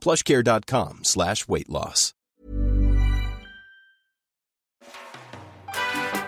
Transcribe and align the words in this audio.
plushcare.com 0.00 0.98
slash 1.02 1.36
weight 1.48 1.68
loss. 1.68 2.14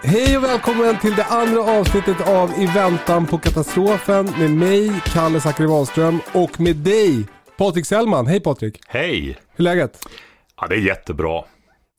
Hej 0.04 0.36
och 0.36 0.44
välkommen 0.44 0.98
till 0.98 1.14
det 1.14 1.24
andra 1.24 1.60
avsnittet 1.60 2.28
av 2.28 2.50
I 2.58 2.66
väntan 2.66 3.26
på 3.26 3.38
katastrofen 3.38 4.30
med 4.38 4.50
mig, 4.50 5.00
Kalle 5.04 5.40
Zackari 5.40 5.66
Wahlström 5.66 6.20
och 6.32 6.60
med 6.60 6.76
dig, 6.76 7.24
Patrik 7.58 7.86
Sellman. 7.86 8.26
Hej 8.26 8.40
Patrik! 8.40 8.80
Hej! 8.86 9.20
Hur 9.56 9.66
är 9.66 9.74
läget? 9.74 9.98
Ja, 10.60 10.66
det 10.66 10.74
är 10.74 10.78
jättebra. 10.78 11.44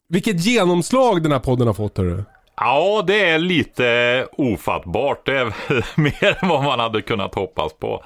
Vilket 0.10 0.46
genomslag 0.46 1.24
den 1.24 1.32
här 1.32 1.40
podden 1.40 1.68
har 1.68 1.74
fått 1.74 1.98
hörru. 1.98 2.24
Ja, 2.56 3.04
det 3.08 3.30
är 3.30 3.40
lite 3.40 4.28
ofattbart. 4.32 5.26
Det 5.26 5.38
är 5.38 5.54
mer 6.00 6.38
än 6.44 6.50
vad 6.50 6.64
man 6.64 6.80
hade 6.80 7.02
kunnat 7.02 7.36
hoppas 7.36 7.74
på. 7.74 8.04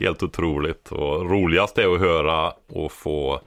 Helt 0.00 0.22
otroligt. 0.22 0.92
Och 0.92 1.30
roligast 1.30 1.78
är 1.78 1.94
att 1.94 2.00
höra 2.00 2.52
och 2.68 2.92
få 2.92 3.40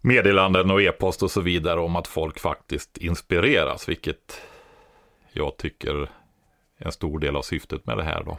meddelanden 0.00 0.70
och 0.70 0.82
e-post 0.82 1.22
och 1.22 1.30
så 1.30 1.40
vidare 1.40 1.80
om 1.80 1.96
att 1.96 2.06
folk 2.06 2.38
faktiskt 2.38 2.98
inspireras. 2.98 3.88
Vilket 3.88 4.40
jag 5.32 5.56
tycker 5.56 6.02
är 6.78 6.86
en 6.86 6.92
stor 6.92 7.18
del 7.18 7.36
av 7.36 7.42
syftet 7.42 7.86
med 7.86 7.96
det 7.96 8.04
här 8.04 8.22
då. 8.24 8.38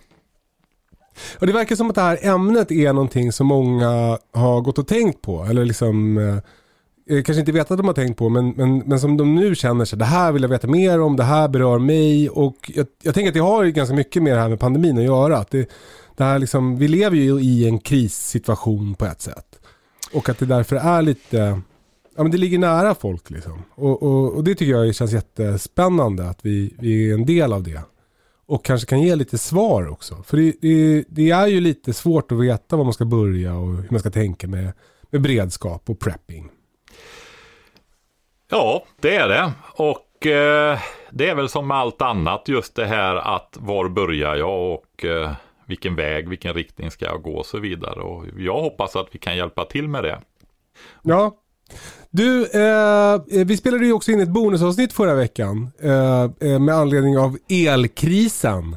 Och 1.39 1.47
det 1.47 1.53
verkar 1.53 1.75
som 1.75 1.89
att 1.89 1.95
det 1.95 2.01
här 2.01 2.19
ämnet 2.21 2.71
är 2.71 2.93
någonting 2.93 3.31
som 3.31 3.47
många 3.47 4.19
har 4.33 4.61
gått 4.61 4.77
och 4.77 4.87
tänkt 4.87 5.21
på. 5.21 5.43
Eller 5.43 5.65
liksom 5.65 6.17
eh, 6.17 6.37
eh 7.17 7.23
kanske 7.23 7.39
inte 7.39 7.51
vet 7.51 7.71
att 7.71 7.77
de 7.77 7.87
har 7.87 7.93
tänkt 7.93 8.17
på 8.17 8.29
men, 8.29 8.49
men, 8.49 8.77
men 8.77 8.99
som 8.99 9.17
de 9.17 9.35
nu 9.35 9.55
känner 9.55 9.85
sig, 9.85 9.99
det 9.99 10.05
här 10.05 10.31
vill 10.31 10.41
jag 10.41 10.49
veta 10.49 10.67
mer 10.67 11.01
om, 11.01 11.15
det 11.15 11.23
här 11.23 11.47
berör 11.47 11.79
mig 11.79 12.29
och 12.29 12.71
jag, 12.75 12.87
jag 13.03 13.13
tänker 13.13 13.27
att 13.29 13.33
det 13.33 13.39
har 13.39 13.65
ganska 13.65 13.95
mycket 13.95 14.23
med 14.23 14.33
det 14.33 14.41
här 14.41 14.49
med 14.49 14.59
pandemin 14.59 14.97
att 14.97 15.03
göra. 15.03 15.37
Att 15.37 15.51
det, 15.51 15.69
det 16.15 16.23
här 16.23 16.39
liksom, 16.39 16.77
vi 16.77 16.87
lever 16.87 17.17
ju 17.17 17.39
i 17.39 17.67
en 17.67 17.79
krissituation 17.79 18.95
på 18.95 19.05
ett 19.05 19.21
sätt. 19.21 19.59
Och 20.13 20.29
att 20.29 20.39
det 20.39 20.45
därför 20.45 20.75
är 20.75 21.01
lite, 21.01 21.61
ja 22.15 22.23
men 22.23 22.31
det 22.31 22.37
ligger 22.37 22.59
nära 22.59 22.95
folk 22.95 23.29
liksom. 23.29 23.63
Och, 23.75 24.03
och, 24.03 24.33
och 24.33 24.43
det 24.43 24.55
tycker 24.55 24.71
jag 24.71 24.95
känns 24.95 25.13
jättespännande 25.13 26.29
att 26.29 26.39
vi, 26.41 26.75
vi 26.79 27.09
är 27.09 27.13
en 27.13 27.25
del 27.25 27.53
av 27.53 27.63
det. 27.63 27.81
Och 28.45 28.65
kanske 28.65 28.87
kan 28.87 29.01
ge 29.01 29.15
lite 29.15 29.37
svar 29.37 29.87
också. 29.87 30.23
För 30.23 30.37
det, 30.37 30.53
det, 30.61 31.03
det 31.07 31.29
är 31.29 31.47
ju 31.47 31.61
lite 31.61 31.93
svårt 31.93 32.31
att 32.31 32.39
veta 32.39 32.75
var 32.75 32.83
man 32.83 32.93
ska 32.93 33.05
börja 33.05 33.55
och 33.55 33.67
hur 33.67 33.87
man 33.89 33.99
ska 33.99 34.09
tänka 34.09 34.47
med, 34.47 34.73
med 35.09 35.21
beredskap 35.21 35.89
och 35.89 35.99
prepping. 35.99 36.49
Ja, 38.49 38.85
det 38.99 39.15
är 39.15 39.27
det. 39.27 39.51
Och 39.75 40.27
eh, 40.27 40.79
det 41.11 41.29
är 41.29 41.35
väl 41.35 41.49
som 41.49 41.67
med 41.67 41.77
allt 41.77 42.01
annat 42.01 42.47
just 42.47 42.75
det 42.75 42.85
här 42.85 43.15
att 43.15 43.57
var 43.59 43.89
börjar 43.89 44.35
jag 44.35 44.73
och 44.73 45.05
eh, 45.05 45.31
vilken 45.73 45.95
väg, 45.95 46.29
vilken 46.29 46.53
riktning 46.53 46.91
ska 46.91 47.05
jag 47.05 47.21
gå 47.21 47.35
och 47.37 47.45
så 47.45 47.59
vidare. 47.59 48.01
Och 48.01 48.25
jag 48.37 48.61
hoppas 48.61 48.95
att 48.95 49.07
vi 49.11 49.19
kan 49.19 49.37
hjälpa 49.37 49.65
till 49.65 49.87
med 49.87 50.03
det. 50.03 50.21
Ja. 51.01 51.35
Du, 52.09 52.45
eh, 52.45 53.45
vi 53.45 53.57
spelade 53.57 53.85
ju 53.85 53.93
också 53.93 54.11
in 54.11 54.19
ett 54.19 54.29
bonusavsnitt 54.29 54.93
förra 54.93 55.15
veckan 55.15 55.71
eh, 55.81 56.59
med 56.59 56.75
anledning 56.75 57.17
av 57.17 57.37
elkrisen. 57.49 58.75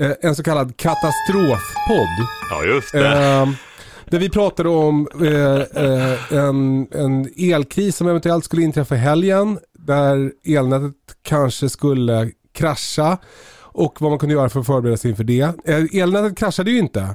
Eh, 0.00 0.12
en 0.20 0.36
så 0.36 0.42
kallad 0.42 0.76
katastrofpodd. 0.76 2.26
Ja, 2.50 2.64
just 2.64 2.92
det. 2.92 3.08
Eh, 3.08 3.48
där 4.04 4.18
vi 4.18 4.30
pratade 4.30 4.68
om 4.68 5.08
eh, 5.14 6.38
en, 6.38 6.86
en 6.92 7.28
elkris 7.36 7.96
som 7.96 8.08
eventuellt 8.08 8.44
skulle 8.44 8.62
inträffa 8.62 8.94
i 8.94 8.98
helgen. 8.98 9.58
Där 9.78 10.32
elnätet 10.44 10.94
kanske 11.22 11.68
skulle 11.68 12.30
krascha 12.52 13.18
och 13.74 14.00
vad 14.00 14.10
man 14.10 14.18
kunde 14.18 14.34
göra 14.34 14.48
för 14.48 14.60
att 14.60 14.66
förbereda 14.66 14.96
sig 14.96 15.10
inför 15.10 15.24
det. 15.24 15.40
Eh, 15.64 16.02
elnätet 16.02 16.38
kraschade 16.38 16.70
ju 16.70 16.78
inte. 16.78 17.14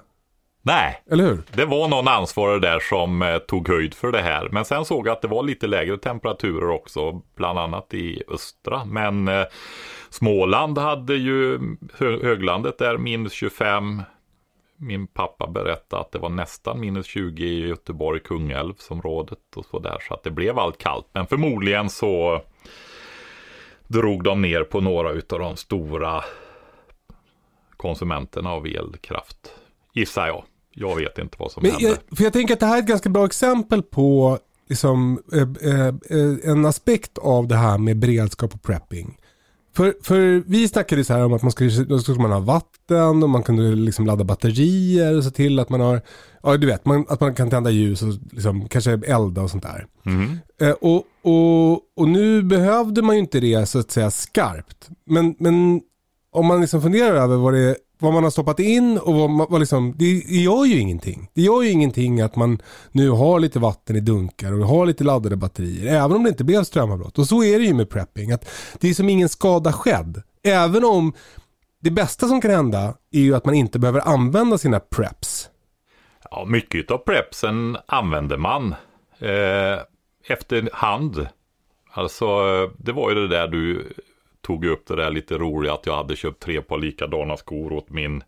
Nej, 0.62 1.03
Eller 1.12 1.24
hur? 1.24 1.42
det 1.53 1.66
var 1.66 1.88
någon 1.88 2.08
ansvarig 2.08 2.62
där 2.62 2.80
som 2.80 3.22
eh, 3.22 3.38
tog 3.38 3.68
höjd 3.68 3.94
för 3.94 4.12
det 4.12 4.22
här. 4.22 4.50
Men 4.52 4.66
sen 4.66 4.86
såg 4.86 5.08
jag 5.08 5.12
att 5.14 5.22
det 5.22 5.28
var 5.28 5.44
lite 5.44 5.68
lägre 5.68 5.98
temperaturer 5.98 6.69
också, 6.69 7.22
bland 7.36 7.59
annat 7.59 7.94
i 7.94 8.24
östra. 8.28 8.86
Men 8.86 9.28
eh, 9.28 9.44
Småland 10.09 10.78
hade 10.78 11.16
ju 11.16 11.59
hö 11.94 12.24
höglandet 12.24 12.78
där 12.78 12.98
minus 12.98 13.34
25. 13.34 14.02
Min 14.78 15.08
pappa 15.08 15.48
berättade 15.48 16.02
att 16.02 16.12
det 16.12 16.19
var 16.19 16.30
nästan 16.30 16.80
minus 16.80 17.06
20 17.08 17.44
i 17.46 17.68
Göteborg, 17.68 18.19
Kungälvsområdet 18.19 19.40
och 19.56 19.66
så 19.66 19.80
där. 19.80 19.98
Så 20.08 20.14
att 20.14 20.24
det 20.24 20.31
blev 20.31 20.59
allt 20.59 20.78
kallt. 20.78 21.08
Men 21.14 21.28
förmodligen 21.28 21.90
så 21.90 22.42
drog 23.88 24.24
de 24.24 24.42
ner 24.42 24.64
på 24.64 24.81
några 24.81 25.12
utav 25.12 25.40
de 25.40 25.56
stora 25.56 26.24
konsumenterna 27.80 28.50
av 28.50 28.66
elkraft. 28.66 29.52
Gissar 29.94 30.28
jag. 30.28 30.44
Jag 30.74 30.96
vet 30.96 31.18
inte 31.18 31.36
vad 31.40 31.52
som 31.52 31.64
Men 31.64 31.72
hände. 31.72 31.88
jag, 31.88 32.18
för 32.18 32.24
jag 32.24 32.34
tänker 32.34 32.54
att 32.54 32.60
det 32.60 32.66
här 32.66 32.78
är 32.78 32.82
ett 32.82 32.88
ganska 32.88 33.10
bra 33.10 33.26
exempel 33.26 33.84
på 33.84 34.40
liksom, 34.70 35.20
eh, 35.34 35.72
eh, 35.72 35.88
eh, 35.88 36.52
en 36.52 36.66
aspekt 36.66 37.18
av 37.18 37.48
det 37.48 37.56
här 37.56 37.78
med 37.78 37.98
beredskap 38.00 38.54
och 38.54 38.62
prepping. 38.62 39.18
För, 39.76 39.96
för 40.04 40.44
vi 40.48 40.68
snackade 40.68 41.04
så 41.04 41.14
här 41.14 41.26
om 41.26 41.34
att 41.34 41.42
man 41.42 41.52
skulle, 41.52 41.84
då 41.84 42.00
skulle 42.00 42.20
man 42.20 42.32
ha 42.32 42.40
vatten 42.40 43.24
och 43.24 43.30
man 43.30 43.44
kunde 43.44 43.76
liksom 43.76 44.06
ladda 44.06 44.24
batterier 44.24 45.18
och 45.18 45.24
se 45.24 45.32
till 45.32 45.60
att 45.60 45.70
man 45.70 45.80
har, 45.82 46.02
ja 46.44 46.58
du 46.58 46.68
vet, 46.68 46.86
man, 46.86 47.06
att 47.10 47.20
man 47.20 47.36
kan 47.36 47.50
tända 47.50 47.70
ljus 47.70 48.02
och 48.02 48.14
liksom, 48.32 48.68
kanske 48.70 48.92
elda 48.92 49.42
och 49.42 49.50
sånt 49.50 49.64
där. 49.64 49.88
Mhm. 50.04 50.40
Eh, 50.62 50.72
och, 50.72 51.04
och, 51.22 51.74
och 51.96 52.08
nu 52.08 52.44
behövde 52.44 53.02
man 53.02 53.16
ju 53.16 53.22
inte 53.22 53.40
det 53.40 53.66
så 53.66 53.80
att 53.80 53.92
säga 53.92 54.12
skarpt. 54.12 54.90
Men, 55.06 55.36
men 55.40 55.82
om 56.32 56.46
man 56.46 56.62
liksom 56.62 56.82
funderar 56.82 57.16
över 57.16 57.36
vad, 57.36 57.54
det, 57.54 57.76
vad 58.00 58.14
man 58.14 58.24
har 58.24 58.32
stoppat 58.32 58.60
in 58.60 58.98
och 58.98 59.16
vad, 59.16 59.30
man, 59.30 59.48
vad 59.50 59.60
liksom, 59.60 59.96
det, 59.98 60.06
det 60.06 60.36
gör 60.36 60.66
ju 60.66 60.80
ingenting. 60.80 61.30
Det 61.34 61.42
gör 61.42 61.62
ju 61.62 61.70
ingenting 61.70 62.22
att 62.22 62.36
man 62.36 62.62
nu 62.92 63.10
har 63.10 63.40
lite 63.40 63.60
vatten 63.60 63.96
i 63.96 64.00
dunkar 64.00 64.54
och 64.54 64.68
har 64.68 64.86
lite 64.86 65.04
laddade 65.04 65.36
batterier. 65.36 65.96
Även 65.96 66.18
om 66.18 66.24
det 66.24 66.30
inte 66.30 66.44
blev 66.44 66.64
strömavbrott. 66.64 67.20
Och 67.20 67.28
så 67.28 67.44
är 67.44 67.60
det 67.60 67.66
ju 67.66 67.74
med 67.74 67.90
prepping. 67.90 68.32
Att 68.32 68.50
det 68.80 68.90
är 68.90 68.94
som 68.94 69.10
ingen 69.10 69.30
skada 69.30 69.74
skedd. 69.74 70.24
Även 70.44 70.86
om 70.86 71.14
det 71.82 71.92
bästa 71.92 72.28
som 72.28 72.42
kan 72.42 72.52
hända 72.52 72.94
är 73.12 73.20
ju 73.20 73.36
att 73.36 73.46
man 73.46 73.56
inte 73.56 73.80
behöver 73.80 74.08
använda 74.08 74.58
sina 74.58 74.80
preps. 74.80 75.50
Ja, 76.32 76.46
mycket 76.46 76.92
av 76.92 76.98
prepsen 76.98 77.78
använder 77.86 78.38
man 78.38 78.76
eh, 79.20 79.80
efterhand. 80.28 81.28
Alltså, 81.92 82.25
eh, 82.25 82.70
det 82.78 82.92
var 82.92 83.10
ju 83.10 83.16
det 83.16 83.28
där 83.28 83.48
du 83.48 83.94
tog 84.50 84.66
upp 84.66 84.88
det 84.88 84.96
där 84.96 85.12
lite 85.12 85.38
roliga 85.38 85.74
att 85.74 85.86
jag 85.86 85.96
hade 85.96 86.16
köpt 86.16 86.40
tre 86.40 86.62
par 86.62 86.78
likadana 86.78 87.38
skor 87.38 87.74
åt 87.74 87.90
min 87.90 88.24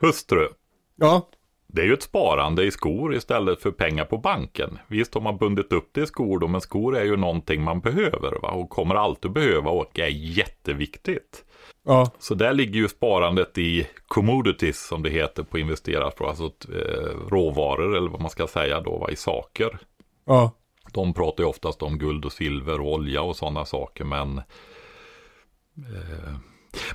hustru. 0.00 0.48
Ja, 0.96 1.28
Det 1.66 1.82
är 1.82 1.86
ju 1.86 1.92
ett 1.92 2.02
sparande 2.02 2.64
i 2.64 2.70
skor 2.70 3.14
istället 3.14 3.62
för 3.62 3.70
pengar 3.70 4.04
på 4.04 4.18
banken. 4.18 4.78
Visst 4.88 5.14
har 5.14 5.20
man 5.20 5.36
bundit 5.36 5.72
upp 5.72 5.88
det 5.92 6.00
i 6.02 6.06
skor 6.06 6.38
då, 6.38 6.48
men 6.48 6.60
skor 6.60 6.96
är 6.96 7.04
ju 7.04 7.16
någonting 7.16 7.62
man 7.62 7.80
behöver 7.80 8.38
va? 8.42 8.50
och 8.50 8.70
kommer 8.70 8.94
alltid 8.94 9.32
behöva 9.32 9.70
och 9.70 9.98
är 9.98 10.08
jätteviktigt. 10.08 11.44
ja, 11.86 12.10
Så 12.18 12.34
där 12.34 12.52
ligger 12.52 12.80
ju 12.80 12.88
sparandet 12.88 13.58
i 13.58 13.86
commodities 14.08 14.86
som 14.86 15.02
det 15.02 15.10
heter 15.10 15.42
på 15.42 15.58
investerarspråk, 15.58 16.28
alltså 16.28 16.44
eh, 16.74 17.28
råvaror 17.30 17.96
eller 17.96 18.10
vad 18.10 18.20
man 18.20 18.30
ska 18.30 18.46
säga 18.46 18.80
då, 18.80 18.98
va? 18.98 19.10
i 19.10 19.16
saker. 19.16 19.78
ja. 20.26 20.52
De 20.92 21.14
pratar 21.14 21.44
ju 21.44 21.48
oftast 21.48 21.82
om 21.82 21.98
guld 21.98 22.24
och 22.24 22.32
silver 22.32 22.80
och 22.80 22.92
olja 22.92 23.22
och 23.22 23.36
sådana 23.36 23.64
saker, 23.64 24.04
men 24.04 24.40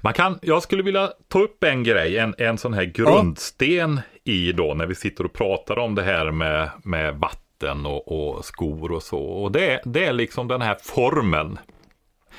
man 0.01 0.13
kan, 0.13 0.39
jag 0.41 0.63
skulle 0.63 0.83
vilja 0.83 1.11
ta 1.27 1.39
upp 1.39 1.63
en 1.63 1.83
grej, 1.83 2.17
en, 2.17 2.35
en 2.37 2.57
sån 2.57 2.73
här 2.73 2.83
grundsten 2.83 3.99
i 4.23 4.51
då 4.51 4.73
när 4.73 4.85
vi 4.85 4.95
sitter 4.95 5.23
och 5.23 5.33
pratar 5.33 5.79
om 5.79 5.95
det 5.95 6.03
här 6.03 6.31
med, 6.31 6.69
med 6.83 7.15
vatten 7.15 7.85
och, 7.85 8.35
och 8.35 8.45
skor 8.45 8.91
och 8.91 9.03
så. 9.03 9.19
Och 9.19 9.51
det, 9.51 9.81
det 9.85 10.05
är 10.05 10.13
liksom 10.13 10.47
den 10.47 10.61
här 10.61 10.77
formeln. 10.81 11.59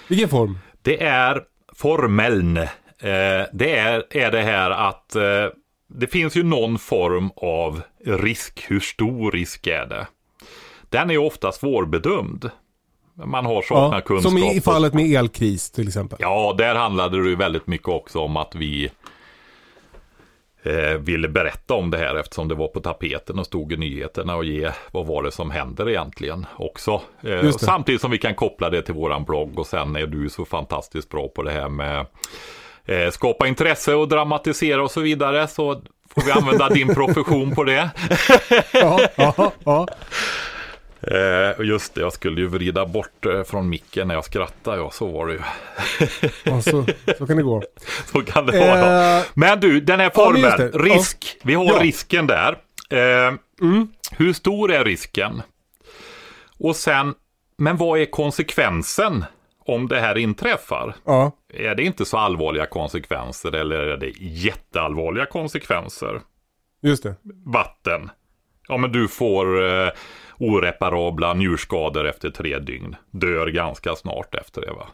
Vilken 0.09 0.29
form? 0.29 0.59
Det 0.83 1.03
är 1.03 1.43
formeln. 1.73 2.57
Eh, 2.57 3.45
det 3.53 3.77
är, 3.77 4.05
är 4.11 4.31
det 4.31 4.43
här 4.43 4.71
att 4.71 5.17
eh, 5.17 5.47
det 5.89 6.07
finns 6.07 6.37
ju 6.37 6.43
någon 6.43 6.79
form 6.79 7.31
av 7.37 7.83
risk. 8.05 8.65
Hur 8.69 8.81
stor 8.81 9.33
risk 9.33 9.67
är 9.67 9.87
det? 9.87 10.07
Den 10.91 11.11
är 11.11 11.19
ofta 11.19 11.53
svårbedömd. 11.53 12.51
Man 13.25 13.47
har 13.47 13.63
saknat 13.63 13.93
ja, 13.93 14.01
kunskap. 14.01 14.33
Som 14.33 14.39
i 14.39 14.61
fallet 14.61 14.95
med 14.95 15.11
elkris 15.11 15.71
till 15.71 15.89
exempel. 15.89 16.19
Ja, 16.21 16.55
där 16.59 16.75
handlade 16.75 17.23
det 17.23 17.29
ju 17.29 17.37
väldigt 17.37 17.67
mycket 17.67 17.89
också 17.89 18.19
om 18.19 18.37
att 18.37 18.55
vi 18.55 18.91
eh, 20.63 20.99
ville 20.99 21.29
berätta 21.29 21.75
om 21.75 21.91
det 21.91 21.99
här 21.99 22.15
eftersom 22.15 22.49
det 22.49 22.55
var 22.55 22.69
på 22.69 22.81
tapeten 22.81 23.39
och 23.39 23.47
stod 23.47 23.73
i 23.73 23.77
nyheterna 23.77 24.37
och 24.37 24.45
ge 24.45 24.71
vad 24.91 25.07
var 25.07 25.23
det 25.23 25.33
som 25.33 25.51
händer 25.51 25.89
egentligen 25.89 26.47
också. 26.57 27.01
Eh, 27.23 27.51
samtidigt 27.51 28.01
som 28.01 28.11
vi 28.11 28.19
kan 28.19 28.35
koppla 28.35 28.71
det 28.71 28.83
till 28.83 28.95
våran 28.95 29.25
blogg 29.25 29.59
och 29.59 29.67
sen 29.67 29.97
är 29.97 30.07
du 30.07 30.29
så 30.29 30.45
fantastiskt 30.45 31.09
bra 31.09 31.29
på 31.29 31.43
det 31.43 31.53
här 31.53 31.69
med 31.69 32.07
eh, 32.85 33.11
skapa 33.11 33.47
intresse 33.47 33.95
och 33.95 34.09
dramatisera 34.09 34.83
och 34.83 34.91
så 34.91 35.01
vidare. 35.01 35.49
Så 35.49 35.83
får 36.15 36.23
vi 36.23 36.33
använda 36.33 36.69
din 36.69 36.95
profession 36.95 37.55
på 37.55 37.65
det. 37.65 37.91
ja, 38.73 39.01
ja, 39.17 39.53
ja. 39.65 39.87
Eh, 41.01 41.67
just 41.67 41.95
det, 41.95 42.01
jag 42.01 42.13
skulle 42.13 42.41
ju 42.41 42.47
vrida 42.47 42.87
bort 42.87 43.27
eh, 43.27 43.43
från 43.43 43.69
micken 43.69 44.09
när 44.09 44.15
jag 44.15 44.25
skrattar. 44.25 44.77
Ja, 44.77 44.91
så 44.91 45.07
var 45.07 45.27
det 45.27 45.33
ju. 45.33 45.41
ja, 46.45 46.63
så, 46.63 46.87
så 47.19 47.27
kan 47.27 47.37
det 47.37 47.43
gå. 47.43 47.63
Så 48.13 48.23
kan 48.23 48.47
det 48.47 48.59
vara. 48.59 49.19
Eh, 49.19 49.25
Men 49.35 49.61
du, 49.61 49.81
den 49.81 50.01
här 50.01 50.11
formen, 50.15 50.43
ja, 50.59 50.79
risk. 50.81 51.39
Vi 51.43 51.55
har 51.55 51.65
ja. 51.65 51.79
risken 51.83 52.27
där. 52.27 52.59
Eh, 52.91 53.35
mm. 53.61 53.89
Hur 54.11 54.33
stor 54.33 54.73
är 54.73 54.85
risken? 54.85 55.43
Och 56.59 56.77
sen, 56.77 57.15
men 57.59 57.77
vad 57.77 58.01
är 58.01 58.07
konsekvensen 58.07 59.25
om 59.67 59.89
det 59.89 60.01
här 60.01 60.19
inträffar? 60.19 60.95
Ja. 61.05 61.33
Är 61.55 61.75
det 61.75 61.83
inte 61.83 62.05
så 62.05 62.17
allvarliga 62.17 62.67
konsekvenser 62.67 63.55
eller 63.55 63.79
är 63.79 63.97
det 63.97 64.13
jätteallvarliga 64.21 65.27
konsekvenser? 65.27 66.21
Just 66.83 67.03
det. 67.03 67.15
Vatten. 67.45 68.11
Ja, 68.69 68.77
men 68.77 68.93
du 68.93 69.09
får 69.09 69.65
eh, 69.65 69.91
oreparabla 70.39 71.35
njurskador 71.35 72.07
efter 72.07 72.31
tre 72.31 72.59
dygn. 72.59 72.97
Dör 73.11 73.47
ganska 73.47 73.95
snart 73.95 74.35
efter 74.35 74.61
det 74.61 74.73
va. 74.73 74.87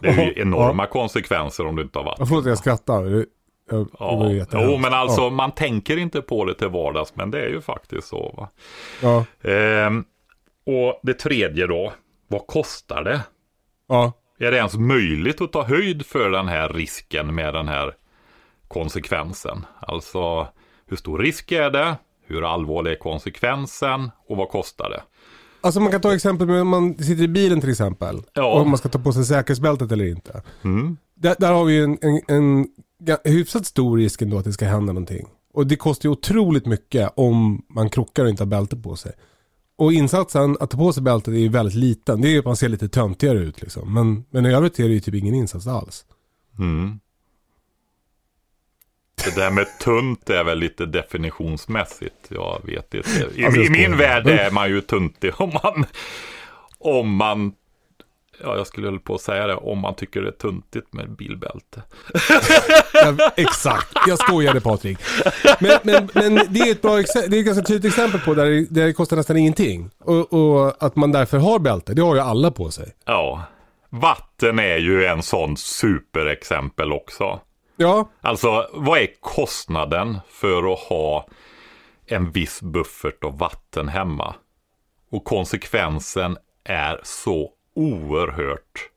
Det 0.00 0.08
är 0.08 0.24
ju 0.26 0.42
enorma 0.42 0.86
konsekvenser 0.86 1.66
om 1.66 1.76
du 1.76 1.82
inte 1.82 1.98
har 1.98 2.04
vatten. 2.04 2.20
Jag 2.22 2.28
får 2.28 2.38
att 2.38 2.46
jag 2.46 2.58
skrattar. 2.58 3.26
Jag, 3.70 3.88
ja. 3.98 4.44
Jo 4.52 4.76
men 4.76 4.94
alltså 4.94 5.20
ja. 5.20 5.30
man 5.30 5.50
tänker 5.50 5.96
inte 5.96 6.22
på 6.22 6.44
det 6.44 6.54
till 6.54 6.68
vardags 6.68 7.16
men 7.16 7.30
det 7.30 7.40
är 7.40 7.48
ju 7.48 7.60
faktiskt 7.60 8.08
så. 8.08 8.34
Va? 8.36 8.48
Ja. 9.02 9.24
Ehm, 9.50 10.04
och 10.66 11.00
det 11.02 11.14
tredje 11.14 11.66
då, 11.66 11.92
vad 12.28 12.46
kostar 12.46 13.04
det? 13.04 13.20
Ja. 13.88 14.12
Är 14.38 14.50
det 14.50 14.56
ens 14.56 14.76
möjligt 14.76 15.40
att 15.40 15.52
ta 15.52 15.62
höjd 15.62 16.06
för 16.06 16.30
den 16.30 16.48
här 16.48 16.68
risken 16.68 17.34
med 17.34 17.54
den 17.54 17.68
här 17.68 17.94
konsekvensen? 18.68 19.66
Alltså 19.80 20.48
hur 20.86 20.96
stor 20.96 21.18
risk 21.18 21.52
är 21.52 21.70
det? 21.70 21.96
Hur 22.30 22.54
allvarlig 22.54 22.90
är 22.90 22.96
konsekvensen 22.96 24.10
och 24.28 24.36
vad 24.36 24.48
kostar 24.48 24.90
det? 24.90 25.02
Alltså 25.60 25.80
man 25.80 25.92
kan 25.92 26.00
ta 26.00 26.14
exempel 26.14 26.46
med 26.46 26.60
om 26.60 26.68
man 26.68 26.94
sitter 26.94 27.22
i 27.22 27.28
bilen 27.28 27.60
till 27.60 27.70
exempel. 27.70 28.22
Ja. 28.34 28.60
Och 28.60 28.66
man 28.66 28.78
ska 28.78 28.88
ta 28.88 28.98
på 28.98 29.12
sig 29.12 29.24
säkerhetsbältet 29.24 29.92
eller 29.92 30.04
inte. 30.04 30.42
Mm. 30.62 30.96
Där, 31.14 31.36
där, 31.38 31.52
har 31.52 31.64
vi 31.64 31.78
en, 31.78 31.98
en, 32.00 32.20
en, 32.28 32.66
hyfsat 33.24 33.66
stor 33.66 33.98
risk 33.98 34.22
ändå 34.22 34.38
att 34.38 34.44
det 34.44 34.52
ska 34.52 34.66
hända 34.66 34.92
någonting. 34.92 35.26
Och 35.54 35.66
det 35.66 35.76
kostar 35.76 36.08
ju 36.08 36.12
otroligt 36.12 36.66
mycket 36.66 37.12
om 37.16 37.62
man 37.68 37.90
krockar 37.90 38.24
och 38.24 38.30
inte 38.30 38.42
har 38.42 38.48
bälte 38.48 38.76
på 38.76 38.96
sig. 38.96 39.12
Och 39.76 39.92
insatsen 39.92 40.56
att 40.60 40.70
ta 40.70 40.78
på 40.78 40.92
sig 40.92 41.02
bältet 41.02 41.34
är 41.34 41.38
ju 41.38 41.48
väldigt 41.48 41.74
liten. 41.74 42.20
Det 42.20 42.28
är 42.28 42.30
ju 42.30 42.38
att 42.38 42.44
man 42.44 42.56
ser 42.56 42.68
lite 42.68 42.88
töntigare 42.88 43.38
ut 43.38 43.62
liksom. 43.62 43.94
Men, 43.94 44.24
men 44.30 44.46
i 44.46 44.54
övrigt 44.54 44.78
är 44.78 44.88
det 44.88 44.94
ju 44.94 45.00
typ 45.00 45.14
ingen 45.14 45.34
insats 45.34 45.66
alls. 45.66 46.04
Mm. 46.58 47.00
Det 49.24 49.36
där 49.36 49.50
med 49.50 49.78
tunt 49.78 50.30
är 50.30 50.44
väl 50.44 50.58
lite 50.58 50.86
definitionsmässigt. 50.86 52.26
Jag 52.28 52.60
vet 52.64 52.94
inte. 52.94 53.28
I, 53.34 53.44
alltså, 53.44 53.60
i 53.60 53.70
min 53.70 53.96
värld 53.96 54.26
är 54.26 54.50
man 54.50 54.68
ju 54.68 54.80
tuntig 54.80 55.32
om 55.40 55.50
man, 55.62 55.86
om 56.78 57.16
man 57.16 57.52
Ja, 58.42 58.56
jag 58.56 58.66
skulle 58.66 58.98
på 58.98 59.14
att 59.14 59.20
säga 59.20 59.46
det, 59.46 59.54
om 59.54 59.78
man 59.78 59.94
tycker 59.94 60.22
det 60.22 60.28
är 60.28 60.32
tuntigt 60.32 60.92
med 60.92 61.10
bilbälte. 61.10 61.82
Ja, 62.92 63.30
exakt, 63.36 63.96
jag 64.06 64.18
skojade 64.18 64.60
Patrik. 64.60 64.98
Men, 65.60 65.78
men, 65.82 66.08
men 66.14 66.34
det 66.48 66.60
är 66.60 66.70
ett 66.72 66.82
bra 66.82 66.96
det 66.96 67.36
är 67.36 67.38
ett 67.38 67.46
ganska 67.46 67.64
tydligt 67.64 67.92
exempel 67.92 68.20
på 68.20 68.34
där 68.34 68.46
det, 68.46 68.66
där 68.70 68.86
det 68.86 68.92
kostar 68.92 69.16
nästan 69.16 69.36
ingenting. 69.36 69.90
Och, 69.98 70.32
och, 70.32 70.82
att 70.82 70.96
man 70.96 71.12
därför 71.12 71.38
har 71.38 71.58
bälte, 71.58 71.94
det 71.94 72.02
har 72.02 72.14
ju 72.14 72.20
alla 72.20 72.50
på 72.50 72.70
sig. 72.70 72.92
Ja, 73.04 73.44
vatten 73.90 74.58
är 74.58 74.76
ju 74.76 75.04
en 75.04 75.22
sån 75.22 75.56
superexempel 75.56 76.92
också. 76.92 77.40
Ja. 77.80 78.08
Alltså, 78.20 78.70
vad 78.72 78.98
är 78.98 79.08
kostnaden 79.20 80.18
för 80.28 80.72
att 80.72 80.78
ha 80.78 81.26
en 82.06 82.30
viss 82.30 82.62
buffert 82.62 83.24
av 83.24 83.38
vatten 83.38 83.88
hemma? 83.88 84.34
Och 85.10 85.24
konsekvensen 85.24 86.36
är 86.64 87.00
så 87.02 87.52
oerhört 87.74 88.90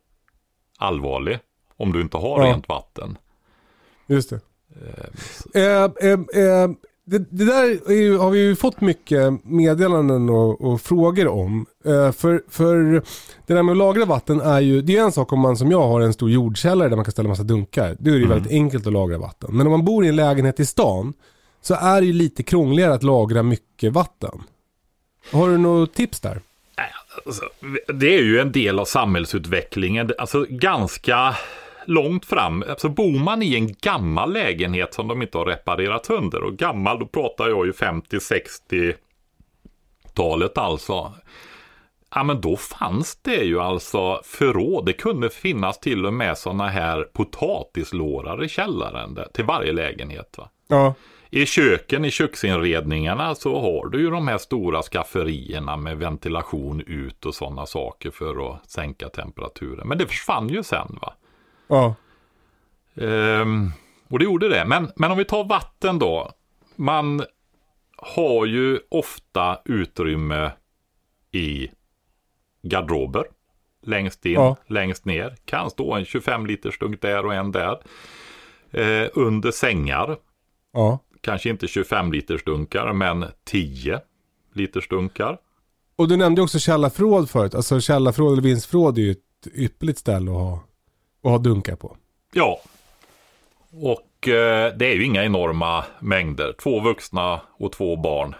allvarlig 0.77 1.39
om 1.77 1.91
du 1.91 2.01
inte 2.01 2.18
har 2.18 2.39
ja. 2.39 2.45
rent 2.45 2.69
vatten. 2.69 3.18
Just 4.06 4.30
det. 4.30 4.39
Eh, 5.56 5.83
eh, 5.83 6.19
eh, 6.44 6.69
det, 7.05 7.17
det, 7.29 7.45
där 7.45 7.91
ju, 7.91 8.17
har 8.17 8.31
vi 8.31 8.39
ju 8.39 8.55
fått 8.55 8.81
mycket 8.81 9.45
meddelanden 9.45 10.29
och, 10.29 10.61
och 10.61 10.81
frågor 10.81 11.27
om. 11.27 11.65
Eh, 11.85 12.11
för, 12.11 12.44
för 12.50 13.03
det 13.47 13.53
där 13.53 13.63
med 13.63 13.71
att 13.71 13.77
lagra 13.77 14.05
vatten 14.05 14.41
är 14.41 14.59
ju, 14.59 14.81
det 14.81 14.97
är 14.97 15.03
en 15.03 15.11
sak 15.11 15.33
om 15.33 15.39
man 15.39 15.57
som 15.57 15.71
jag 15.71 15.88
har 15.88 16.01
en 16.01 16.13
stor 16.13 16.29
jordkällare 16.29 16.89
där 16.89 16.95
man 16.95 17.05
kan 17.05 17.11
ställa 17.11 17.29
massa 17.29 17.44
dunkar. 17.44 17.95
Då 18.00 18.09
är 18.09 18.13
det 18.13 18.17
mm. 18.17 18.29
väldigt 18.29 18.51
enkelt 18.51 18.88
att 18.88 18.94
lagra 18.94 19.17
vatten. 19.17 19.57
Men 19.57 19.67
om 19.67 19.71
man 19.71 19.85
bor 19.85 20.05
i 20.05 20.07
en 20.07 20.15
lägenhet 20.15 20.59
i 20.59 20.65
stan 20.65 21.13
så 21.61 21.73
är 21.73 22.01
det 22.01 22.07
ju 22.07 22.13
lite 22.13 22.44
krångligare 22.44 22.94
att 22.94 23.03
lagra 23.03 23.44
mycket 23.44 23.94
vatten. 23.94 24.44
Har 25.31 25.50
du 25.50 25.57
något 25.57 25.94
tips 25.94 26.19
där? 26.19 26.41
Alltså, 27.25 27.50
det 27.94 28.15
är 28.15 28.21
ju 28.21 28.39
en 28.39 28.51
del 28.51 28.79
av 28.79 28.85
samhällsutvecklingen. 28.85 30.11
Alltså 30.17 30.45
ganska 30.50 31.35
långt 31.85 32.25
fram. 32.25 32.63
Alltså 32.69 32.89
bor 32.89 33.19
man 33.19 33.44
i 33.44 33.56
en 33.56 33.74
gammal 33.74 34.33
lägenhet 34.33 34.94
som 34.94 35.07
de 35.07 35.21
inte 35.21 35.38
har 35.38 35.45
reparerat 35.45 36.06
sönder. 36.06 36.44
Och 36.44 36.57
gammal, 36.57 37.00
då 37.00 37.06
pratar 37.06 37.50
jag 37.50 37.65
ju 37.65 37.71
50-60-talet 37.71 40.57
alltså. 40.57 41.13
Ja 42.15 42.24
men 42.24 42.41
då 42.41 42.57
fanns 42.57 43.15
det 43.15 43.44
ju 43.44 43.60
alltså 43.60 44.22
förråd. 44.24 44.86
Det 44.86 44.93
kunde 44.93 45.29
finnas 45.29 45.79
till 45.79 46.05
och 46.05 46.13
med 46.13 46.38
sådana 46.38 46.67
här 46.67 47.03
potatislårar 47.13 48.43
i 48.43 48.50
källaren 48.50 49.13
där, 49.13 49.27
till 49.34 49.46
varje 49.46 49.72
lägenhet. 49.72 50.36
Va? 50.38 50.50
Ja. 50.67 50.93
I 51.29 51.46
köken, 51.46 52.05
i 52.05 52.12
köksinredningarna 52.12 53.36
så 53.36 53.62
har 53.62 53.89
du 53.89 54.01
ju 54.01 54.10
de 54.10 54.27
här 54.27 54.38
stora 54.38 54.81
skafferierna 54.81 55.77
med 55.77 55.98
ventilation 55.98 56.84
ut 56.88 57.25
och 57.25 57.36
sådana 57.36 57.65
saker 57.65 58.12
för 58.12 58.51
att 58.51 58.69
sänka 58.69 59.10
temperaturen. 59.10 59.88
Men 59.88 59.98
det 59.98 60.07
försvann 60.07 60.50
ju 60.50 60.63
sen 60.63 60.98
va. 61.01 61.13
Ja. 61.67 61.96
Ehm, 62.96 63.72
och 64.08 64.20
det 64.20 64.25
gjorde 64.25 64.50
det. 64.50 64.65
Men, 64.65 64.91
men 64.96 65.12
om 65.12 65.17
vi 65.17 65.25
tar 65.25 65.43
vatten 65.43 66.00
då. 66.00 66.32
Man 66.75 67.24
har 67.98 68.46
ju 68.46 68.79
ofta 68.89 69.60
utrymme 69.65 70.51
i 71.32 71.70
garderober. 72.62 73.24
Längst 73.86 74.25
in, 74.25 74.34
ja. 74.34 74.55
längst 74.67 75.05
ner. 75.05 75.36
Kan 75.46 75.70
stå 75.70 75.93
en 75.93 76.05
25 76.05 76.46
liters 76.46 76.79
dunk 76.79 77.01
där 77.01 77.25
och 77.25 77.34
en 77.34 77.51
där. 77.51 77.79
Eh, 78.72 79.10
under 79.13 79.51
sängar. 79.51 80.17
Ja. 80.74 81.00
Kanske 81.22 81.50
inte 81.50 81.67
25 81.67 82.12
liters 82.12 82.43
dunkar 82.43 82.93
men 82.93 83.25
10 83.43 84.01
liters 84.53 84.88
dunkar. 84.88 85.38
Och 85.96 86.08
du 86.08 86.17
nämnde 86.17 86.41
också 86.41 86.60
källarförråd 86.60 87.29
förut. 87.29 87.55
Alltså 87.55 87.79
källarförråd 87.79 88.34
eller 88.34 88.41
vindsförråd 88.41 88.98
är 88.98 89.01
ju 89.01 89.12
ett 89.12 89.48
ypperligt 89.55 90.00
ställe 90.00 90.32
att 90.32 90.38
ha 90.38 90.60
och 91.24 91.32
ha 91.32 91.38
dunkar 91.38 91.75
på. 91.75 91.98
Ja. 92.34 92.62
Och 93.72 94.27
eh, 94.27 94.74
det 94.77 94.86
är 94.86 94.96
ju 94.96 95.06
inga 95.06 95.24
enorma 95.24 95.86
mängder. 96.00 96.56
Två 96.63 96.80
vuxna 96.80 97.42
och 97.58 97.72
två 97.72 97.96
barn. 97.96 98.36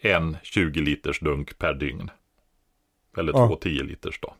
En 0.00 0.36
20 0.42 0.80
liters 0.80 1.20
dunk 1.20 1.58
per 1.58 1.74
dygn. 1.74 2.10
Eller 3.16 3.32
ja. 3.32 3.48
två 3.48 3.56
10 3.56 3.82
liters 3.82 4.20
då. 4.20 4.34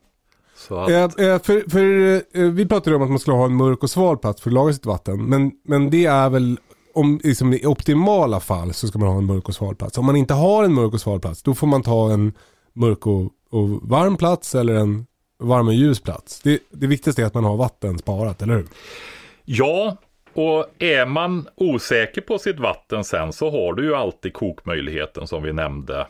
Att... 0.69 0.89
Eh, 0.89 1.25
eh, 1.27 1.41
för, 1.41 1.69
för 1.69 2.15
eh, 2.39 2.51
vi 2.51 2.65
pratade 2.65 2.95
om 2.95 3.01
att 3.01 3.09
man 3.09 3.19
skulle 3.19 3.37
ha 3.37 3.45
en 3.45 3.55
mörk 3.55 3.83
och 3.83 3.89
sval 3.89 4.17
plats 4.17 4.41
för 4.41 4.49
att 4.49 4.53
lagra 4.53 4.73
sitt 4.73 4.85
vatten. 4.85 5.25
Men, 5.25 5.51
men 5.63 5.89
det 5.89 6.05
är 6.05 6.29
väl 6.29 6.59
om, 6.93 7.19
liksom, 7.23 7.53
i 7.53 7.65
optimala 7.65 8.39
fall 8.39 8.73
så 8.73 8.87
ska 8.87 8.99
man 8.99 9.07
ha 9.07 9.17
en 9.17 9.25
mörk 9.25 9.49
och 9.49 9.55
sval 9.55 9.75
plats. 9.75 9.97
Om 9.97 10.05
man 10.05 10.15
inte 10.15 10.33
har 10.33 10.63
en 10.63 10.73
mörk 10.73 10.93
och 10.93 11.01
sval 11.01 11.19
plats 11.19 11.43
då 11.43 11.53
får 11.53 11.67
man 11.67 11.83
ta 11.83 12.11
en 12.11 12.33
mörk 12.73 13.07
och, 13.07 13.31
och 13.49 13.69
varm 13.81 14.17
plats 14.17 14.55
eller 14.55 14.75
en 14.75 15.05
varm 15.43 15.67
och 15.67 15.73
ljus 15.73 15.99
plats. 16.01 16.41
Det, 16.41 16.59
det 16.69 16.87
viktigaste 16.87 17.21
är 17.21 17.25
att 17.25 17.33
man 17.33 17.43
har 17.43 17.57
vatten 17.57 17.97
sparat, 17.97 18.41
eller 18.41 18.55
hur? 18.55 18.65
Ja, 19.45 19.97
och 20.33 20.65
är 20.79 21.05
man 21.05 21.47
osäker 21.55 22.21
på 22.21 22.37
sitt 22.37 22.59
vatten 22.59 23.03
sen 23.03 23.33
så 23.33 23.51
har 23.51 23.73
du 23.73 23.85
ju 23.85 23.95
alltid 23.95 24.33
kokmöjligheten 24.33 25.27
som 25.27 25.43
vi 25.43 25.53
nämnde 25.53 26.07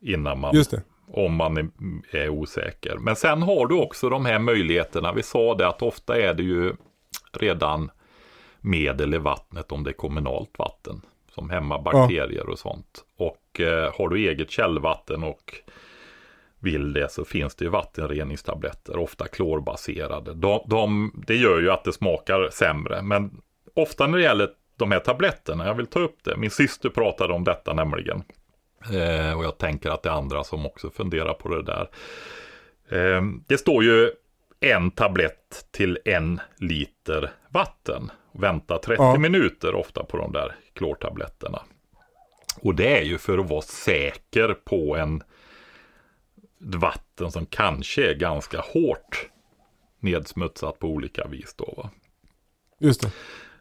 innan 0.00 0.40
man, 0.40 0.54
Just 0.54 0.70
det. 0.70 0.82
om 1.12 1.34
man 1.34 1.56
är, 1.56 1.68
är 2.12 2.28
osäker. 2.28 2.96
Men 2.96 3.16
sen 3.16 3.42
har 3.42 3.66
du 3.66 3.74
också 3.74 4.08
de 4.08 4.24
här 4.24 4.38
möjligheterna. 4.38 5.12
Vi 5.12 5.22
sa 5.22 5.54
det 5.54 5.68
att 5.68 5.82
ofta 5.82 6.20
är 6.20 6.34
det 6.34 6.42
ju 6.42 6.72
redan 7.32 7.90
medel 8.60 9.14
i 9.14 9.18
vattnet 9.18 9.72
om 9.72 9.84
det 9.84 9.90
är 9.90 9.94
kommunalt 9.94 10.58
vatten. 10.58 11.00
Som 11.34 11.50
hämmar 11.50 11.82
bakterier 11.82 12.48
och 12.48 12.58
sånt. 12.58 13.04
Och 13.16 13.60
eh, 13.60 13.92
har 13.98 14.08
du 14.08 14.28
eget 14.28 14.50
källvatten 14.50 15.24
och 15.24 15.54
vill 16.64 16.92
det 16.92 17.10
så 17.12 17.24
finns 17.24 17.54
det 17.54 17.64
ju 17.64 17.70
vattenreningstabletter, 17.70 18.98
ofta 18.98 19.28
klorbaserade. 19.28 20.34
De, 20.34 20.60
de, 20.66 21.12
det 21.26 21.34
gör 21.36 21.60
ju 21.60 21.70
att 21.70 21.84
det 21.84 21.92
smakar 21.92 22.48
sämre, 22.52 23.02
men 23.02 23.40
ofta 23.74 24.06
när 24.06 24.18
det 24.18 24.24
gäller 24.24 24.48
de 24.76 24.90
här 24.92 25.00
tabletterna, 25.00 25.66
jag 25.66 25.74
vill 25.74 25.86
ta 25.86 25.98
upp 26.00 26.16
det, 26.24 26.36
min 26.36 26.50
syster 26.50 26.88
pratade 26.88 27.32
om 27.34 27.44
detta 27.44 27.72
nämligen. 27.72 28.22
Eh, 28.92 29.38
och 29.38 29.44
jag 29.44 29.58
tänker 29.58 29.90
att 29.90 30.02
det 30.02 30.08
är 30.08 30.14
andra 30.14 30.44
som 30.44 30.66
också 30.66 30.90
funderar 30.90 31.34
på 31.34 31.48
det 31.48 31.62
där. 31.62 31.88
Eh, 32.88 33.22
det 33.46 33.58
står 33.58 33.84
ju 33.84 34.10
en 34.60 34.90
tablett 34.90 35.66
till 35.70 35.98
en 36.04 36.40
liter 36.58 37.30
vatten. 37.48 38.10
Vänta 38.32 38.78
30 38.78 39.02
Ja. 39.02 39.16
minuter 39.18 39.74
ofta 39.74 40.04
på 40.04 40.16
de 40.16 40.32
där 40.32 40.54
klortabletterna. 40.74 41.62
Och 42.60 42.74
det 42.74 42.98
är 42.98 43.02
ju 43.02 43.18
för 43.18 43.38
att 43.38 43.48
vara 43.48 43.62
säker 43.62 44.54
på 44.64 44.96
en 44.96 45.22
vatten 46.64 47.30
som 47.30 47.46
kanske 47.46 48.10
är 48.10 48.14
ganska 48.14 48.60
hårt 48.60 49.30
nedsmutsat 50.00 50.78
på 50.78 50.86
olika 50.86 51.26
vis 51.26 51.54
då. 51.56 51.74
Va? 51.76 51.90
Just 52.80 53.02
det. 53.02 53.10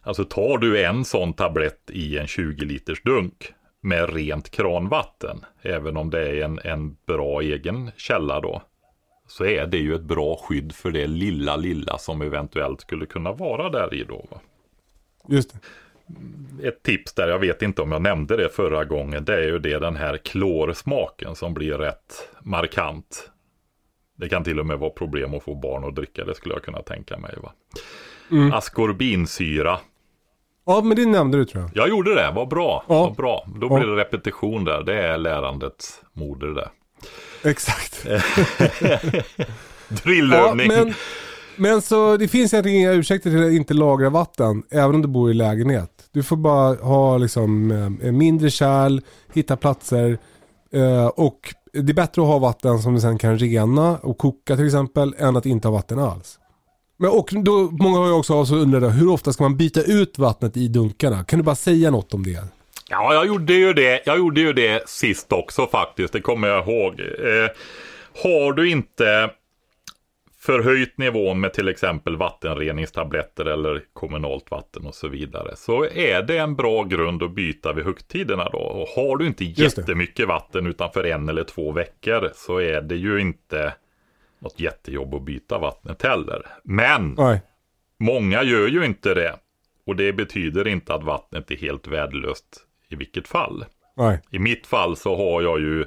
Alltså 0.02 0.26
tar 0.26 0.58
du 0.58 0.86
en 0.86 1.06
sån 1.06 1.34
tablett 1.34 1.90
i 1.90 2.18
en 2.18 2.28
20 2.28 2.66
liters 2.66 3.04
dunk 3.04 3.54
med 3.82 4.14
rent 4.14 4.50
kranvatten, 4.50 5.46
även 5.62 5.98
om 5.98 6.10
det 6.10 6.30
är 6.30 6.44
en, 6.46 6.60
en 6.64 6.98
bra 7.06 7.42
egen 7.42 7.92
källa 7.98 8.42
då, 8.42 8.62
så 9.28 9.46
är 9.46 9.68
det 9.68 9.78
ju 9.78 9.96
ett 9.96 10.02
bra 10.02 10.36
skydd 10.36 10.76
för 10.76 10.92
det 10.92 11.08
lilla, 11.08 11.56
lilla 11.56 11.98
som 11.98 12.22
eventuellt 12.22 12.82
skulle 12.82 13.06
kunna 13.06 13.32
vara 13.32 13.70
där 13.70 13.94
i 13.94 14.04
då. 14.04 14.28
Va? 14.32 14.40
Just 15.28 15.54
det. 15.54 15.60
Ett 16.64 16.84
tips 16.84 17.14
där, 17.14 17.28
jag 17.28 17.40
vet 17.40 17.62
inte 17.62 17.82
om 17.82 17.92
jag 17.92 18.02
nämnde 18.02 18.38
det 18.38 18.50
förra 18.50 18.86
gången, 18.86 19.26
det 19.26 19.34
är 19.36 19.42
ju 19.48 19.60
det 19.60 19.80
den 19.80 19.96
här 19.96 20.18
klorsmaken 20.18 21.36
som 21.36 21.54
blir 21.54 21.74
rätt 21.74 22.30
markant. 22.42 23.30
Det 24.18 24.30
kan 24.30 24.44
till 24.44 24.60
och 24.60 24.66
med 24.66 24.80
vara 24.80 24.90
problem 24.90 25.34
att 25.34 25.44
få 25.44 25.56
barn 25.56 25.84
att 25.84 25.96
dricka, 25.96 26.26
det 26.26 26.36
skulle 26.36 26.56
jag 26.56 26.64
kunna 26.64 26.82
tänka 26.82 27.18
mig. 27.18 27.36
Va? 27.44 27.52
Askorbinsyra 28.54 29.80
Ja, 30.66 30.82
men 30.82 30.98
det 30.98 31.06
nämnde 31.06 31.38
du 31.38 31.46
tror 31.46 31.64
jag. 31.64 31.72
Jag 31.76 31.90
gjorde 31.90 32.16
det, 32.16 32.32
vad 32.36 32.48
bra. 32.48 32.84
Ja. 32.88 32.94
Vad 33.06 33.16
bra. 33.16 33.48
Då 33.62 33.68
Ja. 33.70 33.78
blir 33.80 33.88
det 33.88 33.96
repetition 33.96 34.66
där. 34.66 34.84
Det 34.84 34.94
är 35.02 35.18
lärandets 35.18 36.02
moder 36.14 36.48
det. 36.48 36.70
Exakt. 37.50 38.06
Drillövning. 39.88 40.72
Ja, 40.72 40.78
men, 40.86 40.94
men 41.56 41.82
så 41.82 42.18
det 42.18 42.28
finns 42.28 42.54
egentligen 42.54 42.80
inga 42.80 42.92
ursäkter 42.92 43.30
till 43.30 43.46
att 43.46 43.52
inte 43.52 43.74
lagra 43.74 44.10
vatten, 44.10 44.64
även 44.72 44.96
om 44.96 45.02
du 45.02 45.08
bor 45.08 45.32
i 45.32 45.34
lägenhet. 45.34 45.92
Du 46.12 46.24
får 46.24 46.36
bara 46.36 46.76
ha 46.76 47.18
liksom 47.18 47.72
eh, 48.02 48.12
mindre 48.12 48.50
kärl, 48.50 49.02
hitta 49.34 49.58
platser 49.58 50.18
eh, 50.74 51.08
och 51.08 51.54
det 51.74 51.92
är 51.92 51.94
bättre 51.94 52.22
att 52.22 52.28
ha 52.28 52.40
vatten 52.40 52.80
som 52.80 52.94
du 52.94 53.02
sen 53.02 53.18
kan 53.18 53.38
rena 53.38 53.98
och 53.98 54.18
koka 54.18 54.56
till 54.56 54.66
exempel, 54.66 55.16
än 55.18 55.38
att 55.38 55.46
inte 55.46 55.68
ha 55.68 55.76
vatten 55.76 56.00
alls. 56.00 56.40
Men 56.98 57.12
och 57.12 57.30
då, 57.32 57.70
många 57.72 57.98
har 57.98 58.08
ju 58.08 58.14
också 58.14 58.40
alltså 58.40 58.56
undrat 58.56 58.94
hur 58.94 59.10
ofta 59.10 59.34
ska 59.34 59.44
man 59.44 59.58
byta 59.58 59.82
ut 59.82 60.20
vattnet 60.20 60.58
i 60.58 60.68
dunkarna? 60.68 61.24
Kan 61.24 61.40
du 61.40 61.44
bara 61.44 61.56
säga 61.56 61.92
något 61.92 62.14
om 62.14 62.24
det? 62.24 62.44
Ja, 62.90 63.14
jag 63.14 63.28
gjorde 63.28 63.54
ju 63.54 63.74
det. 63.74 64.02
Jag 64.06 64.18
gjorde 64.18 64.42
ju 64.42 64.54
det 64.54 64.90
sist 64.90 65.32
också 65.32 65.68
faktiskt. 65.68 66.14
Det 66.14 66.22
kommer 66.22 66.48
jag 66.48 66.68
ihåg. 66.68 67.00
Eh, 67.00 67.50
har 68.24 68.54
du 68.54 68.70
inte 68.70 69.30
förhöjt 70.46 70.98
nivån 70.98 71.40
med 71.40 71.54
till 71.54 71.68
exempel 71.68 72.18
vattenreningstabletter 72.18 73.46
eller 73.46 73.84
kommunalt 73.94 74.52
vatten 74.52 74.86
och 74.86 74.96
så 74.96 75.08
vidare. 75.08 75.56
Så 75.56 75.86
är 75.86 76.24
det 76.24 76.38
en 76.38 76.56
bra 76.56 76.84
grund 76.84 77.24
att 77.24 77.36
byta 77.36 77.74
vid 77.74 77.86
högtiderna 77.86 78.50
då. 78.50 78.60
Och 78.60 78.88
har 78.88 79.18
du 79.18 79.28
inte 79.28 79.46
jättemycket 79.46 80.28
vatten 80.28 80.68
utanför 80.68 81.04
en 81.04 81.30
eller 81.30 81.44
två 81.44 81.72
veckor 81.72 82.32
så 82.36 82.58
är 82.58 82.82
det 82.82 82.96
ju 82.96 83.22
inte 83.22 83.74
något 84.40 84.60
jättejobb 84.60 85.16
att 85.16 85.26
byta 85.26 85.58
vattnet 85.58 86.02
heller. 86.02 86.46
Men 86.64 87.16
Nej. 87.18 87.42
Många 88.00 88.44
gör 88.44 88.68
ju 88.68 88.86
inte 88.86 89.14
det. 89.14 89.36
Och 89.86 89.96
det 89.96 90.14
betyder 90.14 90.68
inte 90.68 90.94
att 90.94 91.04
vattnet 91.04 91.52
är 91.52 91.56
helt 91.56 91.88
värdelöst 91.88 92.46
i 92.90 92.96
vilket 92.96 93.28
fall. 93.28 93.66
Nej. 93.98 94.22
I 94.30 94.40
mitt 94.40 94.68
fall 94.68 94.98
så 94.98 95.16
har 95.16 95.42
jag 95.42 95.60
ju 95.60 95.86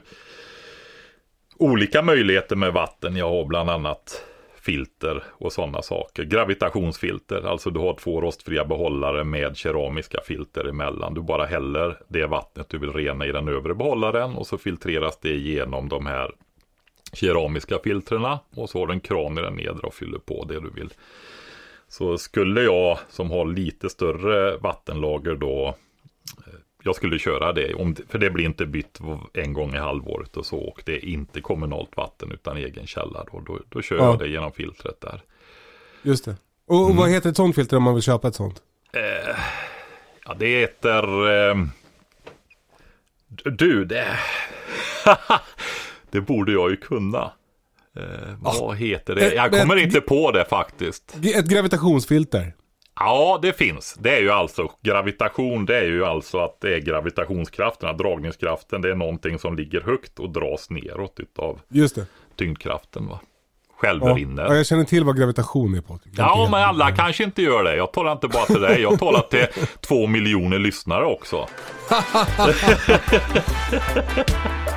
olika 1.56 2.02
möjligheter 2.02 2.56
med 2.56 2.72
vatten. 2.72 3.16
Jag 3.16 3.28
har 3.28 3.44
bland 3.44 3.70
annat 3.70 4.24
filter 4.66 5.22
och 5.30 5.52
sådana 5.52 5.82
saker. 5.82 6.24
Gravitationsfilter, 6.24 7.46
alltså 7.46 7.70
du 7.70 7.80
har 7.80 7.94
två 7.94 8.20
rostfria 8.20 8.64
behållare 8.64 9.24
med 9.24 9.56
keramiska 9.56 10.20
filter 10.24 10.64
emellan. 10.68 11.14
Du 11.14 11.22
bara 11.22 11.46
häller 11.46 11.98
det 12.08 12.26
vattnet 12.26 12.68
du 12.68 12.78
vill 12.78 12.92
rena 12.92 13.26
i 13.26 13.32
den 13.32 13.48
övre 13.48 13.74
behållaren 13.74 14.36
och 14.36 14.46
så 14.46 14.58
filtreras 14.58 15.18
det 15.20 15.34
igenom 15.34 15.88
de 15.88 16.06
här 16.06 16.30
keramiska 17.12 17.78
filtrerna 17.84 18.38
och 18.56 18.70
så 18.70 18.78
har 18.78 18.86
du 18.86 18.92
en 18.92 19.00
kran 19.00 19.38
i 19.38 19.42
den 19.42 19.54
nedre 19.54 19.86
och 19.86 19.94
fyller 19.94 20.18
på 20.18 20.44
det 20.44 20.60
du 20.60 20.70
vill. 20.70 20.90
Så 21.88 22.18
skulle 22.18 22.62
jag 22.62 22.98
som 23.08 23.30
har 23.30 23.46
lite 23.46 23.88
större 23.88 24.56
vattenlager 24.56 25.34
då 25.34 25.74
jag 26.86 26.96
skulle 26.96 27.18
köra 27.18 27.52
det, 27.52 27.74
om, 27.74 27.96
för 28.08 28.18
det 28.18 28.30
blir 28.30 28.44
inte 28.44 28.66
bytt 28.66 28.98
en 29.34 29.52
gång 29.52 29.74
i 29.74 29.78
halvåret 29.78 30.36
och 30.36 30.46
så. 30.46 30.58
Och 30.58 30.82
det 30.86 30.92
är 30.92 31.04
inte 31.04 31.40
kommunalt 31.40 31.96
vatten 31.96 32.32
utan 32.32 32.56
egen 32.56 32.86
källa. 32.86 33.24
Då, 33.32 33.40
då, 33.46 33.58
då 33.68 33.82
kör 33.82 33.96
Ja. 33.96 34.04
jag 34.04 34.18
det 34.18 34.28
genom 34.28 34.52
filtret 34.52 35.00
där. 35.00 35.22
Just 36.02 36.24
det. 36.24 36.36
Och, 36.66 36.76
och 36.80 36.84
Mm. 36.84 36.96
vad 36.96 37.10
heter 37.10 37.30
ett 37.30 37.36
sånt 37.36 37.54
filter 37.54 37.76
om 37.76 37.82
man 37.82 37.94
vill 37.94 38.02
köpa 38.02 38.28
ett 38.28 38.34
sånt? 38.34 38.62
Ja, 40.26 40.34
det 40.38 40.46
heter... 40.60 41.02
Eh, 41.50 41.56
du, 43.28 43.84
det... 43.84 44.18
det 46.10 46.20
borde 46.20 46.52
jag 46.52 46.70
ju 46.70 46.76
kunna. 46.76 47.32
Eh, 47.96 48.02
vad 48.40 48.76
heter 48.76 49.14
det? 49.14 49.34
Jag 49.34 49.50
men- 49.50 49.60
kommer 49.60 49.76
inte 49.76 50.00
på 50.00 50.30
det 50.32 50.44
faktiskt. 50.44 51.16
Ett 51.34 51.48
gravitationsfilter. 51.48 52.52
Ja, 53.00 53.38
det 53.42 53.52
finns. 53.52 53.94
Det 53.98 54.16
är 54.16 54.20
ju 54.20 54.30
alltså 54.30 54.70
gravitation. 54.82 55.66
Det 55.66 55.76
är 55.78 55.84
ju 55.84 56.04
alltså 56.04 56.38
att 56.38 56.60
det 56.60 56.74
är 56.74 56.78
gravitationskrafterna, 56.78 57.92
dragningskraften. 57.92 58.80
Det 58.82 58.90
är 58.90 58.94
någonting 58.94 59.38
som 59.38 59.56
ligger 59.56 59.80
högt 59.80 60.18
och 60.18 60.30
dras 60.30 60.70
neråt 60.70 61.20
utav 61.20 61.60
Just 61.68 61.94
det. 61.94 62.06
tyngdkraften. 62.36 63.08
Va? 63.08 63.20
Självrinner. 63.78 64.44
ja, 64.44 64.54
jag 64.54 64.66
känner 64.66 64.84
till 64.84 65.04
vad 65.04 65.18
gravitation 65.18 65.74
är 65.74 65.80
Patrik. 65.80 66.14
Ja, 66.16 66.48
men 66.50 66.62
alla 66.62 66.96
kanske 66.96 67.24
inte 67.24 67.42
gör 67.42 67.64
det. 67.64 67.76
Jag 67.76 67.92
talar 67.92 68.12
inte 68.12 68.28
bara 68.28 68.44
till 68.46 68.60
dig. 68.60 68.80
Jag 68.82 68.98
talar 68.98 69.20
till 69.20 69.46
två 69.88 70.06
miljoner 70.06 70.58
lyssnare 70.58 71.04
också. 71.04 71.46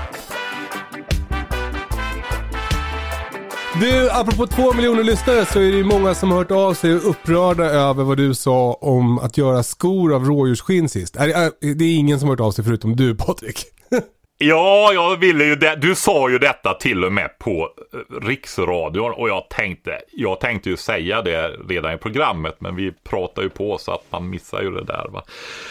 Du, 3.79 4.09
apropå 4.11 4.47
två 4.47 4.73
miljoner 4.73 5.03
lyssnare 5.03 5.45
så 5.45 5.59
är 5.59 5.71
det 5.71 5.77
ju 5.77 5.83
många 5.83 6.15
som 6.15 6.31
har 6.31 6.37
hört 6.37 6.51
av 6.51 6.73
sig 6.73 6.95
och 6.95 7.09
upprörda 7.09 7.63
över 7.63 8.03
vad 8.03 8.17
du 8.17 8.33
sa 8.33 8.73
om 8.73 9.19
att 9.19 9.37
göra 9.37 9.63
skor 9.63 10.15
av 10.15 10.25
rådjursskinn 10.25 10.89
sist. 10.89 11.13
Det 11.61 11.85
är 11.85 11.97
ingen 11.97 12.19
som 12.19 12.29
har 12.29 12.35
hört 12.35 12.45
av 12.45 12.51
sig 12.51 12.65
förutom 12.65 12.95
du 12.95 13.15
Patrik. 13.15 13.65
Ja, 14.41 14.91
jag 14.93 15.17
ville 15.17 15.43
ju 15.45 15.55
det. 15.55 15.75
Du 15.75 15.95
sa 15.95 16.29
ju 16.29 16.39
detta 16.39 16.73
till 16.73 17.05
och 17.05 17.13
med 17.13 17.39
på 17.39 17.69
eh, 17.93 18.25
riksradion 18.25 19.11
och 19.11 19.29
jag 19.29 19.49
tänkte, 19.49 20.01
jag 20.11 20.39
tänkte 20.39 20.69
ju 20.69 20.77
säga 20.77 21.21
det 21.21 21.47
redan 21.47 21.93
i 21.93 21.97
programmet, 21.97 22.55
men 22.59 22.75
vi 22.75 22.91
pratar 22.91 23.41
ju 23.41 23.49
på 23.49 23.77
så 23.77 23.91
att 23.91 24.03
man 24.09 24.29
missar 24.29 24.61
ju 24.61 24.71
det 24.71 24.83
där 24.83 25.07
va. 25.09 25.23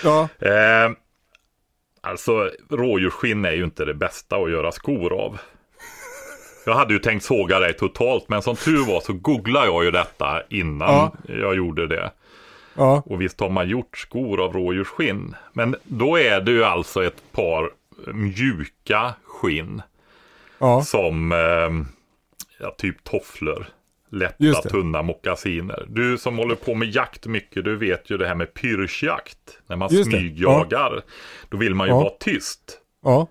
Ja, 0.04 0.28
Eh, 0.38 0.90
alltså, 2.00 2.50
rådjursskinn 2.70 3.44
är 3.44 3.52
ju 3.52 3.64
inte 3.64 3.84
det 3.84 3.94
bästa 3.94 4.36
att 4.36 4.50
göra 4.50 4.72
skor 4.72 5.12
av. 5.12 5.38
Jag 6.66 6.74
hade 6.74 6.92
ju 6.92 6.98
tänkt 6.98 7.24
såga 7.24 7.58
dig 7.58 7.72
totalt, 7.74 8.28
men 8.28 8.42
som 8.42 8.56
tur 8.56 8.86
var 8.86 9.00
så 9.00 9.12
googlade 9.12 9.66
jag 9.66 9.84
ju 9.84 9.90
detta 9.90 10.42
innan 10.48 10.88
Ja. 10.94 11.12
jag 11.26 11.56
gjorde 11.56 11.86
det. 11.86 12.10
ja, 12.74 13.02
Och 13.06 13.20
visst 13.20 13.40
har 13.40 13.50
man 13.50 13.68
gjort 13.68 13.98
skor 13.98 14.40
av 14.44 14.52
rådjursskinn. 14.52 15.34
Men 15.52 15.76
då 15.84 16.18
är 16.18 16.40
det 16.40 16.50
ju 16.52 16.64
alltså 16.64 17.04
ett 17.04 17.32
par 17.32 17.70
mjuka 18.12 19.14
skinn 19.24 19.82
ja. 20.58 20.82
som 20.82 21.32
eh, 21.32 21.38
ja, 22.60 22.74
typ 22.78 23.04
tofflor. 23.04 23.66
Lätta, 24.10 24.62
tunna 24.62 25.02
mockasiner. 25.02 25.86
Du 25.88 26.18
som 26.18 26.38
håller 26.38 26.54
på 26.54 26.74
med 26.74 26.88
jakt 26.94 27.26
mycket, 27.26 27.64
du 27.64 27.76
vet 27.76 28.10
ju 28.10 28.16
det 28.16 28.26
här 28.28 28.34
med 28.34 28.54
pyrschjakt. 28.54 29.38
När 29.66 29.76
man 29.76 29.88
Just 29.92 30.10
smygjagar, 30.10 31.02
då 31.48 31.56
vill 31.56 31.74
man 31.74 31.86
ju 31.86 31.92
Ja. 31.92 31.98
vara 32.00 32.12
tyst. 32.20 32.78
ja. 33.04 33.26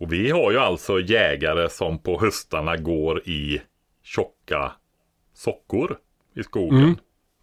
Och 0.00 0.12
vi 0.12 0.30
har 0.30 0.50
ju 0.50 0.58
alltså 0.58 1.00
jägare 1.00 1.68
som 1.68 1.98
på 1.98 2.20
höstarna 2.20 2.76
går 2.76 3.28
i 3.28 3.60
tjocka 4.02 4.72
sockor 5.34 5.96
i 6.34 6.42
skogen. 6.42 6.82
Mm. 6.82 6.96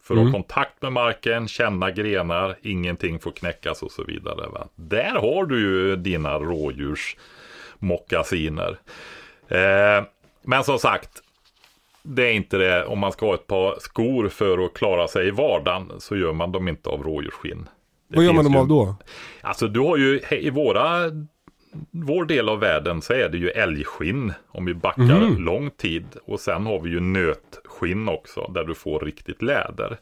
För 0.04 0.16
att 0.16 0.24
ha 0.26 0.32
kontakt 0.32 0.82
med 0.82 0.94
marken, 0.94 1.48
känna 1.48 1.92
grenar, 1.92 2.58
ingenting 2.62 3.20
får 3.20 3.32
knäckas 3.32 3.84
och 3.84 3.92
så 3.92 4.04
vidare. 4.04 4.48
Va? 4.50 4.68
Där 4.76 5.12
har 5.12 5.46
du 5.46 5.60
ju 5.60 5.96
dina 5.96 6.40
mockasiner. 7.80 8.80
Eh, 9.48 10.04
men 10.42 10.64
som 10.64 10.80
sagt, 10.80 11.10
det 12.04 12.28
är 12.28 12.34
inte 12.34 12.58
det, 12.58 12.86
om 12.86 13.00
man 13.00 13.12
ska 13.12 13.26
ha 13.26 13.34
ett 13.34 13.48
par 13.48 13.76
skor 13.80 14.30
för 14.30 14.66
att 14.66 14.74
klara 14.74 15.08
sig 15.08 15.28
i 15.28 15.32
vardagen 15.32 15.92
så 16.00 16.16
gör 16.16 16.34
man 16.34 16.52
dem 16.52 16.68
inte 16.68 16.90
av 16.90 17.04
rådjursskinn. 17.04 17.70
Det 18.08 18.16
Vad 18.16 18.26
gör 18.26 18.34
man 18.34 18.44
dem 18.44 18.54
ju- 18.54 18.60
av 18.60 18.68
då? 18.68 18.96
Alltså 19.42 19.68
du 19.68 19.80
har 19.80 19.98
ju, 19.98 20.22
i 20.32 20.50
våra, 20.50 21.12
vår 21.92 22.26
del 22.26 22.50
av 22.50 22.60
världen 22.60 23.02
så 23.02 23.14
är 23.14 23.30
det 23.30 23.38
ju 23.38 23.50
älgskinn 23.50 24.34
om 24.48 24.66
vi 24.66 24.74
backar 24.74 25.04
Mhm. 25.04 25.44
lång 25.44 25.72
tid. 25.72 26.06
Och 26.26 26.40
sen 26.40 26.66
har 26.66 26.80
vi 26.80 26.90
ju 26.90 27.00
nötskinn 27.00 28.10
också 28.10 28.52
där 28.54 28.64
du 28.64 28.76
får 28.76 29.00
riktigt 29.00 29.42
läder. 29.42 29.98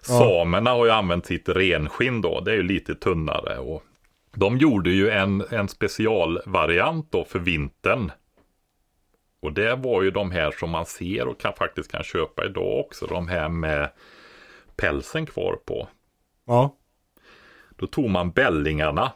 Samerna 0.00 0.70
har 0.70 0.84
ju 0.84 0.90
använt 0.90 1.26
sitt 1.26 1.48
renskinn 1.48 2.20
då, 2.20 2.40
det 2.40 2.50
är 2.52 2.56
ju 2.56 2.62
lite 2.62 2.94
tunnare. 2.94 3.58
Och 3.58 3.82
de 4.34 4.58
gjorde 4.58 4.90
ju 4.90 5.10
en, 5.10 5.44
en 5.50 5.68
specialvariant 5.68 7.12
då 7.12 7.24
för 7.24 7.38
vintern. 7.38 8.10
Och 9.42 9.52
det 9.52 9.74
var 9.74 10.02
ju 10.02 10.10
de 10.10 10.30
här 10.30 10.50
som 10.50 10.70
man 10.70 10.86
ser 10.86 11.28
och 11.28 11.40
kan, 11.40 11.52
faktiskt 11.58 11.90
kan 11.92 12.02
köpa 12.02 12.44
idag 12.44 12.78
också. 12.80 13.06
De 13.06 13.28
här 13.28 13.48
med 13.48 13.90
pälsen 14.76 15.26
kvar 15.26 15.58
på. 15.66 15.88
Ja, 16.46 16.74
Då 17.76 17.86
tog 17.86 18.10
man 18.10 18.30
bällingarna 18.30 19.12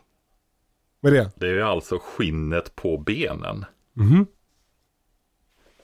vad 1.03 1.13
är 1.13 1.17
det? 1.17 1.31
Det 1.37 1.49
är 1.49 1.63
alltså 1.63 1.99
skinnet 2.03 2.77
på 2.77 2.99
benen. 2.99 3.65
Mhm. 3.93 4.27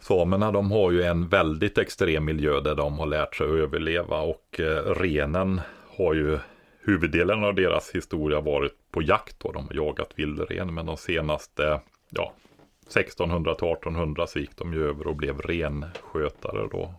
Samerna 0.01 0.53
de 0.53 0.71
har 0.71 0.91
ju 0.91 1.03
en 1.03 1.29
väldigt 1.29 1.79
extrem 1.79 2.25
miljö 2.25 2.61
där 2.61 2.75
de 2.75 2.99
har 2.99 3.07
lärt 3.07 3.37
sig 3.37 3.47
att 3.47 3.53
överleva 3.53 4.21
och 4.21 4.61
eh, 4.61 4.95
renen 4.95 5.61
har 5.97 6.15
ju 6.15 6.39
huvuddelen 6.81 7.45
av 7.45 7.55
deras 7.55 7.91
historia 7.91 8.41
varit 8.41 8.73
på 8.91 9.03
jakt. 9.03 9.41
Då. 9.41 9.53
De 9.53 9.67
har 9.67 9.75
jagat 9.75 10.11
vildren 10.15 10.75
men 10.75 10.87
de 10.87 10.97
senaste 10.97 11.81
ja, 12.11 12.33
1600 12.87 13.55
till 13.55 13.69
1800 13.69 14.27
så 14.27 14.39
gick 14.39 14.57
de 14.57 14.73
ju 14.73 14.89
över 14.89 15.07
och 15.07 15.17
blev 15.17 15.41
renskötare 15.41 16.69
då. 16.71 16.95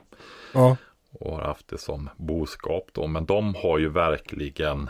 Ja, 0.54 0.78
Och 1.12 1.36
har 1.36 1.44
haft 1.44 1.68
det 1.68 1.78
som 1.78 2.10
boskap 2.18 2.90
då. 2.94 3.08
Men 3.08 3.26
de 3.26 3.56
har 3.56 3.78
ju 3.78 3.90
verkligen 3.90 4.90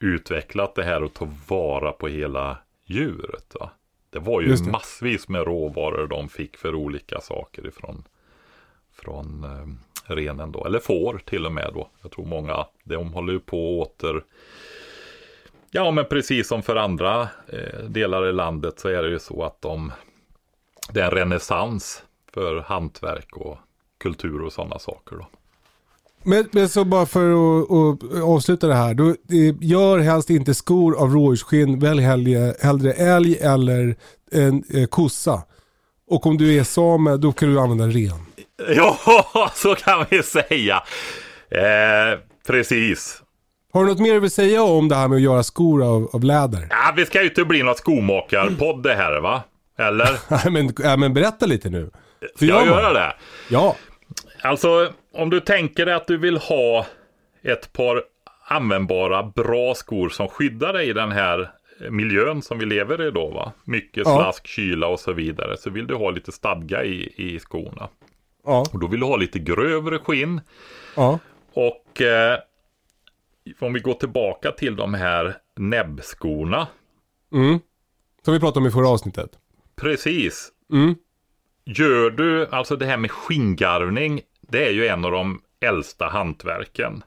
utvecklat 0.00 0.74
det 0.74 0.84
här 0.84 1.02
och 1.02 1.14
ta 1.14 1.28
vara 1.48 1.92
på 1.92 2.08
hela 2.08 2.58
djuret. 2.84 3.56
Va? 3.60 3.70
Det 4.10 4.18
var 4.18 4.40
ju 4.40 4.54
det. 4.54 4.70
massvis 4.70 5.28
med 5.28 5.44
råvaror 5.44 6.06
de 6.06 6.28
fick 6.28 6.56
för 6.56 6.74
olika 6.74 7.20
saker 7.20 7.66
ifrån 7.66 8.04
från 8.92 9.44
eh, 9.44 10.14
renen 10.14 10.52
då. 10.52 10.66
Eller 10.66 10.78
får 10.78 11.18
till 11.24 11.46
och 11.46 11.52
med 11.52 11.70
då. 11.74 11.88
Jag 12.02 12.10
tror 12.10 12.26
många, 12.26 12.66
de 12.84 13.12
håller 13.12 13.32
ju 13.32 13.40
på 13.40 13.80
och 13.80 13.86
åter 13.86 14.22
Ja 15.70 15.90
men 15.90 16.04
precis 16.04 16.48
som 16.48 16.62
för 16.62 16.76
andra 16.76 17.28
eh, 17.46 17.84
delar 17.88 18.26
i 18.26 18.32
landet 18.32 18.78
så 18.78 18.88
är 18.88 19.02
det 19.02 19.08
ju 19.08 19.18
så 19.18 19.44
att 19.44 19.62
de 19.62 19.92
Det 20.92 21.00
är 21.00 21.04
en 21.04 21.10
renässans 21.10 22.04
för 22.32 22.60
hantverk 22.60 23.36
och 23.36 23.58
kultur 23.98 24.42
och 24.42 24.52
sådana 24.52 24.78
saker 24.78 25.16
då. 25.16 25.26
Men, 26.22 26.48
men 26.52 26.68
så 26.68 26.84
bara 26.84 27.06
för 27.06 27.30
att, 27.30 27.70
att 27.70 28.22
avsluta 28.22 28.66
det 28.66 28.74
här. 28.74 28.94
Då, 28.94 29.08
eh, 29.08 29.54
gör 29.60 29.98
helst 29.98 30.30
inte 30.30 30.54
skor 30.54 30.98
av 30.98 31.12
rådjursskinn. 31.12 31.78
Välj 31.78 32.02
hellre, 32.02 32.54
hellre 32.60 32.92
älg 32.92 33.36
eller 33.36 33.96
en 34.32 34.64
eh, 34.74 34.86
kossa. 34.86 35.42
Och 36.10 36.26
om 36.26 36.38
du 36.38 36.54
är 36.58 36.64
same, 36.64 37.16
då 37.16 37.32
kan 37.32 37.54
du 37.54 37.60
använda 37.60 37.86
ren. 37.86 38.24
Ja, 38.76 39.50
så 39.54 39.74
kan 39.74 40.04
vi 40.10 40.22
säga. 40.22 40.82
Eh, 41.50 42.18
precis. 42.46 43.22
Har 43.72 43.84
du 43.84 43.90
något 43.90 43.98
mer 43.98 44.14
du 44.14 44.20
vill 44.20 44.30
säga 44.30 44.62
om 44.62 44.88
det 44.88 44.94
här 44.94 45.08
med 45.08 45.16
att 45.16 45.22
göra 45.22 45.42
skor 45.42 45.84
av, 45.84 46.10
av 46.12 46.24
läder? 46.24 46.66
Ja, 46.70 46.92
vi 46.96 47.06
ska 47.06 47.22
ju 47.22 47.28
inte 47.28 47.44
bli 47.44 47.62
något 47.62 47.78
skomakarpodd 47.78 48.82
det 48.82 48.94
här 48.94 49.20
va? 49.20 49.42
Eller? 49.78 50.18
Nej 50.28 50.50
men, 50.50 50.74
ja, 50.78 50.96
men 50.96 51.14
berätta 51.14 51.46
lite 51.46 51.70
nu. 51.70 51.90
Ska 52.36 52.44
jag 52.44 52.66
göra 52.66 52.92
det? 52.92 53.14
Ja. 53.48 53.76
Alltså, 54.42 54.92
om 55.12 55.30
du 55.30 55.40
tänker 55.40 55.86
dig 55.86 55.94
att 55.94 56.06
du 56.06 56.16
vill 56.16 56.36
ha 56.36 56.86
ett 57.42 57.72
par 57.72 58.02
användbara, 58.44 59.22
bra 59.22 59.74
skor 59.74 60.08
som 60.08 60.28
skyddar 60.28 60.72
dig 60.72 60.88
i 60.88 60.92
den 60.92 61.12
här 61.12 61.50
miljön 61.90 62.42
som 62.42 62.58
vi 62.58 62.66
lever 62.66 63.06
i 63.08 63.10
då 63.10 63.30
va? 63.30 63.52
Mycket 63.64 64.06
Ja. 64.06 64.16
slask, 64.16 64.46
kyla 64.46 64.86
och 64.86 65.00
så 65.00 65.12
vidare. 65.12 65.56
Så 65.56 65.70
vill 65.70 65.86
du 65.86 65.94
ha 65.94 66.10
lite 66.10 66.32
stadga 66.32 66.84
i, 66.84 67.12
i 67.16 67.38
skorna. 67.38 67.88
Ja. 68.44 68.64
Och 68.72 68.78
då 68.78 68.86
vill 68.86 69.00
du 69.00 69.06
ha 69.06 69.16
lite 69.16 69.38
grövre 69.38 69.98
skinn. 69.98 70.40
Ja. 70.96 71.18
Och 71.52 72.02
eh, 72.02 72.38
om 73.58 73.72
vi 73.72 73.80
går 73.80 73.94
tillbaka 73.94 74.52
till 74.52 74.76
de 74.76 74.94
här 74.94 75.36
näbbskorna. 75.56 76.66
Mm. 77.32 77.58
Som 78.24 78.34
vi 78.34 78.40
pratade 78.40 78.60
om 78.60 78.66
i 78.66 78.70
förra 78.70 78.88
avsnittet. 78.88 79.30
Precis. 79.76 80.52
Mm. 80.72 80.94
Gör 81.64 82.10
du, 82.10 82.46
alltså 82.46 82.76
det 82.76 82.86
här 82.86 82.96
med 82.96 83.10
skinngarvning, 83.10 84.20
det 84.48 84.66
är 84.66 84.70
ju 84.70 84.86
en 84.86 85.04
av 85.04 85.10
de 85.12 85.42
äldsta 85.60 86.06
hantverken. 86.08 87.02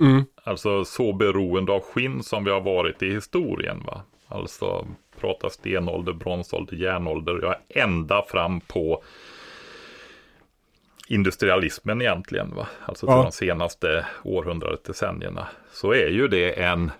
Mm. 0.00 0.24
Alltså 0.44 0.84
så 0.84 1.12
beroende 1.12 1.72
av 1.72 1.80
skinn 1.80 2.22
som 2.22 2.44
vi 2.44 2.50
har 2.50 2.60
varit 2.60 3.02
i 3.02 3.10
historien. 3.14 3.82
va. 3.86 4.02
Alltså 4.28 4.86
prata 5.20 5.50
stenålder, 5.50 6.12
bronsålder, 6.12 6.76
järnålder, 6.76 7.40
ja 7.42 7.56
ända 7.68 8.22
fram 8.22 8.60
på 8.60 9.02
industrialismen 11.08 12.00
egentligen. 12.02 12.54
Va? 12.54 12.66
Alltså 12.84 13.06
till 13.06 13.14
Ja. 13.14 13.22
de 13.22 13.32
senaste 13.32 14.06
århundradet, 14.24 14.84
decennierna. 14.84 15.48
Så 15.72 15.92
är 15.92 16.08
ju 16.08 16.28
det 16.28 16.62
en, 16.62 16.90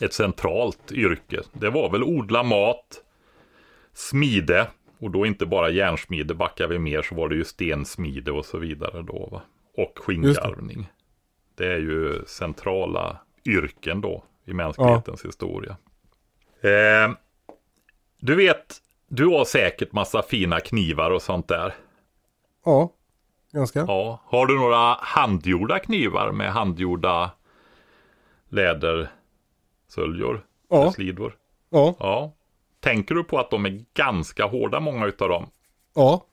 ett 0.00 0.12
centralt 0.12 0.92
yrke. 0.92 1.40
Det 1.52 1.70
var 1.70 1.90
väl 1.90 2.02
odla 2.04 2.42
mat, 2.42 3.02
smide, 3.92 4.66
och 5.04 5.10
då 5.10 5.26
inte 5.26 5.46
bara 5.46 5.70
järnsmide, 5.70 6.34
backar 6.34 6.68
vi 6.68 6.78
mer 6.78 7.02
så 7.02 7.14
var 7.14 7.28
det 7.28 7.34
ju 7.34 7.44
stensmide 7.44 8.32
och 8.32 8.44
så 8.44 8.58
vidare 8.58 9.02
då. 9.02 9.28
Va? 9.32 9.42
Och 9.76 9.98
skinngarvning. 9.98 10.86
Det 11.54 11.66
är 11.66 11.78
ju 11.78 12.24
centrala 12.26 13.20
yrken 13.46 14.00
då 14.00 14.24
i 14.44 14.52
mänsklighetens 14.52 15.24
historia. 15.24 15.76
Eh, 16.60 17.14
du 18.20 18.34
vet, 18.34 18.76
du 19.08 19.26
har 19.26 19.44
säkert 19.44 19.92
massa 19.92 20.22
fina 20.22 20.60
knivar 20.60 21.10
och 21.10 21.22
sånt 21.22 21.48
där. 21.48 21.74
Ja. 22.64 22.92
Ganska. 23.52 23.78
Ja. 23.88 24.20
Har 24.24 24.46
du 24.46 24.54
några 24.58 24.96
handgjorda 25.00 25.78
knivar 25.78 26.32
med 26.32 26.52
handgjorda 26.52 27.30
lädersöljor? 28.48 30.46
Ja. 30.70 30.92
Slidor? 30.92 31.36
Ja. 31.70 31.94
Ja. 31.98 32.32
Tänker 32.84 33.14
du 33.14 33.24
på 33.24 33.38
att 33.38 33.50
de 33.50 33.66
är 33.66 33.84
ganska 33.94 34.46
hårda, 34.46 34.80
många 34.80 35.06
utav 35.06 35.28
dem? 35.28 35.46
Ja. 35.94 36.24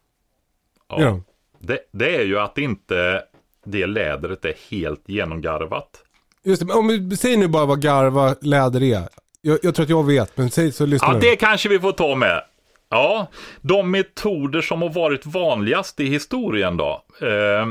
Ja. 0.90 1.02
Ja. 1.02 1.22
Det, 1.60 1.80
det 1.92 2.16
är 2.16 2.26
ju 2.26 2.40
att 2.40 2.58
inte 2.58 3.24
det 3.66 3.86
lädret 3.86 4.46
är 4.46 4.54
helt 4.70 5.10
genomgarvat. 5.10 6.04
Just 6.44 6.62
det, 6.62 6.66
men 6.66 6.78
om 6.78 7.10
vi 7.10 7.18
säger 7.18 7.38
nu 7.38 7.48
bara 7.48 7.66
vad 7.66 7.82
garva 7.82 8.36
läder 8.42 8.84
är. 8.84 9.08
Jag, 9.42 9.60
jag 9.64 9.76
tror 9.76 9.84
att 9.84 9.90
jag 9.90 10.06
vet, 10.06 10.38
men 10.38 10.52
säg 10.52 10.72
så 10.72 10.86
lyssnar 10.86 11.14
Ja, 11.14 11.20
det 11.20 11.36
kanske 11.36 11.70
vi 11.70 11.80
får 11.80 11.92
ta 11.92 12.16
med. 12.16 12.44
Ja, 12.90 13.28
de 13.62 13.92
metoder 13.92 14.62
som 14.62 14.82
har 14.82 14.90
varit 14.90 15.26
vanligast 15.26 16.00
i 16.00 16.06
historien 16.06 16.78
då. 16.78 17.04
Eh, 17.22 17.68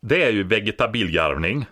det 0.00 0.22
är 0.22 0.30
ju 0.30 0.42
vegetabilgarvning. 0.42 1.66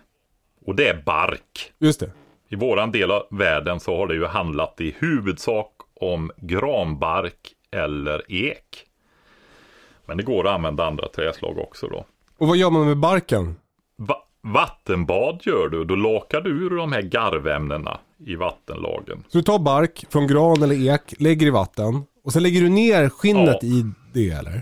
Och 0.65 0.75
det 0.75 0.87
är 0.87 1.03
bark. 1.05 1.71
Just 1.79 1.99
det. 1.99 2.11
I 2.49 2.55
våran 2.55 2.91
del 2.91 3.11
av 3.11 3.27
världen 3.31 3.79
så 3.79 3.97
har 3.97 4.07
det 4.07 4.15
ju 4.15 4.25
handlat 4.25 4.81
i 4.81 4.95
huvudsak 4.99 5.71
om 6.01 6.31
granbark 6.37 7.53
eller 7.71 8.31
ek. 8.31 8.83
Men 10.05 10.17
det 10.17 10.23
går 10.23 10.47
att 10.47 10.53
använda 10.53 10.85
andra 10.85 11.07
träslag 11.07 11.57
också 11.57 11.87
då. 11.87 12.05
Och 12.37 12.47
vad 12.47 12.57
gör 12.57 12.69
man 12.69 12.87
med 12.87 12.97
barken? 12.97 13.55
Va- 13.97 14.23
vattenbad 14.41 15.39
gör 15.43 15.69
du, 15.69 15.85
då 15.85 15.95
lakar 15.95 16.41
du 16.41 16.49
ur 16.49 16.69
de 16.77 16.91
här 16.91 17.01
garvämnena 17.01 17.97
i 18.25 18.35
vattenlagen. 18.35 19.23
Så 19.27 19.37
du 19.37 19.43
tar 19.43 19.59
bark 19.59 20.05
från 20.09 20.27
gran 20.27 20.63
eller 20.63 20.89
ek, 20.93 21.01
lägger 21.19 21.47
i 21.47 21.49
vatten 21.49 22.03
och 22.23 22.33
sen 22.33 22.43
lägger 22.43 22.61
du 22.61 22.69
ner 22.69 23.09
skinnet 23.09 23.57
Ja. 23.61 23.67
i 23.67 23.85
det 24.13 24.29
eller? 24.29 24.61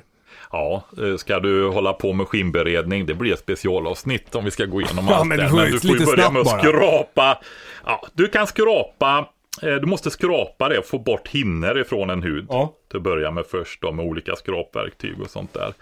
Ja, 0.51 0.83
eh, 1.01 1.17
ska 1.17 1.39
du 1.39 1.67
hålla 1.67 1.93
på 1.93 2.13
med 2.13 2.27
skinnberedning, 2.27 3.05
det 3.05 3.13
blir 3.13 3.33
ett 3.33 3.39
specialavsnitt 3.39 4.35
om 4.35 4.45
vi 4.45 4.51
ska 4.51 4.65
gå 4.65 4.81
igenom 4.81 5.07
Ja, 5.09 5.15
allt 5.15 5.27
men 5.27 5.37
det. 5.37 5.43
ju 5.43 5.71
du 5.71 5.79
får 5.79 5.97
ju 5.99 6.05
börja 6.05 6.31
med 6.31 6.39
att 6.41 6.45
bara. 6.47 6.59
skrapa. 6.59 7.37
Ja, 7.85 8.01
du 8.13 8.27
kan 8.27 8.47
skrapa, 8.47 9.27
du 9.61 9.85
måste 9.85 10.11
skrapa 10.11 10.69
det 10.69 10.77
och 10.77 10.85
få 10.85 10.99
bort 10.99 11.27
hinner 11.27 11.77
ifrån 11.77 12.09
en 12.09 12.23
hud. 12.23 12.45
Ja. 12.49 12.73
Till 12.89 12.97
att 12.97 13.03
börja 13.03 13.31
med 13.31 13.45
först 13.45 13.81
då 13.81 13.91
med 13.91 14.05
olika 14.05 14.35
skrapverktyg 14.35 15.21
och 15.21 15.29
sånt 15.29 15.53
där. 15.53 15.73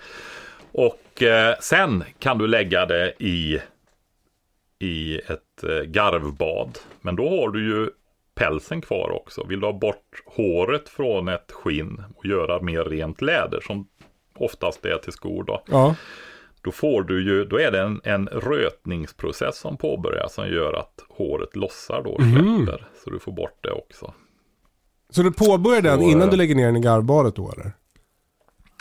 Och 0.72 1.24
eh, 1.24 1.56
sen 1.60 2.04
kan 2.20 2.38
du 2.38 2.48
lägga 2.48 2.86
det 2.86 3.14
i, 3.20 3.60
i 4.80 5.18
ett 5.18 5.64
eh, 5.64 5.84
garvbad. 5.84 6.80
Men 7.02 7.16
då 7.16 7.30
har 7.30 7.50
du 7.50 7.66
ju 7.66 7.90
pälsen 8.36 8.82
kvar 8.82 9.10
också. 9.10 9.44
Vill 9.44 9.60
du 9.60 9.66
ha 9.66 9.74
bort 9.74 10.24
håret 10.26 10.90
från 10.90 11.28
ett 11.28 11.52
skinn 11.52 12.04
och 12.16 12.26
göra 12.26 12.62
mer 12.62 12.84
rent 12.84 13.22
läder 13.22 13.62
som 13.62 13.88
oftast 14.36 14.86
är 14.86 14.98
till 14.98 15.14
skor 15.14 15.44
då. 15.44 15.64
Ja. 15.66 15.96
Då 16.64 16.72
får 16.72 17.04
du 17.04 17.24
ju, 17.24 17.46
då 17.46 17.60
är 17.60 17.72
det 17.72 17.82
en, 17.82 18.02
en 18.04 18.28
rötningsprocess 18.28 19.58
som 19.58 19.78
påbörjas 19.78 20.34
som 20.34 20.48
gör 20.48 20.74
att 20.74 21.06
håret 21.10 21.56
lossar 21.56 22.02
då 22.04 22.10
och 22.10 22.22
släpper. 22.22 22.88
Så 23.04 23.10
du 23.10 23.20
får 23.20 23.32
bort 23.32 23.58
det 23.62 23.72
också. 23.72 24.14
Så 25.10 25.22
du 25.24 25.32
påbörjar 25.32 25.82
den 25.82 26.00
Så, 26.00 26.10
innan 26.10 26.22
eh, 26.22 26.30
du 26.30 26.38
lägger 26.38 26.56
ner 26.56 26.66
den 26.66 26.76
i 26.76 26.80
garvbadet 26.80 27.36
då 27.36 27.52
eller? 27.52 27.72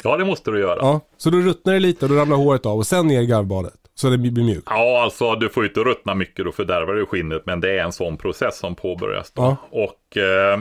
Ja, 0.04 0.16
det 0.16 0.24
måste 0.24 0.50
du 0.50 0.60
göra. 0.60 0.78
Ja. 0.80 1.00
Så 1.16 1.30
då 1.30 1.38
ruttnar 1.38 1.72
det 1.72 1.80
lite 1.80 2.04
och 2.04 2.08
då 2.08 2.16
ramlar 2.16 2.36
håret 2.36 2.66
av 2.66 2.78
och 2.78 2.86
sen 2.86 3.06
ner 3.06 3.20
i 3.20 3.26
garvbadet. 3.26 3.74
Så 3.94 4.10
det 4.10 4.18
blir 4.18 4.44
mjukt. 4.44 4.66
Ja, 4.70 5.02
alltså 5.02 5.34
du 5.34 5.48
får 5.48 5.62
ju 5.62 5.68
inte 5.68 5.80
ruttna 5.80 6.14
mycket, 6.14 6.44
då 6.44 6.52
fördärvar 6.52 6.94
du 6.94 7.06
skinnet. 7.06 7.46
Men 7.46 7.60
det 7.60 7.78
är 7.78 7.84
en 7.84 7.92
sån 7.92 8.16
process 8.16 8.58
som 8.58 8.74
påbörjas 8.74 9.30
då. 9.30 9.42
Ja. 9.42 9.56
Och 9.70 10.16
eh, 10.16 10.60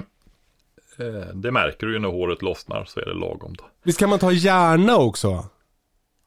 eh, 0.98 1.34
det 1.34 1.52
märker 1.52 1.88
du 1.88 1.94
ju 1.94 2.00
när 2.00 2.10
håret 2.10 2.42
lossnar 2.42 2.86
så 2.86 3.00
är 3.00 3.06
det 3.06 3.14
lagom 3.14 3.54
då. 3.58 3.64
Visst 3.84 4.00
kan 4.00 4.10
man 4.10 4.20
ta 4.20 4.32
hjärna 4.32 4.98
också? 4.98 5.46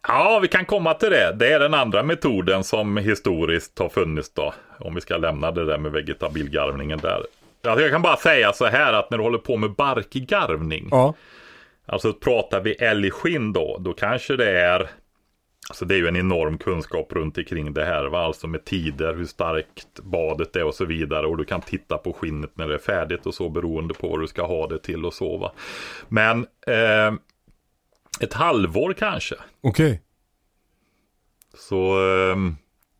Ja, 0.08 0.38
vi 0.42 0.48
kan 0.48 0.64
komma 0.64 0.94
till 0.94 1.10
det. 1.10 1.32
Det 1.38 1.52
är 1.52 1.60
den 1.60 1.74
andra 1.74 2.02
metoden 2.02 2.64
som 2.64 2.96
historiskt 2.96 3.78
har 3.78 3.88
funnits 3.88 4.30
då. 4.34 4.54
Om 4.78 4.94
vi 4.94 5.00
ska 5.00 5.16
lämna 5.16 5.50
det 5.50 5.64
där 5.64 5.78
med 5.78 5.92
vegetabilgarvningen 5.92 6.98
där. 6.98 7.26
Alltså, 7.64 7.82
jag 7.82 7.90
kan 7.90 8.02
bara 8.02 8.16
säga 8.16 8.52
så 8.52 8.66
här 8.66 8.92
att 8.92 9.10
när 9.10 9.18
du 9.18 9.24
håller 9.24 9.38
på 9.38 9.56
med 9.56 9.70
barkgarvning. 9.70 10.88
Ja. 10.90 11.14
Alltså 11.86 12.12
pratar 12.12 12.60
vi 12.60 12.72
älgskinn 12.72 13.52
då, 13.52 13.78
då 13.80 13.92
kanske 13.92 14.36
det 14.36 14.60
är 14.60 14.90
Alltså 15.68 15.84
det 15.84 15.94
är 15.94 15.98
ju 15.98 16.08
en 16.08 16.16
enorm 16.16 16.58
kunskap 16.58 17.12
runt 17.12 17.38
omkring 17.38 17.74
det 17.74 17.84
här. 17.84 18.04
Va? 18.04 18.24
Alltså 18.24 18.46
med 18.46 18.64
tider, 18.64 19.14
hur 19.14 19.24
starkt 19.24 20.00
badet 20.02 20.56
är 20.56 20.64
och 20.64 20.74
så 20.74 20.84
vidare. 20.84 21.26
Och 21.26 21.36
du 21.36 21.44
kan 21.44 21.60
titta 21.60 21.98
på 21.98 22.12
skinnet 22.12 22.50
när 22.54 22.68
det 22.68 22.74
är 22.74 22.78
färdigt 22.78 23.26
och 23.26 23.34
så 23.34 23.48
beroende 23.48 23.94
på 23.94 24.08
vad 24.08 24.20
du 24.20 24.26
ska 24.26 24.46
ha 24.46 24.66
det 24.66 24.78
till 24.78 25.04
och 25.04 25.14
så. 25.14 25.36
Va? 25.36 25.52
Men 26.08 26.46
eh, 26.66 27.14
ett 28.20 28.32
halvår 28.32 28.92
kanske. 28.92 29.34
Okej. 29.62 30.00
Så 31.68 31.76
eh, 31.76 32.36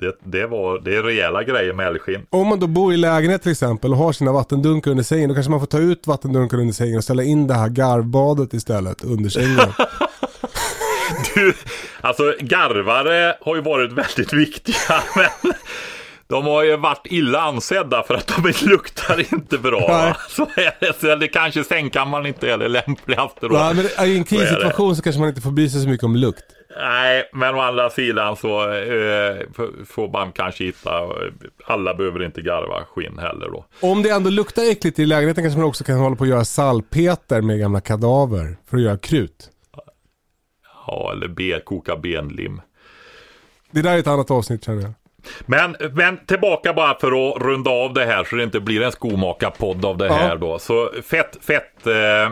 det, 0.00 0.16
det, 0.24 0.46
var, 0.46 0.79
det 0.79 0.96
är 0.96 1.03
rejäla 1.03 1.42
grejer 1.42 1.72
med 1.72 1.87
älgskinn. 1.87 2.27
Om 2.31 2.48
man 2.48 2.61
då 2.61 2.66
bor 2.66 2.94
i 2.94 2.96
lägenhet 2.96 3.42
till 3.42 3.53
exempel 3.53 3.90
och 3.92 3.96
har 3.96 4.12
sina 4.12 4.33
vattendunkar 4.33 4.90
under 4.90 5.05
sängen. 5.05 5.29
Då 5.29 5.35
kanske 5.35 5.50
man 5.50 5.61
får 5.61 5.66
ta 5.66 5.79
ut 5.79 6.07
vattendunkar 6.07 6.59
under 6.59 6.74
sängen 6.74 6.96
och 6.96 7.05
ställa 7.05 7.22
in 7.22 7.46
det 7.46 7.55
här 7.55 7.68
garvbadet 7.68 8.55
istället 8.55 9.05
under 9.05 9.31
sängen. 9.31 9.59
Du, 11.35 11.55
alltså 12.00 12.35
garvare 12.40 13.37
har 13.40 13.57
ju 13.57 13.62
varit 13.62 13.92
väldigt 13.92 14.33
viktiga. 14.33 15.03
Men 15.16 15.53
de 16.27 16.45
har 16.45 16.65
ju 16.65 16.77
varit 16.77 17.07
illa 17.07 17.41
ansedda 17.41 18.03
för 18.03 18.15
att 18.15 18.27
de 18.27 18.53
luktar 18.71 19.35
inte 19.35 19.59
bra. 19.59 20.17
Så 20.29 20.43
är 20.43 20.77
det, 20.81 21.01
så 21.01 21.17
det 21.17 21.29
kanske 21.29 21.65
sängkammaren 21.65 22.27
inte 22.27 22.51
är 22.51 22.59
det 22.59 22.69
lämpligaste 22.69 23.49
då. 23.49 23.55
Nej, 23.55 23.75
men 23.75 24.09
i 24.09 24.17
en 24.17 24.25
krissituation 24.25 24.97
så 24.97 25.03
kanske 25.03 25.21
man 25.21 25.29
inte 25.29 25.41
får 25.41 25.51
bry 25.51 25.69
sig 25.69 25.83
så 25.83 25.89
mycket 25.89 26.05
om 26.05 26.17
lukt. 26.17 26.45
Nej, 26.77 27.31
men 27.33 27.55
å 27.55 27.61
andra 27.61 27.91
sidan 27.91 28.37
så 28.37 28.63
eh, 28.63 29.37
får 29.87 30.13
man 30.13 30.33
kanske 30.33 30.65
hitta, 30.65 30.91
alla 31.65 31.95
behöver 31.95 32.25
inte 32.25 32.43
garva 32.43 32.85
skinn 32.85 33.19
heller 33.19 33.49
då. 33.51 33.65
Om 33.81 34.03
det 34.03 34.11
ändå 34.11 34.31
luktar 34.31 34.71
äckligt 34.71 34.99
i 34.99 35.07
lägenheten 35.07 35.45
kanske 35.45 35.59
man 35.61 35.69
också 35.69 35.85
kan 35.85 35.99
hålla 35.99 36.17
på 36.17 36.25
att 36.25 36.31
göra 36.31 36.45
salpeter 36.45 37.41
med 37.41 37.59
gamla 37.59 37.81
kadaver 37.81 38.57
för 38.71 38.77
att 38.77 38.83
göra 38.83 38.99
krut. 38.99 39.51
Ja, 40.87 41.13
eller 41.13 41.29
be, 41.29 41.61
koka 41.61 41.97
benlim. 41.97 42.61
Det 43.71 43.83
där 43.83 43.95
är 43.95 43.99
ett 43.99 44.07
annat 44.07 44.31
avsnitt 44.31 44.65
känner 44.65 44.83
jag. 44.83 44.93
Men, 45.47 45.77
men 45.93 46.19
tillbaka 46.27 46.73
bara 46.73 46.99
för 47.01 47.07
att 47.29 47.43
runda 47.43 47.71
av 47.71 47.95
det 47.95 48.05
här 48.05 48.25
så 48.25 48.37
det 48.37 48.43
inte 48.45 48.61
blir 48.61 48.83
en 48.83 48.93
skomakarpodd 48.93 49.85
av 49.85 49.97
det 49.99 50.07
Ja. 50.07 50.13
här 50.15 50.37
då. 50.37 50.59
Så 50.59 50.91
fett, 51.05 51.37
fett 51.41 51.87
eh, 51.87 52.31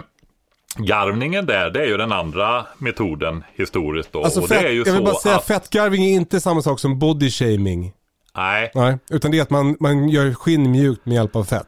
garvningen 0.77 1.47
där, 1.47 1.71
det 1.71 1.81
är 1.83 1.87
ju 1.87 1.97
den 1.97 2.13
andra 2.13 2.67
metoden 2.79 3.45
historiskt 3.55 4.13
då. 4.13 4.25
Alltså 4.25 4.41
och 4.41 4.49
fett, 4.49 4.61
det 4.63 4.69
är 4.69 4.73
ju 4.73 4.83
jag 4.87 4.93
vill 4.93 5.03
bara 5.05 5.15
säga 5.15 5.37
att, 5.37 5.47
fettgarvning 5.47 6.05
är 6.05 6.15
inte 6.15 6.41
samma 6.41 6.63
sak 6.63 6.81
som 6.81 6.99
body 6.99 7.31
shaming. 7.31 7.93
nej, 8.37 8.71
Nej, 8.75 8.99
utan 9.11 9.31
det 9.31 9.39
är 9.39 9.43
att 9.43 9.51
man, 9.51 9.77
man 9.81 10.09
gör 10.09 10.35
skinn 10.35 10.71
mjukt 10.71 11.07
med 11.07 11.15
hjälp 11.15 11.37
av 11.37 11.45
fett. 11.45 11.67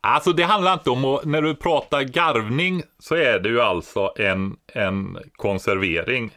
alltså 0.00 0.32
det 0.32 0.42
handlar 0.42 0.72
inte 0.72 0.90
om 0.90 1.04
att, 1.04 1.24
när 1.24 1.42
du 1.42 1.54
pratar 1.54 2.02
garvning 2.02 2.82
så 2.98 3.14
är 3.14 3.38
det 3.38 3.48
ju 3.48 3.60
alltså 3.60 4.12
en, 4.16 4.56
en 4.74 5.18
konservering. 5.36 6.30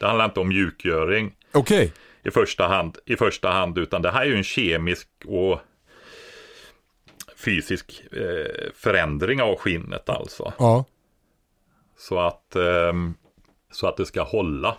Det 0.00 0.06
handlar 0.06 0.24
inte 0.24 0.40
om 0.40 0.48
mjukgöring. 0.48 1.32
Okej. 1.52 1.92
I 2.22 2.30
första 2.30 2.66
hand, 2.66 2.98
i 3.04 3.16
första 3.16 3.50
hand 3.50 3.78
utan 3.78 4.02
det 4.02 4.10
här 4.10 4.22
är 4.22 4.26
ju 4.26 4.36
en 4.36 4.44
kemisk 4.44 5.08
och 5.26 5.60
fysisk 7.36 8.04
eh, 8.12 8.72
förändring 8.74 9.42
av 9.42 9.56
skinnet 9.56 10.08
alltså. 10.08 10.52
Ja. 10.58 10.84
Så 11.96 12.18
att, 12.18 12.56
ehm, 12.56 13.14
så 13.70 13.86
att 13.86 13.96
det 13.96 14.06
ska 14.06 14.22
hålla 14.22 14.76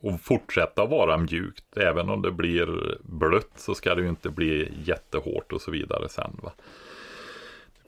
och 0.00 0.20
fortsätta 0.20 0.86
vara 0.86 1.16
mjukt. 1.16 1.76
Även 1.76 2.08
om 2.08 2.22
det 2.22 2.30
blir 2.30 2.98
blött 3.02 3.52
så 3.56 3.74
ska 3.74 3.94
det 3.94 4.02
ju 4.02 4.08
inte 4.08 4.30
bli 4.30 4.72
jättehårt 4.84 5.52
och 5.52 5.60
så 5.60 5.70
vidare 5.70 6.08
sen. 6.08 6.40
Va? 6.42 6.52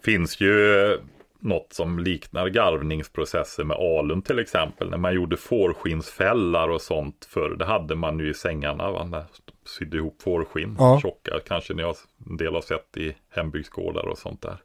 finns 0.06 0.40
ju 0.40 0.98
något 1.40 1.72
som 1.72 1.99
liknar 1.99 2.49
garvningsprocesser 2.49 3.64
med 3.64 3.77
alun 3.77 4.22
till 4.22 4.38
exempel. 4.38 4.90
När 4.90 4.99
man 4.99 5.14
gjorde 5.14 5.37
fårskinnsfällar 5.37 6.68
och 6.68 6.81
sånt 6.81 7.29
förr. 7.31 7.57
Det 7.59 7.64
hade 7.64 7.94
man 7.94 8.18
ju 8.18 8.31
i 8.31 8.35
sängarna. 8.35 8.90
Va? 8.90 9.05
När 9.05 9.25
sydde 9.64 9.96
ihop 9.96 10.22
fårskinn. 10.22 10.77
Ja. 10.79 11.01
Tjocka. 11.03 11.40
Kanske 11.46 11.75
ni 11.75 11.83
har 11.83 11.96
en 12.31 12.37
del 12.37 12.55
har 12.55 12.61
sett 12.61 12.96
i 12.96 13.16
hembygdsgårdar 13.31 14.09
och 14.09 14.18
sånt 14.18 14.42
där. 14.42 14.57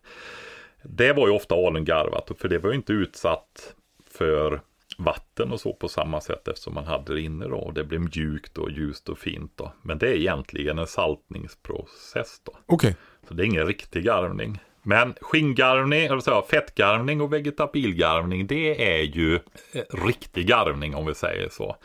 Det 0.83 1.13
var 1.13 1.27
ju 1.27 1.33
ofta 1.33 1.55
alungarvat. 1.55 2.31
För 2.37 2.49
det 2.49 2.59
var 2.59 2.69
ju 2.69 2.75
inte 2.75 2.93
utsatt 2.93 3.75
för 4.11 4.61
vatten 4.97 5.51
och 5.51 5.59
så 5.59 5.73
på 5.73 5.87
samma 5.87 6.21
sätt 6.21 6.47
eftersom 6.47 6.73
man 6.73 6.85
hade 6.85 7.13
det 7.13 7.21
inne 7.21 7.47
då. 7.47 7.57
Och 7.57 7.73
det 7.73 7.83
blev 7.83 8.01
mjukt 8.01 8.57
och 8.57 8.71
ljust 8.71 9.09
och 9.09 9.17
fint 9.17 9.51
då. 9.55 9.73
Men 9.81 9.97
det 9.97 10.07
är 10.07 10.15
egentligen 10.15 10.79
en 10.79 10.87
saltningsprocess 10.87 12.41
då. 12.43 12.53
Okej. 12.65 12.95
Så 13.27 13.33
det 13.33 13.43
är 13.43 13.45
ingen 13.45 13.67
riktig 13.67 14.03
garvning. 14.03 14.59
Men 14.83 15.13
skinngarvning, 15.21 16.05
eller 16.05 16.19
så, 16.19 16.41
fettgarvning 16.41 17.21
och 17.21 17.33
vegetabilgarvning, 17.33 18.47
det 18.47 18.97
är 18.97 19.01
ju 19.01 19.35
eh, 19.35 20.05
riktig 20.05 20.47
garvning 20.47 20.95
om 20.95 21.05
vi 21.05 21.13
säger 21.13 21.49
så. 21.49 21.75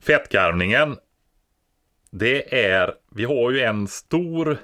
Fettgarvningen, 0.00 0.96
det 2.10 2.64
är, 2.70 2.94
vi 3.10 3.24
har 3.24 3.50
ju 3.50 3.60
en 3.60 3.88
stor 3.88 4.58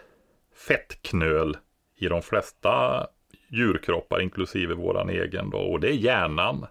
fettknöl 0.69 1.57
i 1.99 2.09
de 2.09 2.23
flesta 2.23 3.07
djurkroppar, 3.49 4.21
inklusive 4.21 4.75
våran 4.75 5.11
egen 5.11 5.51
då, 5.51 5.59
och 5.59 5.81
det 5.81 5.89
är 5.89 5.97
hjärnan. 5.97 6.67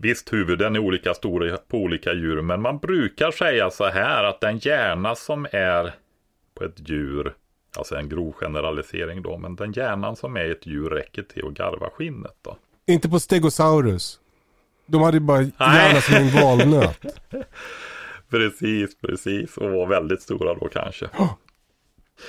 Visst, 0.00 0.32
huvuden 0.32 0.76
är 0.76 0.80
olika 0.80 1.14
stora 1.14 1.56
på 1.56 1.78
olika 1.78 2.12
djur, 2.12 2.42
men 2.42 2.62
man 2.62 2.78
brukar 2.78 3.30
säga 3.30 3.70
så 3.70 3.84
här 3.84 4.24
att 4.24 4.40
den 4.40 4.58
hjärna 4.58 5.14
som 5.14 5.46
är 5.52 5.92
på 6.54 6.64
ett 6.64 6.88
djur, 6.88 7.34
alltså 7.78 7.94
en 7.96 8.08
grov 8.08 8.32
generalisering 8.32 9.22
då, 9.22 9.38
men 9.38 9.56
den 9.56 9.72
hjärnan 9.72 10.16
som 10.16 10.36
är 10.36 10.50
ett 10.50 10.66
djur 10.66 10.90
räcker 10.90 11.22
till 11.22 11.46
att 11.46 11.54
garva 11.54 11.90
skinnet 11.90 12.36
då. 12.42 12.56
Inte 12.86 13.08
på 13.08 13.20
Stegosaurus. 13.20 14.18
De 14.86 15.02
hade 15.02 15.16
ju 15.16 15.20
bara 15.20 15.42
hjärna 15.42 16.00
som 16.00 16.14
en 16.14 16.30
valnöt. 16.42 16.98
Precis, 18.30 18.96
precis, 19.00 19.56
och 19.56 19.70
var 19.70 19.86
väldigt 19.86 20.22
stora 20.22 20.54
då 20.54 20.68
kanske. 20.68 21.06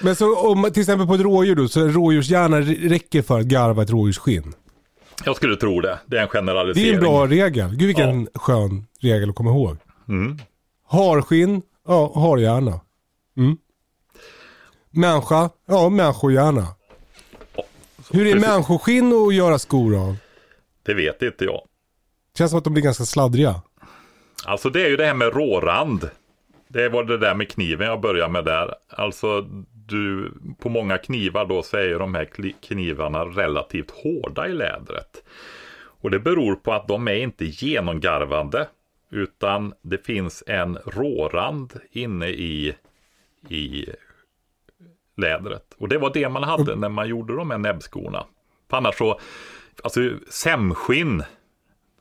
Men 0.02 0.16
så 0.16 0.38
om 0.52 0.64
till 0.74 0.82
exempel 0.82 1.08
på 1.08 1.14
ett 1.14 1.22
rådjur 1.22 1.56
då, 1.56 1.68
så 1.68 1.88
rådjurshjärna 1.88 2.62
räcker 2.62 3.22
för 3.22 3.40
att 3.40 3.46
garva 3.46 3.84
ett 3.84 3.90
rådjursskinn. 3.90 4.54
Jag 5.26 5.36
skulle 5.36 5.56
tro 5.56 5.82
det, 5.82 6.00
det 6.06 6.18
är 6.18 6.22
en 6.22 6.28
Det 6.32 6.38
generalisering. 6.38 6.90
är 6.90 6.94
en 6.94 7.00
bra 7.00 7.28
regel. 7.28 7.70
Gud 7.76 7.88
vilken 7.88 8.28
skön 8.36 8.86
regel 9.02 9.30
att 9.30 9.36
komma 9.36 9.50
ihåg. 9.50 9.78
Mm. 10.10 10.38
Harskinn, 10.88 11.62
ja 11.88 12.12
harhjärna. 12.16 12.80
Mm. 13.38 13.58
Människa, 14.96 15.50
ja 15.66 15.90
människohjärna. 15.90 16.68
Hur 18.12 18.28
är 18.28 18.34
Precis. 18.34 18.50
människoskinn 18.50 19.14
att 19.28 19.36
göra 19.36 19.60
skor 19.60 19.96
av? 19.96 20.16
Det 20.84 20.94
vet 20.94 21.22
inte 21.22 21.46
jag. 21.46 21.62
Känns 22.38 22.52
som 22.52 22.58
att 22.58 22.64
de 22.64 22.74
blir 22.74 22.84
ganska 22.84 23.04
sladdriga. 23.06 23.62
Alltså 24.46 24.70
det 24.70 24.86
är 24.86 24.90
ju 24.90 24.98
det 24.98 25.06
här 25.06 25.14
med 25.14 25.34
rårand. 25.34 26.10
Det 26.68 26.90
var 26.90 27.04
det 27.04 27.18
där 27.18 27.36
med 27.36 27.50
kniven 27.50 27.88
jag 27.88 28.02
började 28.02 28.32
med 28.32 28.46
där. 28.46 28.76
Alltså 28.90 29.42
du, 29.88 30.32
på 30.60 30.70
många 30.70 30.98
knivar 30.98 31.46
då 31.46 31.64
så 31.64 31.78
är 31.78 31.84
ju 31.84 31.98
de 31.98 32.16
här 32.16 32.30
knivarna 32.62 33.26
relativt 33.26 33.92
hårda 33.92 34.48
i 34.48 34.54
lädret. 34.54 35.24
Och 36.02 36.12
det 36.12 36.20
beror 36.20 36.56
på 36.56 36.74
att 36.74 36.88
de 36.88 37.08
är 37.08 37.16
inte 37.16 37.46
genomgarvande. 37.46 38.68
Utan 39.12 39.74
det 39.82 40.06
finns 40.06 40.44
en 40.48 40.78
rårand 40.86 41.74
inne 41.92 42.28
i, 42.28 42.76
i 43.50 43.86
lädret. 45.16 45.74
Och 45.78 45.90
det 45.90 45.98
var 45.98 46.14
det 46.14 46.30
man 46.30 46.44
hade 46.44 46.76
när 46.76 46.90
man 46.90 47.08
gjorde 47.08 47.36
de 47.36 47.52
här 47.52 47.58
näbbskorna. 47.58 48.26
För 48.70 48.78
annars 48.78 48.96
så, 48.98 49.20
alltså 49.84 50.10
sämskinn 50.30 51.24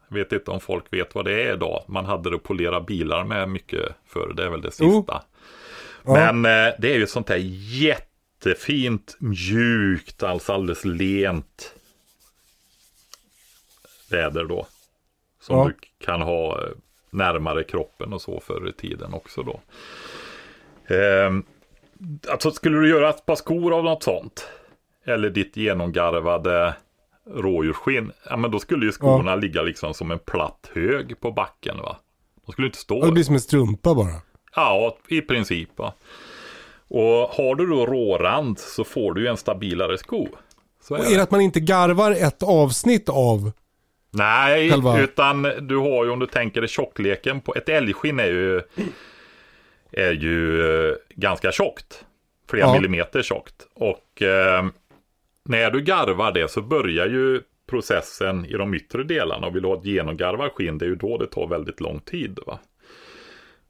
jag 0.09 0.19
vet 0.19 0.33
inte 0.33 0.51
om 0.51 0.61
folk 0.61 0.85
vet 0.93 1.15
vad 1.15 1.25
det 1.25 1.43
är 1.43 1.55
idag. 1.55 1.85
Man 1.89 2.05
hade 2.05 2.31
det 2.31 2.37
att 2.37 2.43
polera 2.43 2.81
bilar 2.81 3.25
med 3.25 3.49
mycket 3.49 3.89
förr. 4.07 4.33
Det 4.37 4.45
är 4.45 4.51
väl 4.51 4.61
det 4.61 4.71
sista. 4.71 5.23
Ja. 6.05 6.13
Men 6.33 6.45
eh, 6.45 6.75
det 6.79 6.93
är 6.93 6.99
ju 6.99 7.07
sånt 7.07 7.27
där 7.27 7.37
jättefint, 7.83 9.17
mjukt, 9.21 10.23
alltså 10.23 10.53
alldeles 10.53 10.85
lent 10.85 11.75
läder 14.11 14.45
då. 14.45 14.67
Som 15.41 15.59
Ja. 15.59 15.65
du 15.65 15.75
kan 16.07 16.23
ha 16.23 16.63
eh, 16.63 16.69
närmare 17.11 17.65
kroppen 17.65 18.13
och 18.13 18.23
så 18.23 18.41
förr 18.41 18.69
i 18.69 18.73
tiden 18.73 19.15
också 19.15 19.43
då. 19.43 19.61
Ehm, 20.95 21.45
alltså 22.29 22.51
skulle 22.51 22.79
du 22.79 22.89
göra 22.89 23.11
ett 23.11 23.27
par 23.27 23.35
skor 23.35 23.75
av 23.75 23.85
något 23.85 24.03
sånt? 24.03 24.47
Eller 25.07 25.31
ditt 25.31 25.57
genomgarvade 25.57 26.75
rådjursskinn, 27.31 28.13
ja 28.25 28.37
men 28.37 28.51
då 28.51 28.59
skulle 28.59 28.87
ju 28.87 28.93
skorna 28.93 29.35
ligga 29.35 29.63
liksom 29.63 29.95
som 29.95 30.11
en 30.11 30.19
platt 30.19 30.71
hög 30.75 31.21
på 31.21 31.33
backen 31.33 31.77
va. 31.77 31.97
De 32.47 32.53
skulle 32.53 32.67
inte 32.67 32.79
stå. 32.79 32.99
Och 32.99 33.07
det 33.07 33.13
blir 33.13 33.25
som 33.25 33.35
en 33.35 33.41
strumpa 33.41 33.95
bara. 33.95 34.15
Ja, 34.57 34.97
i 35.09 35.21
princip. 35.21 35.79
Va? 35.79 35.95
Och 36.89 37.29
har 37.29 37.55
du 37.55 37.67
då 37.67 37.87
rårand 37.87 38.59
så 38.59 38.85
får 38.85 39.15
du 39.15 39.21
ju 39.21 39.27
en 39.27 39.37
stabilare 39.37 39.99
sko. 39.99 40.29
Så 40.83 40.95
är, 40.95 41.13
är 41.13 41.17
det 41.17 41.23
att 41.23 41.31
man 41.31 41.41
inte 41.41 41.61
garvar 41.61 42.11
ett 42.11 42.43
avsnitt 42.43 43.09
av 43.09 43.53
Nej, 44.11 44.71
själva... 44.71 45.01
utan 45.01 45.43
du 45.43 45.77
har 45.77 46.05
ju 46.05 46.11
om 46.11 46.19
du 46.19 46.27
tänker 46.27 46.61
dig 46.61 46.69
tjockleken 46.69 47.41
på 47.41 47.55
ett 47.55 47.69
älgskinn 47.69 48.21
är 48.21 48.27
ju, 48.27 48.63
är 49.93 50.13
ju 50.13 50.61
eh, 50.91 50.95
ganska 51.09 51.53
tjockt. 51.53 52.05
Flera 52.51 52.67
ja. 52.67 52.73
millimeter 52.73 53.23
tjockt. 53.23 53.67
Och 53.75 54.23
eh, 54.23 54.67
när 55.45 55.71
du 55.71 55.81
garvar 55.81 56.33
det 56.33 56.51
så 56.51 56.63
börjar 56.63 57.07
ju 57.07 57.41
processen 57.71 58.47
i 58.47 58.53
de 58.53 58.75
yttre 58.75 59.03
delarna 59.03 59.47
och 59.47 59.55
vill 59.55 59.63
du 59.63 59.69
ha 59.69 59.79
ett 59.79 59.85
genomgarvat 59.85 60.53
skinn 60.53 60.79
det 60.79 60.85
är 60.85 60.89
ju 60.89 60.95
då 60.95 61.19
det 61.19 61.27
tar 61.27 61.47
väldigt 61.47 61.81
lång 61.81 62.01
tid. 62.01 62.39
Va? 62.47 62.59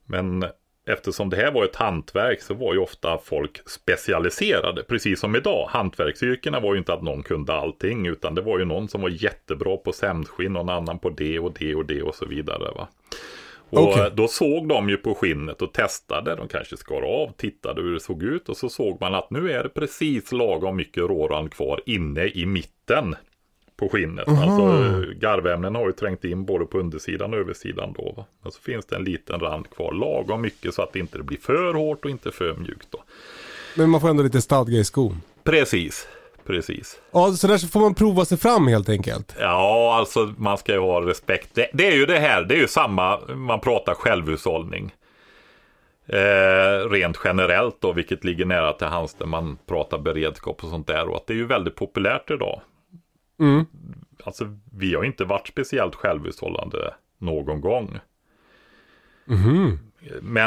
Men 0.05 0.45
eftersom 0.85 1.29
det 1.29 1.37
här 1.37 1.51
var 1.51 1.65
ett 1.65 1.75
hantverk 1.75 2.41
så 2.41 2.53
var 2.53 2.73
ju 2.73 2.79
ofta 2.79 3.17
folk 3.17 3.69
specialiserade. 3.69 4.83
Precis 4.83 5.19
som 5.19 5.35
idag. 5.35 5.67
Hantverksyrkena 5.69 6.59
var 6.59 6.73
ju 6.73 6.79
inte 6.79 6.93
att 6.93 7.01
någon 7.01 7.23
kunde 7.23 7.53
allting 7.53 8.07
utan 8.07 8.35
det 8.35 8.41
var 8.41 8.59
ju 8.59 8.65
någon 8.65 8.87
som 8.87 9.01
var 9.01 9.09
jättebra 9.09 9.77
på 9.77 9.91
sämskinn 9.91 10.55
och 10.55 10.65
någon 10.65 10.75
annan 10.75 10.99
på 10.99 11.09
det 11.09 11.39
och 11.39 11.53
det 11.59 11.75
och 11.75 11.85
det 11.85 12.01
och 12.01 12.15
så 12.15 12.25
vidare. 12.25 12.71
Va? 12.75 12.87
Och 13.73 13.89
okay. 13.89 14.09
då 14.15 14.27
såg 14.27 14.67
de 14.67 14.89
ju 14.89 14.97
på 14.97 15.15
skinnet 15.15 15.61
och 15.61 15.73
testade. 15.73 16.35
De 16.35 16.47
kanske 16.47 16.77
skar 16.77 17.01
av, 17.01 17.31
tittade 17.37 17.81
hur 17.81 17.93
det 17.93 17.99
såg 17.99 18.23
ut 18.23 18.49
och 18.49 18.57
så 18.57 18.69
såg 18.69 19.01
man 19.01 19.15
att 19.15 19.31
nu 19.31 19.51
är 19.51 19.63
det 19.63 19.69
precis 19.69 20.31
lagom 20.31 20.75
mycket 20.75 21.03
rårand 21.03 21.51
kvar 21.53 21.81
inne 21.85 22.25
i 22.27 22.45
mitten 22.45 23.15
på 23.77 23.89
skinnet. 23.89 24.27
Mm. 24.27 24.39
Alltså 24.39 24.63
garvämnen 25.19 25.75
har 25.75 25.87
ju 25.87 25.91
trängt 25.91 26.23
in 26.23 26.45
både 26.45 26.65
på 26.65 26.79
undersidan 26.79 27.33
och 27.33 27.39
översidan 27.39 27.93
då. 27.93 28.13
Va? 28.17 28.25
Men 28.41 28.51
så 28.51 28.61
finns 28.61 28.85
det 28.85 28.95
en 28.95 29.03
liten 29.03 29.39
rand 29.39 29.69
kvar, 29.69 29.91
lagom 29.93 30.41
mycket 30.41 30.73
så 30.73 30.81
att 30.81 30.93
det 30.93 30.99
inte 30.99 31.23
blir 31.23 31.37
för 31.37 31.73
hårt 31.73 32.05
och 32.05 32.11
inte 32.11 32.31
för 32.31 32.55
mjukt 32.55 32.87
då. 32.89 33.03
Men 33.77 33.89
man 33.89 34.01
får 34.01 34.09
ändå 34.09 34.23
lite 34.23 34.41
stadga 34.41 34.77
i 34.77 34.83
skon. 34.83 35.21
Precis, 35.43 36.07
precis. 36.45 37.01
Ja, 37.11 37.31
så 37.31 37.47
där 37.47 37.57
får 37.57 37.79
man 37.79 37.95
prova 37.95 38.25
sig 38.25 38.37
fram 38.37 38.67
helt 38.67 38.89
enkelt. 38.89 39.35
Ja, 39.39 39.95
alltså 39.99 40.33
man 40.37 40.57
ska 40.57 40.73
ju 40.73 40.79
ha 40.79 41.01
respekt. 41.01 41.49
Det, 41.53 41.69
det 41.73 41.87
är 41.87 41.95
ju 41.95 42.05
det 42.05 42.19
här, 42.19 42.43
det 42.43 42.55
är 42.55 42.59
ju 42.59 42.67
samma, 42.67 43.19
man 43.35 43.59
pratar 43.59 43.93
självhushållning. 43.93 44.93
Eh, 46.05 46.89
rent 46.89 47.19
generellt 47.23 47.81
då, 47.81 47.93
vilket 47.93 48.23
ligger 48.23 48.45
nära 48.45 48.73
till 48.73 48.87
hands 48.87 49.19
när 49.19 49.27
man 49.27 49.57
pratar 49.65 49.97
beredskap 49.97 50.63
och 50.63 50.69
sånt 50.69 50.87
där. 50.87 51.09
Och 51.09 51.15
att 51.15 51.27
det 51.27 51.33
är 51.33 51.37
ju 51.37 51.45
väldigt 51.45 51.75
populärt 51.75 52.31
idag. 52.31 52.61
Mm. 53.39 53.65
Alltså 54.23 54.57
vi 54.71 54.95
har 54.95 55.03
inte 55.03 55.25
varit 55.25 55.47
speciellt 55.47 55.95
självhushållande 55.95 56.93
någon 57.17 57.61
gång. 57.61 57.99
Mm. 59.27 59.79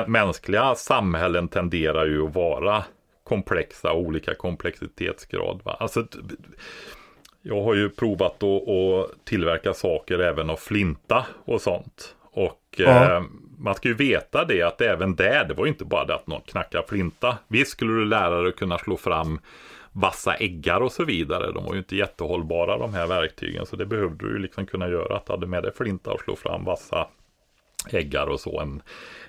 mänskliga 0.07 0.75
samhällen 0.75 1.49
tenderar 1.49 2.07
ju 2.07 2.27
att 2.27 2.35
vara 2.35 2.85
komplexa, 3.29 3.93
olika 3.93 4.35
komplexitetsgrad. 4.35 5.61
Va? 5.65 5.77
Alltså, 5.81 6.07
jag 7.43 7.63
har 7.63 7.75
ju 7.75 7.91
provat 7.91 8.43
att, 8.43 8.69
att 8.69 9.25
tillverka 9.25 9.75
saker 9.75 10.19
även 10.19 10.51
av 10.51 10.57
flinta 10.57 11.27
och 11.45 11.61
sånt. 11.61 12.15
Och 12.23 12.63
ja. 12.77 13.17
eh, 13.17 13.23
man 13.59 13.75
ska 13.75 13.89
ju 13.89 13.95
veta 13.95 14.45
det 14.45 14.63
att 14.63 14.81
även 14.81 15.17
där, 15.17 15.45
det 15.45 15.55
var 15.55 15.65
ju 15.65 15.73
inte 15.73 15.85
bara 15.85 16.05
det 16.05 16.15
att 16.15 16.27
någon 16.27 16.41
knackar 16.41 16.85
flinta. 16.89 17.39
Visst 17.49 17.71
skulle 17.71 17.93
du 17.93 18.05
lära 18.05 18.41
dig 18.41 18.49
att 18.49 18.57
kunna 18.57 18.79
slå 18.79 18.97
fram 18.97 19.41
vassa 19.93 20.35
äggar 20.35 20.81
och 20.81 20.93
så 20.93 21.05
vidare. 21.05 21.53
De 21.53 21.65
var 21.65 21.73
ju 21.73 21.79
inte 21.79 21.97
jättehållbara 21.97 22.79
de 22.79 22.95
här 22.95 23.07
verktygen. 23.07 23.67
Så 23.67 23.77
det 23.77 23.87
behövde 23.87 24.27
du 24.27 24.33
ju 24.33 24.39
liksom 24.39 24.67
kunna 24.67 24.89
göra. 24.89 25.17
Att 25.17 25.27
du 25.27 25.33
hade 25.33 25.47
med 25.47 25.63
dig 25.63 25.73
flinta 25.75 26.11
och 26.11 26.21
slå 26.21 26.37
fram 26.37 26.65
vassa 26.65 27.07
äggar 27.91 28.27
och 28.27 28.41
så. 28.41 28.61
En, 28.61 28.83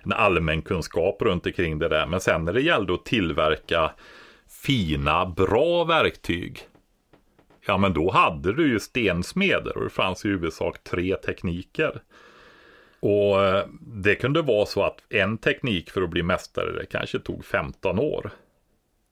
en 0.03 0.13
allmän 0.13 0.61
kunskap 0.61 1.21
runt 1.21 1.45
omkring 1.45 1.79
det 1.79 1.87
där. 1.87 2.05
Men 2.05 2.19
sen 2.19 2.45
när 2.45 2.53
det 2.53 2.61
gällde 2.61 2.93
att 2.93 3.05
tillverka 3.05 3.91
fina, 4.63 5.25
bra 5.25 5.83
verktyg. 5.83 6.59
Ja 7.65 7.77
men 7.77 7.93
då 7.93 8.11
hade 8.11 8.53
du 8.53 8.67
ju 8.67 8.79
stensmeder 8.79 9.77
och 9.77 9.83
det 9.83 9.89
fanns 9.89 10.25
i 10.25 10.27
huvudsak 10.27 10.83
tre 10.83 11.15
tekniker. 11.15 12.01
Och 12.99 13.45
eh, 13.45 13.65
det 13.81 14.15
kunde 14.15 14.41
vara 14.41 14.65
så 14.65 14.83
att 14.83 15.03
en 15.09 15.37
teknik 15.37 15.89
för 15.89 16.01
att 16.01 16.09
bli 16.09 16.23
mästare 16.23 16.71
det 16.71 16.85
kanske 16.85 17.19
tog 17.19 17.45
15 17.45 17.99
år. 17.99 18.31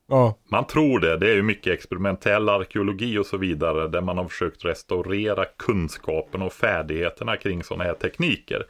Ja. 0.08 0.38
Man 0.48 0.66
tror 0.66 1.00
det. 1.00 1.16
Det 1.16 1.30
är 1.30 1.34
ju 1.34 1.42
mycket 1.42 1.72
experimentell 1.72 2.48
arkeologi 2.48 3.18
och 3.18 3.26
så 3.26 3.36
vidare 3.36 3.88
där 3.88 4.00
man 4.00 4.18
har 4.18 4.28
försökt 4.28 4.64
restaurera 4.64 5.44
kunskapen 5.44 6.42
och 6.42 6.52
färdigheterna 6.52 7.36
kring 7.36 7.62
sådana 7.62 7.84
här 7.84 7.94
tekniker. 7.94 8.66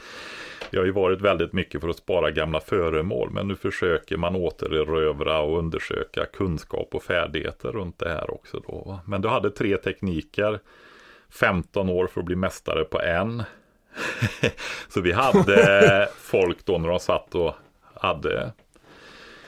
Det 0.70 0.78
har 0.78 0.84
ju 0.84 0.92
varit 0.92 1.20
väldigt 1.20 1.52
mycket 1.52 1.80
för 1.80 1.88
att 1.88 1.96
spara 1.96 2.30
gamla 2.30 2.60
föremål 2.60 3.30
men 3.30 3.48
nu 3.48 3.56
försöker 3.56 4.16
man 4.16 4.36
återerövra 4.36 5.40
och 5.40 5.58
undersöka 5.58 6.26
kunskap 6.26 6.88
och 6.94 7.02
färdigheter 7.02 7.68
runt 7.72 7.98
det 7.98 8.08
här 8.08 8.30
också. 8.34 8.62
Då. 8.66 9.00
Men 9.06 9.20
du 9.20 9.28
hade 9.28 9.50
tre 9.50 9.76
tekniker, 9.76 10.60
15 11.30 11.88
år 11.88 12.06
för 12.06 12.20
att 12.20 12.26
bli 12.26 12.36
mästare 12.36 12.84
på 12.84 13.00
en. 13.00 13.42
så 14.88 15.00
vi 15.00 15.12
hade 15.12 16.08
folk 16.16 16.64
då 16.64 16.78
när 16.78 16.88
de 16.88 17.00
satt 17.00 17.34
och 17.34 17.54
hade 17.94 18.52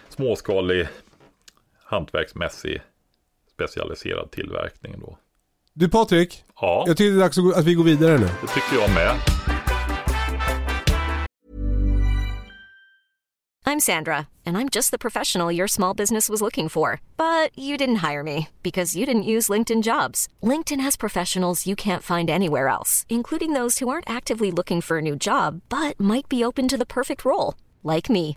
småskalig 0.09 0.89
hantverksmässig 1.89 2.81
specialiserad 3.53 4.31
tillverkning 4.31 4.95
då. 5.01 5.19
Du 5.73 5.89
Patrik, 5.89 6.45
ja. 6.61 6.85
jag 6.87 6.97
tycker 6.97 7.11
det 7.11 7.17
är 7.17 7.21
dags 7.21 7.39
att 7.57 7.65
vi 7.65 7.75
går 7.75 7.85
vidare 7.85 8.19
nu. 8.19 8.27
Det 8.27 8.47
tycker 8.47 8.77
jag 8.77 8.95
med. 8.95 9.15
I'm 13.69 13.81
Sandra 13.81 14.17
and 14.47 14.57
I'm 14.57 14.71
just 14.71 14.91
the 14.91 14.99
professional 14.99 15.53
your 15.53 15.69
small 15.69 15.95
business 15.95 16.31
was 16.31 16.41
looking 16.41 16.69
for. 16.69 17.01
But 17.17 17.51
you 17.59 17.77
didn't 17.77 18.11
hire 18.11 18.23
me 18.23 18.49
because 18.63 18.99
you 18.99 19.07
didn't 19.07 19.35
use 19.35 19.53
LinkedIn 19.53 19.83
jobs. 19.83 20.27
LinkedIn 20.43 20.81
has 20.81 20.97
professionals 20.97 21.67
you 21.67 21.77
can't 21.77 22.03
find 22.03 22.31
anywhere 22.31 22.69
else, 22.69 23.05
including 23.09 23.53
those 23.53 23.79
who 23.79 23.89
aren't 23.91 24.11
actively 24.17 24.51
looking 24.51 24.81
for 24.81 24.99
a 24.99 25.03
new 25.03 25.17
job 25.17 25.61
but 25.69 26.01
might 26.01 26.29
be 26.29 26.45
open 26.45 26.67
to 26.69 26.77
the 26.77 26.87
perfect 26.87 27.25
role, 27.25 27.55
like 27.83 28.09
me. 28.11 28.37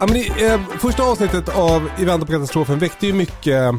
Ja, 0.00 0.06
men 0.06 0.14
det, 0.14 0.44
eh, 0.44 0.60
första 0.78 1.02
avsnittet 1.02 1.48
av 1.48 1.90
I 1.98 2.04
väntan 2.04 2.26
på 2.26 2.32
katastrofen 2.32 2.78
väckte 2.78 3.06
ju 3.06 3.12
mycket 3.12 3.74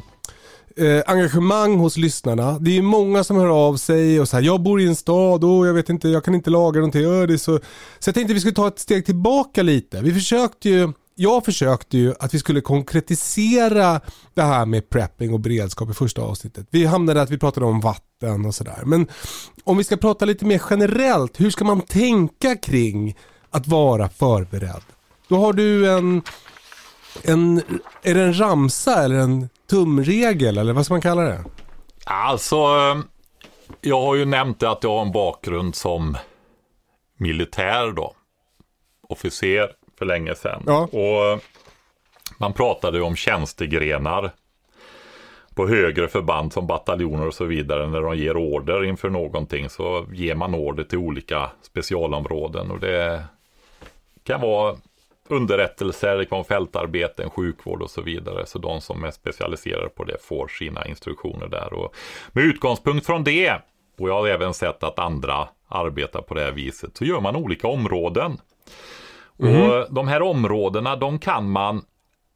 eh, 0.75 1.01
engagemang 1.07 1.77
hos 1.77 1.97
lyssnarna. 1.97 2.59
Det 2.59 2.71
är 2.71 2.75
ju 2.75 2.81
många 2.81 3.23
som 3.23 3.37
hör 3.37 3.67
av 3.67 3.77
sig 3.77 4.19
och 4.21 4.29
säger 4.29 4.45
jag 4.45 4.61
bor 4.61 4.81
i 4.81 4.87
en 4.87 4.95
stad 4.95 5.43
och 5.43 5.67
jag 5.67 5.73
vet 5.73 5.89
inte, 5.89 6.09
jag 6.09 6.23
kan 6.23 6.35
inte 6.35 6.49
laga 6.49 6.79
någonting. 6.79 7.05
Ö, 7.05 7.25
det 7.25 7.37
så. 7.37 7.59
så 7.99 8.07
jag 8.07 8.15
tänkte 8.15 8.33
vi 8.33 8.39
skulle 8.39 8.55
ta 8.55 8.67
ett 8.67 8.79
steg 8.79 9.05
tillbaka 9.05 9.63
lite. 9.63 10.01
Vi 10.01 10.13
försökte 10.13 10.69
ju 10.69 10.93
jag 11.15 11.45
försökte 11.45 11.97
ju 11.97 12.13
att 12.19 12.33
vi 12.33 12.39
skulle 12.39 12.61
konkretisera 12.61 14.01
det 14.33 14.41
här 14.41 14.65
med 14.65 14.89
prepping 14.89 15.33
och 15.33 15.39
beredskap 15.39 15.89
i 15.89 15.93
första 15.93 16.21
avsnittet. 16.21 16.67
Vi 16.69 16.85
hamnade 16.85 17.21
att 17.21 17.29
vi 17.29 17.37
pratade 17.37 17.65
om 17.65 17.79
vatten 17.79 18.45
och 18.45 18.55
sådär. 18.55 18.83
Men 18.85 19.07
om 19.63 19.77
vi 19.77 19.83
ska 19.83 19.97
prata 19.97 20.25
lite 20.25 20.45
mer 20.45 20.61
generellt, 20.69 21.39
hur 21.39 21.49
ska 21.49 21.65
man 21.65 21.81
tänka 21.81 22.55
kring 22.55 23.17
att 23.51 23.67
vara 23.67 24.09
förberedd? 24.09 24.96
Då 25.27 25.35
har 25.35 25.53
du 25.53 25.91
en, 25.91 26.21
en 27.23 27.57
är 28.03 28.13
det 28.13 28.21
en 28.21 28.39
ramsa 28.39 29.03
eller 29.03 29.15
en 29.15 29.49
tumregel 29.69 30.57
eller 30.57 30.73
vad 30.73 30.85
ska 30.85 30.93
man 30.93 31.01
kalla 31.01 31.21
det? 31.21 31.43
Alltså, 32.05 32.57
jag 33.81 34.01
har 34.01 34.15
ju 34.15 34.25
nämnt 34.25 34.63
att 34.63 34.83
jag 34.83 34.89
har 34.89 35.01
en 35.01 35.11
bakgrund 35.11 35.75
som 35.75 36.17
militär 37.17 37.91
då. 37.91 38.13
Officer 39.09 39.71
för 39.97 40.05
länge 40.05 40.35
sedan. 40.35 40.63
Ja. 40.65 40.81
Och 40.81 41.41
man 42.37 42.53
pratade 42.53 42.97
ju 42.97 43.03
om 43.03 43.15
tjänstegrenar 43.15 44.33
på 45.55 45.67
högre 45.67 46.07
förband 46.07 46.53
som 46.53 46.67
bataljoner 46.67 47.27
och 47.27 47.33
så 47.33 47.45
vidare. 47.45 47.87
När 47.87 48.01
de 48.01 48.17
ger 48.17 48.37
order 48.37 48.83
inför 48.83 49.09
någonting 49.09 49.69
så 49.69 50.05
ger 50.13 50.35
man 50.35 50.55
order 50.55 50.83
till 50.83 50.97
olika 50.97 51.49
specialområden. 51.61 52.71
Och 52.71 52.79
det 52.79 53.23
kan 54.23 54.41
vara 54.41 54.75
underrättelser, 55.31 56.17
det 56.17 56.31
vara 56.31 56.43
fältarbeten, 56.43 57.29
sjukvård 57.29 57.81
och 57.81 57.89
så 57.89 58.01
vidare. 58.01 58.45
Så 58.45 58.59
de 58.59 58.81
som 58.81 59.03
är 59.03 59.11
specialiserade 59.11 59.89
på 59.89 60.03
det 60.03 60.17
får 60.21 60.47
sina 60.47 60.87
instruktioner 60.87 61.47
där. 61.47 61.73
Och 61.73 61.95
med 62.31 62.43
utgångspunkt 62.43 63.05
från 63.05 63.23
det, 63.23 63.53
och 63.99 64.09
jag 64.09 64.13
har 64.13 64.27
även 64.27 64.53
sett 64.53 64.83
att 64.83 64.99
andra 64.99 65.47
arbetar 65.67 66.21
på 66.21 66.33
det 66.33 66.41
här 66.41 66.51
viset, 66.51 66.97
så 66.97 67.05
gör 67.05 67.21
man 67.21 67.35
olika 67.35 67.67
områden. 67.67 68.37
Och 69.37 69.93
de 69.93 70.07
här 70.07 70.21
områdena, 70.21 70.95
de 70.95 71.19
kan 71.19 71.51
man 71.51 71.85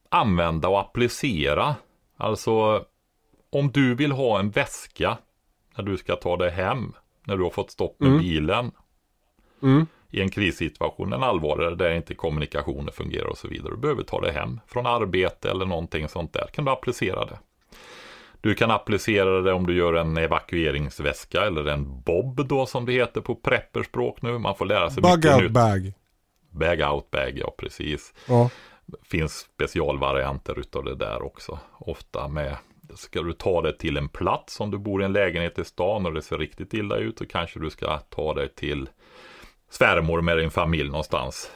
använda 0.10 0.70
och 0.70 0.80
applicera. 0.80 1.76
Alltså, 2.18 2.84
om 3.52 3.72
du 3.72 3.96
vill 3.96 4.12
ha 4.12 4.40
en 4.40 4.50
väska 4.50 5.18
när 5.78 5.84
du 5.84 5.98
ska 5.98 6.16
ta 6.16 6.38
dig 6.38 6.52
hem, 6.52 6.94
när 7.24 7.38
du 7.38 7.44
har 7.44 7.50
fått 7.50 7.72
stopp 7.72 8.00
med 8.00 8.20
bilen 8.20 8.72
i 10.12 10.22
en 10.22 10.30
krissituation, 10.30 11.14
en 11.14 11.24
allvarligare 11.24 11.76
där 11.76 11.92
inte 11.92 12.16
kommunikationer 12.16 12.92
fungerar 12.92 13.26
och 13.26 13.38
så 13.38 13.48
vidare. 13.48 13.72
Du 13.72 13.78
behöver 13.78 14.04
ta 14.04 14.22
dig 14.22 14.32
hem 14.32 14.60
från 14.68 14.86
arbete 14.86 15.52
eller 15.52 15.66
någonting 15.66 16.10
sånt 16.10 16.34
där. 16.34 16.48
Kan 16.54 16.66
du 16.66 16.72
applicera 16.72 17.26
det? 17.26 17.40
Du 18.42 18.56
kan 18.56 18.72
applicera 18.72 19.42
det 19.42 19.54
om 19.54 19.68
du 19.68 19.76
gör 19.76 19.94
en 19.94 20.18
evakueringsväska 20.18 21.42
eller 21.46 21.66
en 21.66 22.02
bob 22.02 22.48
då 22.48 22.66
som 22.66 22.86
det 22.86 22.92
heter 22.94 23.22
på 23.22 23.36
prepperspråk 23.36 24.22
nu. 24.22 24.38
Man 24.38 24.56
får 24.56 24.66
lära 24.66 24.90
sig 24.90 25.04
Bug 25.04 25.16
mycket 25.16 25.34
out 25.34 25.44
nytt. 25.44 25.52
bag. 25.52 25.94
Bag 26.50 26.94
out 26.94 27.12
bag, 27.12 27.38
ja 27.38 27.54
precis. 27.58 28.14
Ja. 28.28 28.50
finns 29.04 29.34
specialvarianter 29.34 30.60
utav 30.60 30.84
det 30.84 30.96
där 30.96 31.22
också. 31.22 31.60
Ofta 31.78 32.28
med, 32.28 32.58
ska 32.96 33.22
du 33.22 33.34
ta 33.34 33.62
det 33.62 33.74
till 33.78 33.98
en 33.98 34.10
plats 34.10 34.60
om 34.60 34.72
du 34.72 34.78
bor 34.78 35.02
i 35.02 35.06
en 35.06 35.14
lägenhet 35.14 35.60
i 35.60 35.64
stan 35.66 36.06
och 36.06 36.14
det 36.14 36.22
ser 36.22 36.38
riktigt 36.38 36.74
illa 36.74 36.96
ut 36.96 37.18
så 37.18 37.26
kanske 37.26 37.60
du 37.60 37.70
ska 37.70 37.98
ta 37.98 38.34
dig 38.34 38.50
till 38.56 38.90
svärmor 39.72 40.22
med 40.22 40.38
din 40.38 40.52
familj 40.52 40.90
någonstans. 40.90 41.52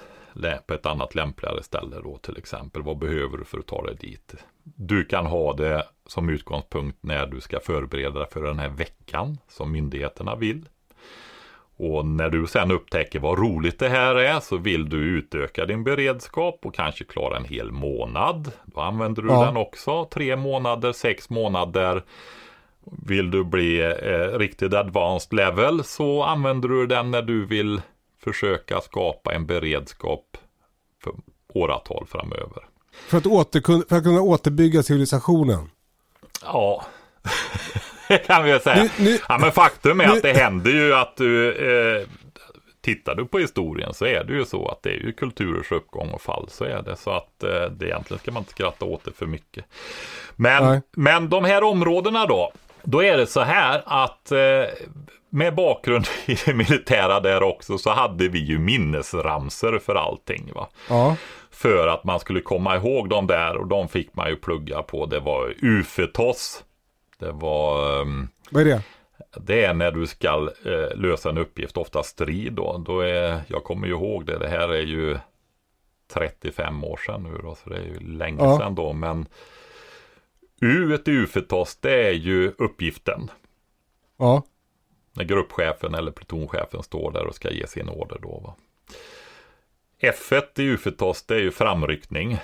På 0.67 0.73
ett 0.73 0.85
annat 0.85 1.15
lämpligare 1.15 1.63
ställe 1.63 1.95
då 2.03 2.17
till 2.17 2.37
exempel. 2.37 2.81
Vad 2.83 2.97
behöver 2.97 3.37
du 3.37 3.43
för 3.45 3.59
att 3.59 3.65
ta 3.67 3.83
dig 3.85 3.95
dit? 3.95 4.35
Du 4.63 5.05
kan 5.05 5.25
ha 5.25 5.53
det 5.53 5.83
som 6.07 6.29
utgångspunkt 6.29 6.97
när 7.01 7.25
du 7.25 7.41
ska 7.41 7.59
förbereda 7.59 8.19
dig 8.19 8.27
för 8.31 8.43
den 8.43 8.59
här 8.59 8.69
veckan 8.69 9.37
som 9.47 9.71
myndigheterna 9.71 10.35
vill. 10.35 10.65
Och 11.77 12.05
när 12.05 12.29
du 12.29 12.47
sen 12.47 12.71
upptäcker 12.71 13.19
vad 13.19 13.39
roligt 13.39 13.79
det 13.79 13.89
här 13.89 14.15
är 14.15 14.39
så 14.39 14.57
vill 14.57 14.89
du 14.89 14.97
utöka 14.97 15.65
din 15.65 15.83
beredskap 15.83 16.59
och 16.63 16.75
kanske 16.75 17.03
klara 17.03 17.37
en 17.37 17.45
hel 17.45 17.71
månad. 17.71 18.51
Då 18.65 18.81
använder 18.81 19.21
du 19.21 19.27
Ja. 19.29 19.45
den 19.45 19.57
också. 19.57 20.05
Tre 20.05 20.35
månader, 20.35 20.91
sex 20.91 21.29
månader. 21.29 22.03
Vill 23.07 23.31
du 23.31 23.43
bli 23.43 23.81
eh, 23.81 24.37
riktigt 24.37 24.73
advanced 24.73 25.33
level 25.33 25.83
så 25.83 26.23
använder 26.23 26.69
du 26.69 26.87
den 26.87 27.11
när 27.11 27.21
du 27.21 27.45
vill 27.45 27.81
försöka 28.25 28.81
skapa 28.81 29.33
en 29.33 29.45
beredskap 29.45 30.37
för 31.03 31.13
åratal 31.53 32.05
framöver. 32.09 32.63
För, 33.07 33.17
att 33.17 33.23
återkun- 33.25 33.89
för 33.89 33.95
att 33.97 34.03
kunna 34.03 34.21
återbygga 34.21 34.83
civilisationen. 34.83 35.69
Ja, 36.43 36.85
det 38.07 38.17
kan 38.17 38.43
vi 38.43 38.59
säga. 38.59 38.83
Nu- 38.83 38.89
nu- 39.05 39.19
ja, 39.29 39.37
men 39.37 39.51
faktum 39.51 40.01
är 40.01 40.07
nu- 40.07 40.13
att 40.13 40.21
det 40.21 40.33
händer 40.33 40.71
ju 40.71 40.93
att 40.95 41.17
du 41.17 41.51
eh, 42.01 42.07
Tittar 42.81 43.15
du 43.15 43.25
på 43.25 43.39
historien 43.39 43.93
så 43.93 44.05
är 44.05 44.23
det 44.23 44.33
ju 44.33 44.45
så 44.45 44.67
att 44.67 44.83
det 44.83 44.89
är 44.89 44.99
ju 44.99 45.13
kulturers 45.13 45.71
uppgång 45.71 46.09
och 46.09 46.21
fall. 46.21 46.47
Så 46.49 46.63
är 46.63 46.81
det. 46.81 46.95
Så 46.95 47.11
att 47.11 47.43
eh, 47.43 47.49
det 47.49 47.85
egentligen 47.85 48.19
ska 48.19 48.31
man 48.31 48.41
inte 48.41 48.51
skratta 48.51 48.85
åt 48.85 49.03
det 49.05 49.11
för 49.11 49.25
mycket. 49.25 49.65
Men, 50.35 50.63
Nej. 50.63 50.81
men 50.91 51.29
de 51.29 51.45
här 51.45 51.63
områdena 51.63 52.25
då. 52.25 52.51
Då 52.85 53.03
är 53.03 53.17
det 53.17 53.27
så 53.27 53.39
här 53.41 53.83
att 53.85 54.31
eh, 54.31 54.63
med 55.29 55.55
bakgrund 55.55 56.05
i 56.25 56.35
det 56.45 56.53
militära 56.53 57.19
där 57.19 57.43
också 57.43 57.77
så 57.77 57.89
hade 57.89 58.27
vi 58.27 58.39
ju 58.39 58.59
minnesramser 58.59 59.79
för 59.79 59.95
allting. 59.95 60.51
Va? 60.55 60.67
Ja. 60.89 61.15
för 61.51 61.87
att 61.87 62.03
man 62.03 62.19
skulle 62.19 62.41
komma 62.41 62.75
ihåg 62.75 63.09
dem 63.09 63.27
där 63.27 63.57
och 63.57 63.67
de 63.67 63.87
fick 63.87 64.15
man 64.15 64.29
ju 64.29 64.35
plugga 64.35 64.81
på. 64.81 65.05
Det 65.05 65.19
var 65.19 65.53
UFETOS. 65.61 66.63
Det 67.19 67.31
var, 67.31 68.01
ehm, 68.01 68.27
Vad 68.49 68.61
är 68.61 68.65
det? 68.65 68.81
det 69.39 69.63
är 69.65 69.73
när 69.73 69.91
du 69.91 70.07
ska 70.07 70.49
eh, 70.65 70.97
lösa 70.97 71.29
en 71.29 71.37
uppgift, 71.37 71.77
ofta 71.77 72.03
strid 72.03 72.53
då. 72.53 72.77
då 72.85 72.99
är, 73.01 73.41
jag 73.47 73.63
kommer 73.63 73.87
ju 73.87 73.93
ihåg 73.93 74.25
det, 74.25 74.37
det 74.37 74.47
här 74.47 74.69
är 74.69 74.81
ju 74.81 75.17
35 76.13 76.83
år 76.83 76.99
sedan 77.05 77.23
nu 77.23 77.39
då, 77.43 77.55
så 77.55 77.69
det 77.69 77.75
är 77.75 77.81
ju 77.83 77.99
länge 77.99 78.43
Ja. 78.43 78.57
sedan 78.57 78.75
då. 78.75 78.93
Men 78.93 79.25
U, 80.61 80.93
ett 80.93 81.07
UFETOS, 81.07 81.75
det 81.75 82.07
är 82.07 82.13
ju 82.13 82.53
uppgiften. 82.57 83.31
Ja. 84.17 84.43
När 85.13 85.23
gruppchefen 85.23 85.95
eller 85.95 86.11
plutonchefen 86.11 86.83
står 86.83 87.11
där 87.11 87.27
och 87.27 87.35
ska 87.35 87.51
ge 87.51 87.67
sin 87.67 87.89
order 87.89 88.17
då. 88.21 88.39
Va? 88.39 88.55
F1 89.99 90.61
i 90.61 90.63
UFETOS 90.63 91.23
det 91.23 91.35
är 91.35 91.39
ju 91.39 91.51
framryckning. 91.51 92.37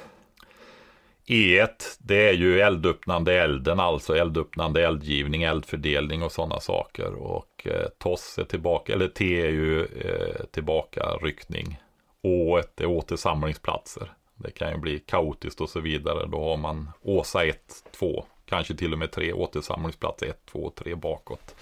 E1 1.26 1.98
det 2.00 2.30
är 2.30 2.34
ju 2.34 2.60
eldöppnande 2.60 3.34
elden, 3.34 3.80
alltså 3.80 4.16
eldöppnande 4.16 4.86
eldgivning, 4.86 5.44
eldfördelning 5.44 6.24
och 6.24 6.32
sådana 6.32 6.60
saker. 6.60 7.14
Och 7.14 7.68
eh, 7.68 7.88
TOS 7.98 8.38
är 8.38 8.44
tillbaka, 8.44 8.94
eller 8.94 9.08
T 9.08 9.42
är 9.42 9.50
ju 9.50 9.82
eh, 9.86 10.46
tillbaka 10.52 11.04
ryckning. 11.22 11.80
Å1 12.24 12.64
är 12.78 12.86
återsamlingsplatser. 12.86 14.12
Det 14.42 14.52
kan 14.52 14.70
ju 14.72 14.78
bli 14.78 15.00
kaotiskt 15.00 15.62
och 15.62 15.70
så 15.70 15.80
vidare. 15.80 16.26
Då 16.28 16.44
har 16.50 16.58
man 16.58 16.90
Åsa 17.02 17.46
1, 17.46 17.58
2, 18.00 18.26
kanske 18.46 18.76
till 18.76 18.94
och 18.94 19.00
med 19.00 19.12
3 19.12 19.34
återsamlingsplatser 19.34 20.26
1, 20.28 20.46
2, 20.52 20.72
3 20.76 20.96
bakåt. 20.96 21.56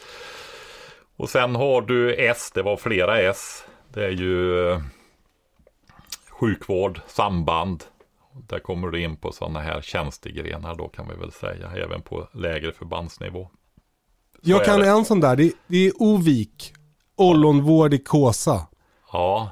Och 1.16 1.30
sen 1.30 1.56
har 1.56 1.82
du 1.82 2.16
S, 2.16 2.52
det 2.56 2.62
var 2.62 2.78
flera 2.78 3.20
S. 3.22 3.64
Det 3.94 4.06
är 4.06 4.10
ju 4.12 4.68
eh, 4.70 4.82
sjukvård, 6.30 7.02
samband. 7.08 7.84
Där 8.48 8.60
kommer 8.60 8.88
du 8.88 9.02
in 9.04 9.16
på 9.18 9.32
sådana 9.32 9.60
här 9.60 9.82
tjänstegrenar 9.82 10.76
då 10.76 10.88
kan 10.88 11.08
vi 11.10 11.16
väl 11.16 11.32
säga, 11.32 11.72
även 11.76 12.02
på 12.02 12.28
lägre 12.34 12.72
förbandsnivå. 12.72 13.50
Så 14.44 14.50
Jag 14.52 14.62
är 14.62 14.66
kan 14.66 14.80
det. 14.80 14.88
en 14.90 15.06
sån 15.06 15.20
där. 15.20 15.36
Det, 15.36 15.52
det 15.68 15.88
är 15.88 15.92
Ovik. 16.02 16.74
Ollonvård 17.16 17.94
i 17.94 17.98
Kåsa. 17.98 18.68
Ja, 19.12 19.50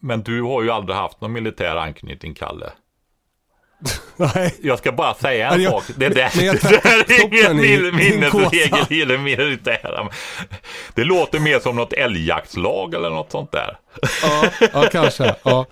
men 0.00 0.22
du 0.22 0.42
har 0.42 0.62
ju 0.62 0.70
aldrig 0.70 0.96
haft 0.96 1.20
någon 1.20 1.32
militär 1.32 1.76
anknytning, 1.76 2.34
Kalle. 2.34 2.70
Nej. 4.16 4.54
Jag 4.62 4.78
ska 4.78 4.92
bara 4.92 5.14
säga 5.14 5.50
en 5.50 5.62
jag- 5.62 5.72
sak. 5.72 5.84
Det 5.96 6.08
där, 6.08 6.32
men 6.36 6.44
jag 6.46 6.56
det 6.62 6.80
där 6.82 7.12
är 7.12 7.24
ingen 7.24 7.56
min- 7.56 7.96
minnesregel 7.96 8.86
i 8.90 9.04
det 9.04 9.18
militära. 9.18 10.08
Det 10.94 11.04
låter 11.04 11.38
mer 11.40 11.58
som 11.60 11.76
något 11.76 11.92
älgjaktslag 11.92 12.94
eller 12.94 13.10
något 13.10 13.30
sånt 13.32 13.52
där. 13.52 13.78
Ja, 14.22 14.44
ja 14.72 14.84
kanske. 14.92 15.34
Ja. 15.42 15.66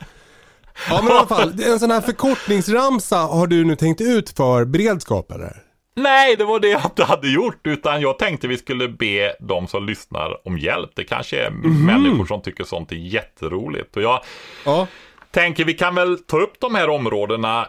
ja, 0.88 1.02
men 1.02 1.12
i 1.12 1.16
alla 1.16 1.26
fall. 1.26 1.62
En 1.64 1.78
sån 1.80 1.90
här 1.90 2.00
förkortningsramsa 2.00 3.16
har 3.16 3.46
du 3.46 3.64
nu 3.64 3.76
tänkt 3.76 4.00
ut 4.00 4.30
för 4.30 4.64
beredskap 4.64 5.32
eller? 5.32 5.62
Nej, 5.98 6.36
det 6.36 6.44
var 6.44 6.60
det 6.60 6.68
jag 6.68 6.84
inte 6.84 7.04
hade 7.04 7.28
gjort, 7.28 7.60
utan 7.66 8.00
jag 8.00 8.18
tänkte 8.18 8.48
vi 8.48 8.58
skulle 8.58 8.88
be 8.88 9.36
de 9.40 9.66
som 9.66 9.86
lyssnar 9.86 10.46
om 10.48 10.58
hjälp. 10.58 10.90
Det 10.94 11.04
kanske 11.04 11.40
är 11.42 11.50
Mhm. 11.50 11.86
människor 11.86 12.26
som 12.26 12.42
tycker 12.42 12.64
sånt 12.64 12.92
är 12.92 12.96
jätteroligt. 12.96 13.96
Och 13.96 14.02
jag 14.02 14.20
Ja. 14.64 14.86
tänker 15.30 15.64
vi 15.64 15.74
kan 15.74 15.94
väl 15.94 16.18
ta 16.18 16.38
upp 16.40 16.60
de 16.60 16.74
här 16.74 16.90
områdena 16.90 17.68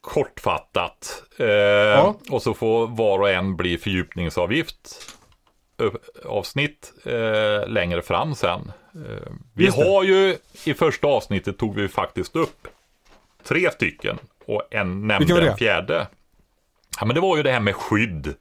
kortfattat. 0.00 1.22
Eh, 1.38 2.14
Och 2.30 2.42
så 2.42 2.54
får 2.54 2.86
var 2.86 3.18
och 3.18 3.30
en 3.30 3.56
bli 3.56 3.78
fördjupningsavgift 3.78 5.12
ö- 5.78 5.90
avsnitt 6.24 6.92
eh, 7.04 7.68
längre 7.68 8.02
fram 8.02 8.34
sen. 8.34 8.72
Eh, 8.94 9.32
vi 9.54 9.66
har 9.68 10.02
ju 10.04 10.36
i 10.64 10.74
första 10.74 11.06
avsnittet 11.06 11.58
tog 11.58 11.74
vi 11.74 11.88
faktiskt 11.88 12.36
upp 12.36 12.68
tre 13.48 13.70
stycken 13.70 14.18
och 14.46 14.62
en 14.70 15.06
nämnde 15.06 15.50
en 15.50 15.56
fjärde. 15.56 16.06
Ja, 17.00 17.06
men 17.06 17.14
det 17.14 17.20
var 17.20 17.36
ju 17.36 17.42
det 17.42 17.52
här 17.52 17.60
med 17.60 17.74
skydd. 17.76 18.34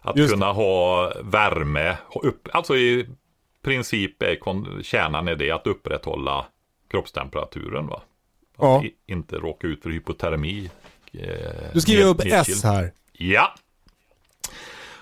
Att 0.00 0.16
Just 0.16 0.32
kunna 0.32 0.52
ha 0.52 1.12
värme. 1.22 1.96
Upp, 2.22 2.48
alltså 2.52 2.76
i 2.76 3.08
princip 3.62 4.22
är 4.22 4.36
kon- 4.36 4.80
kärnan 4.82 5.28
i 5.28 5.34
det 5.34 5.50
att 5.50 5.66
upprätthålla 5.66 6.46
kroppstemperaturen. 6.90 7.86
Va? 7.86 8.02
Ja. 8.58 8.84
I- 8.84 8.94
Inte 9.06 9.36
råka 9.36 9.66
ut 9.66 9.82
för 9.82 9.90
hypotermi. 9.90 10.70
Eh, 11.12 11.20
Du 11.74 11.80
skriver 11.80 12.04
upp 12.06 12.18
nedkyld. 12.18 12.56
S 12.58 12.64
här. 12.64 12.92
Ja. 13.12 13.54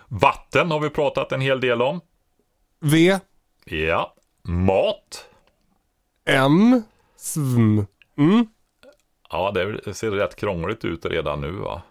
Vatten 0.09 0.71
har 0.71 0.81
vi 0.81 0.91
pratat 0.91 1.33
en 1.33 1.41
hel 1.41 1.61
del 1.61 1.83
om. 1.83 2.01
V, 2.81 3.18
Ja. 3.64 4.14
Mat. 4.43 5.27
M, 6.25 6.83
SVM. 7.16 7.87
Mm. 8.16 8.47
Ja, 9.31 9.51
det 9.85 9.95
ser 9.95 10.11
rätt 10.11 10.37
krångligt 10.37 10.85
ut 10.85 11.05
redan 11.07 11.41
nu 11.41 11.51
va. 11.51 11.83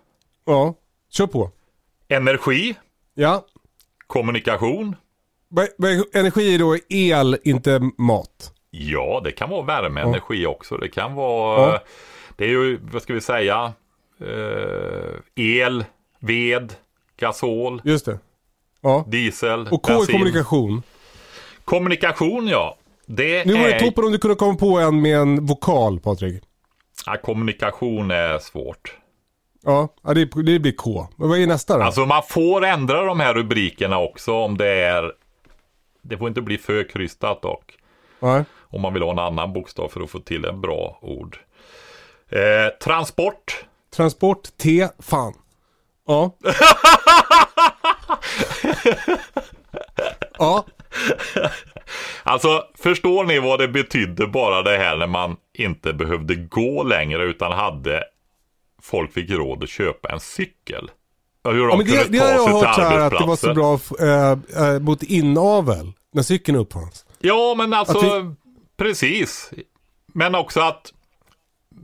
Ja, 0.50 0.74
kör 1.12 1.28
på. 1.28 1.52
Energi. 2.08 2.76
Ja. 3.14 3.46
Kommunikation. 4.08 4.96
Energi 6.14 6.56
är 6.56 6.60
då 6.60 6.78
el, 6.90 7.38
inte 7.44 7.82
mat. 7.98 8.54
Ja, 8.72 9.22
det 9.24 9.32
kan 9.32 9.50
vara 9.50 9.62
värmeenergi 9.66 10.46
också. 10.46 10.78
Det 10.78 10.88
kan 10.88 11.16
vara, 11.16 11.72
Ja. 11.74 11.80
det 12.38 12.44
är 12.46 12.50
ju, 12.50 12.80
vad 12.92 13.02
ska 13.02 13.14
vi 13.14 13.22
säga, 13.22 13.74
eh, 14.20 15.46
el, 15.46 15.86
ved, 16.20 16.74
gasol, 17.20 17.82
Just 17.86 18.06
det. 18.06 18.20
Ja. 18.82 19.06
diesel, 19.08 19.68
Och 19.72 19.82
K 19.84 19.94
är 19.94 20.06
kommunikation. 20.12 20.84
Kommunikation 21.66 22.48
ja. 22.48 22.78
Det 23.06 23.46
Nu 23.46 23.54
var 23.54 23.68
det 23.68 23.74
är, 23.74 23.80
toppen 23.80 24.06
om 24.06 24.12
du 24.12 24.18
kunde 24.18 24.36
komma 24.36 24.56
på 24.56 24.80
en 24.80 25.02
med 25.02 25.18
en 25.18 25.46
vokal, 25.46 26.00
Patrik. 26.00 26.44
ja, 27.06 27.18
kommunikation 27.24 28.12
är 28.12 28.40
svårt. 28.40 28.96
Ja, 29.70 30.14
det, 30.14 30.26
det 30.26 30.60
blir 30.60 30.72
K. 30.72 31.08
Men 31.16 31.30
vad 31.30 31.40
är 31.40 31.48
nästa 31.48 31.78
då? 31.78 31.84
Alltså 31.84 32.06
man 32.06 32.24
får 32.24 32.66
ändra 32.66 33.04
de 33.04 33.20
här 33.20 33.34
rubrikerna 33.34 34.00
också 34.00 34.34
om 34.34 34.58
det 34.58 34.68
är, 34.68 35.12
det 36.02 36.18
får 36.18 36.28
inte 36.28 36.42
bli 36.42 36.58
för 36.58 36.90
krystat 36.90 37.42
dock. 37.42 37.78
ja. 38.20 38.44
Om 38.72 38.82
man 38.82 38.94
vill 38.94 39.04
ha 39.04 39.12
en 39.12 39.20
annan 39.20 39.54
bokstav 39.54 39.88
för 39.88 40.02
att 40.02 40.10
få 40.10 40.20
till 40.20 40.46
en 40.46 40.62
bra 40.62 41.00
ord. 41.02 41.38
Eh, 42.30 42.68
transport. 42.84 43.66
Transport, 43.96 44.58
T, 44.58 44.88
fan. 45.00 45.34
Ja. 46.08 46.36
ja, 50.38 50.66
Alltså, 52.24 52.64
förstår 52.78 53.24
ni 53.24 53.40
vad 53.40 53.60
det 53.60 53.68
betydde 53.68 54.28
bara 54.28 54.62
det 54.62 54.78
här 54.78 54.98
när 54.98 55.08
man 55.08 55.38
inte 55.54 55.94
behövde 55.94 56.36
gå 56.36 56.84
längre 56.84 57.24
utan 57.24 57.52
hade 57.52 58.04
folk 58.82 59.14
fick 59.14 59.30
råd 59.30 59.64
att 59.64 59.70
köpa 59.70 60.10
en 60.10 60.20
cykel? 60.20 60.92
Hur 61.44 61.54
de 61.68 61.70
ja 61.70 61.78
men 61.78 61.86
det, 61.88 62.12
det 62.12 62.18
har 62.18 62.30
jag 62.32 62.48
hört 62.48 62.76
så 62.76 62.82
här 62.82 63.00
att 63.00 63.20
det 63.20 63.26
var 63.26 63.36
så 63.36 63.54
bra 63.54 63.80
äh, 64.74 64.80
mot 64.80 65.04
inavel. 65.04 65.92
När 66.14 66.24
cykeln 66.24 66.58
uppfanns. 66.58 67.06
Ja, 67.20 67.56
men 67.58 67.74
alltså 67.74 68.00
vi- 68.22 68.36
precis. 68.78 69.52
Men 70.08 70.36
också 70.36 70.60
att 70.62 70.94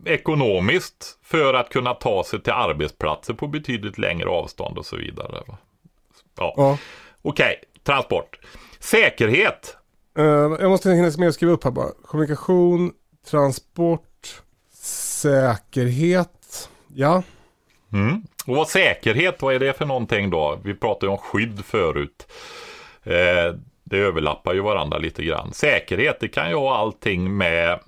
ekonomiskt 0.05 1.17
för 1.23 1.53
att 1.53 1.69
kunna 1.69 1.93
ta 1.93 2.23
sig 2.23 2.41
till 2.41 2.53
arbetsplatser 2.53 3.33
på 3.33 3.47
betydligt 3.47 3.97
längre 3.97 4.29
avstånd 4.29 4.77
och 4.77 4.85
så 4.85 4.95
vidare. 4.95 5.43
Ja, 5.47 6.53
Ja. 6.57 6.77
okej. 7.21 7.55
Transport. 7.83 8.39
Säkerhet. 8.79 9.77
Eh, 10.17 10.23
jag 10.25 10.69
måste 10.69 10.89
hinna 10.91 11.11
med 11.17 11.27
att 11.29 11.35
skriva 11.35 11.53
upp 11.53 11.63
här 11.63 11.71
bara. 11.71 11.91
Kommunikation, 12.05 12.91
transport, 13.29 14.41
säkerhet. 14.73 16.34
Ja. 16.95 17.23
Mm. 17.93 18.21
Och 18.45 18.55
vad 18.55 18.67
säkerhet, 18.67 19.41
vad 19.41 19.55
är 19.55 19.59
det 19.59 19.73
för 19.73 19.85
någonting 19.85 20.29
då? 20.29 20.59
Vi 20.63 20.73
pratade 20.75 21.05
ju 21.05 21.11
om 21.11 21.17
skydd 21.17 21.65
förut. 21.65 22.27
Eh, 23.03 23.55
det 23.83 23.97
överlappar 23.97 24.53
ju 24.53 24.61
varandra 24.61 24.97
lite 24.97 25.23
grann. 25.23 25.53
Säkerhet, 25.53 26.19
det 26.19 26.27
kan 26.27 26.49
ju 26.49 26.55
ha 26.55 26.77
allting 26.77 27.37
med 27.37 27.79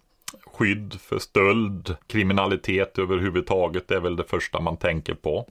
skydd 0.53 0.99
för 1.01 1.20
stöld, 1.20 1.95
kriminalitet 2.08 2.99
överhuvudtaget. 2.99 3.88
Det 3.88 3.95
är 3.95 3.99
väl 3.99 4.16
det 4.16 4.24
första 4.24 4.60
man 4.60 4.78
tänker 4.78 5.14
på. 5.14 5.47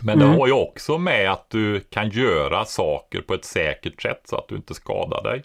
Men 0.00 0.18
det 0.18 0.24
har 0.24 0.46
ju 0.46 0.52
också 0.52 0.98
med 0.98 1.30
att 1.30 1.50
du 1.50 1.80
kan 1.80 2.10
göra 2.10 2.64
saker 2.64 3.20
på 3.20 3.34
ett 3.34 3.44
säkert 3.44 4.02
sätt 4.02 4.20
så 4.24 4.36
att 4.36 4.48
du 4.48 4.56
inte 4.56 4.74
skadar 4.74 5.22
dig. 5.22 5.42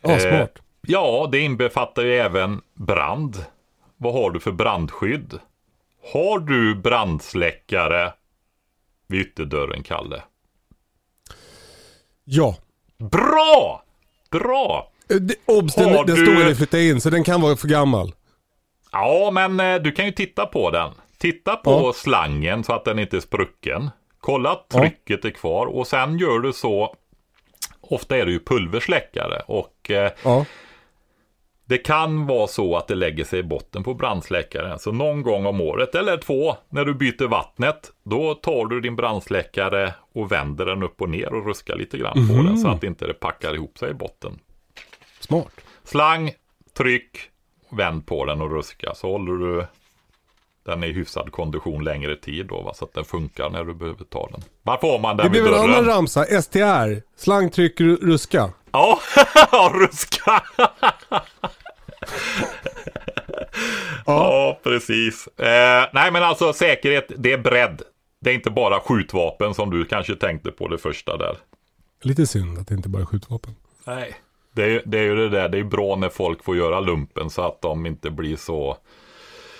Ja, 0.00 0.10
Eh, 0.10 0.18
smart. 0.18 0.58
Ja, 0.80 1.28
det 1.32 1.38
inbefattar 1.38 2.02
ju 2.02 2.14
även 2.14 2.60
brand. 2.74 3.44
Vad 3.96 4.12
har 4.12 4.30
du 4.30 4.40
för 4.40 4.52
brandskydd? 4.52 5.38
Har 6.12 6.38
du 6.38 6.74
brandsläckare 6.74 8.12
vid 9.06 9.20
ytterdörren, 9.20 9.82
Kalle? 9.82 10.22
Ja. 12.24 12.56
Bra! 12.98 13.82
Bra! 14.30 14.90
Eh, 15.10 15.16
Obs, 15.56 15.74
den, 15.74 15.92
den 16.06 16.16
du- 16.16 16.40
jag 16.42 16.56
flyttade 16.56 16.84
in 16.88 17.00
så 17.00 17.10
den 17.10 17.24
kan 17.24 17.40
vara 17.40 17.56
för 17.56 17.68
gammal. 17.68 18.14
Ja, 18.92 19.30
men 19.32 19.60
eh, 19.60 19.74
du 19.82 19.92
kan 19.92 20.06
ju 20.06 20.12
titta 20.12 20.46
på 20.46 20.70
den. 20.70 20.90
Titta 21.18 21.56
på 21.56 21.70
Ja. 21.70 21.92
slangen 21.92 22.64
så 22.64 22.72
att 22.72 22.84
den 22.84 22.98
inte 22.98 23.16
är 23.16 23.20
sprucken. 23.20 23.90
Kolla 24.20 24.50
att 24.52 24.68
trycket 24.68 25.24
är 25.24 25.30
kvar 25.30 25.66
och 25.66 25.86
sen 25.86 26.18
gör 26.18 26.38
du 26.38 26.52
så. 26.52 26.96
Ofta 27.80 28.16
är 28.16 28.26
det 28.26 28.32
ju 28.32 28.40
pulversläckare 28.44 29.40
och 29.46 29.90
eh, 29.90 30.12
Ja. 30.24 30.44
Det 31.68 31.78
kan 31.78 32.26
vara 32.26 32.46
så 32.46 32.76
att 32.76 32.88
det 32.88 32.94
lägger 32.94 33.24
sig 33.24 33.38
i 33.38 33.42
botten 33.42 33.84
på 33.84 33.94
brandsläckaren. 33.94 34.78
Så 34.78 34.92
någon 34.92 35.22
gång 35.22 35.46
om 35.46 35.60
året 35.60 35.94
eller 35.94 36.16
två 36.16 36.56
när 36.68 36.84
du 36.84 36.94
byter 36.94 37.26
vattnet. 37.28 37.90
Då 38.04 38.34
tar 38.34 38.66
du 38.66 38.80
din 38.80 38.96
brandsläckare 38.96 39.94
och 40.14 40.32
vänder 40.32 40.66
den 40.66 40.82
upp 40.82 41.00
och 41.02 41.08
ner 41.08 41.34
och 41.34 41.46
ruskar 41.46 41.76
lite 41.76 41.98
grann 41.98 42.28
på 42.28 42.34
den 42.42 42.58
så 42.58 42.68
att 42.68 42.84
inte 42.84 43.06
det 43.06 43.14
packar 43.14 43.54
ihop 43.54 43.78
sig 43.78 43.90
i 43.90 43.94
botten. 43.94 44.38
Smart. 45.20 45.48
Slang, 45.84 46.32
tryck, 46.76 47.18
vänd 47.70 48.06
på 48.06 48.24
den 48.24 48.40
och 48.42 48.50
ruska. 48.52 48.94
Så 48.94 49.10
håller 49.12 49.32
du 49.32 49.66
den 50.64 50.84
i 50.84 50.92
hyfsad 50.92 51.32
kondition 51.32 51.84
längre 51.84 52.16
tid 52.16 52.46
då 52.46 52.62
va? 52.62 52.74
så 52.74 52.84
att 52.84 52.94
den 52.94 53.04
funkar 53.04 53.50
när 53.50 53.64
du 53.64 53.74
behöver 53.74 54.04
ta 54.04 54.28
den. 54.32 54.42
Varför 54.62 54.88
har 54.88 54.98
man 54.98 55.16
den 55.16 55.26
Det 55.26 55.32
vid 55.32 55.42
blev 55.42 55.54
en 55.54 55.60
annan 55.70 55.84
ramsa. 55.84 56.24
STR. 56.42 57.02
Slang, 57.16 57.50
tryck, 57.50 57.80
ru- 57.80 58.00
ruska. 58.06 58.50
Ja, 58.72 59.00
ruska! 59.74 60.42
ja. 64.06 64.58
precis. 64.62 65.26
Eh, 65.26 65.86
nej, 65.92 66.10
men 66.12 66.22
alltså 66.22 66.52
säkerhet, 66.52 67.12
det 67.16 67.32
är 67.32 67.38
bredd. 67.38 67.82
Det 68.20 68.30
är 68.30 68.34
inte 68.34 68.50
bara 68.50 68.80
skjutvapen 68.80 69.54
som 69.54 69.70
du 69.70 69.84
kanske 69.84 70.16
tänkte 70.16 70.50
på 70.50 70.68
det 70.68 70.78
första 70.78 71.16
där. 71.16 71.36
Lite 72.02 72.26
synd 72.26 72.58
att 72.58 72.68
det 72.68 72.74
inte 72.74 72.88
bara 72.88 73.02
är 73.02 73.06
skjutvapen. 73.06 73.54
Nej. 73.84 74.14
Det 74.54 74.62
är, 74.62 74.82
det 74.86 74.98
är 74.98 75.02
ju 75.02 75.16
det 75.16 75.28
där, 75.28 75.48
det 75.48 75.58
är 75.58 75.64
bra 75.64 75.96
när 75.96 76.08
folk 76.08 76.44
får 76.44 76.56
göra 76.56 76.80
lumpen 76.80 77.30
så 77.30 77.42
att 77.42 77.62
de 77.62 77.86
inte 77.86 78.10
blir 78.10 78.36
så 78.36 78.76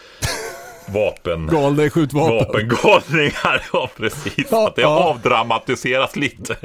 vapen... 0.88 1.46
Galna 1.46 1.84
i 1.84 1.90
skjutvapen. 1.90 2.36
Vapengalningar, 2.38 3.62
ja 3.72 3.90
precis. 3.96 4.46
Ja, 4.50 4.68
Att 4.68 4.76
det 4.76 4.82
ja. 4.82 5.04
avdramatiseras 5.04 6.16
lite. 6.16 6.56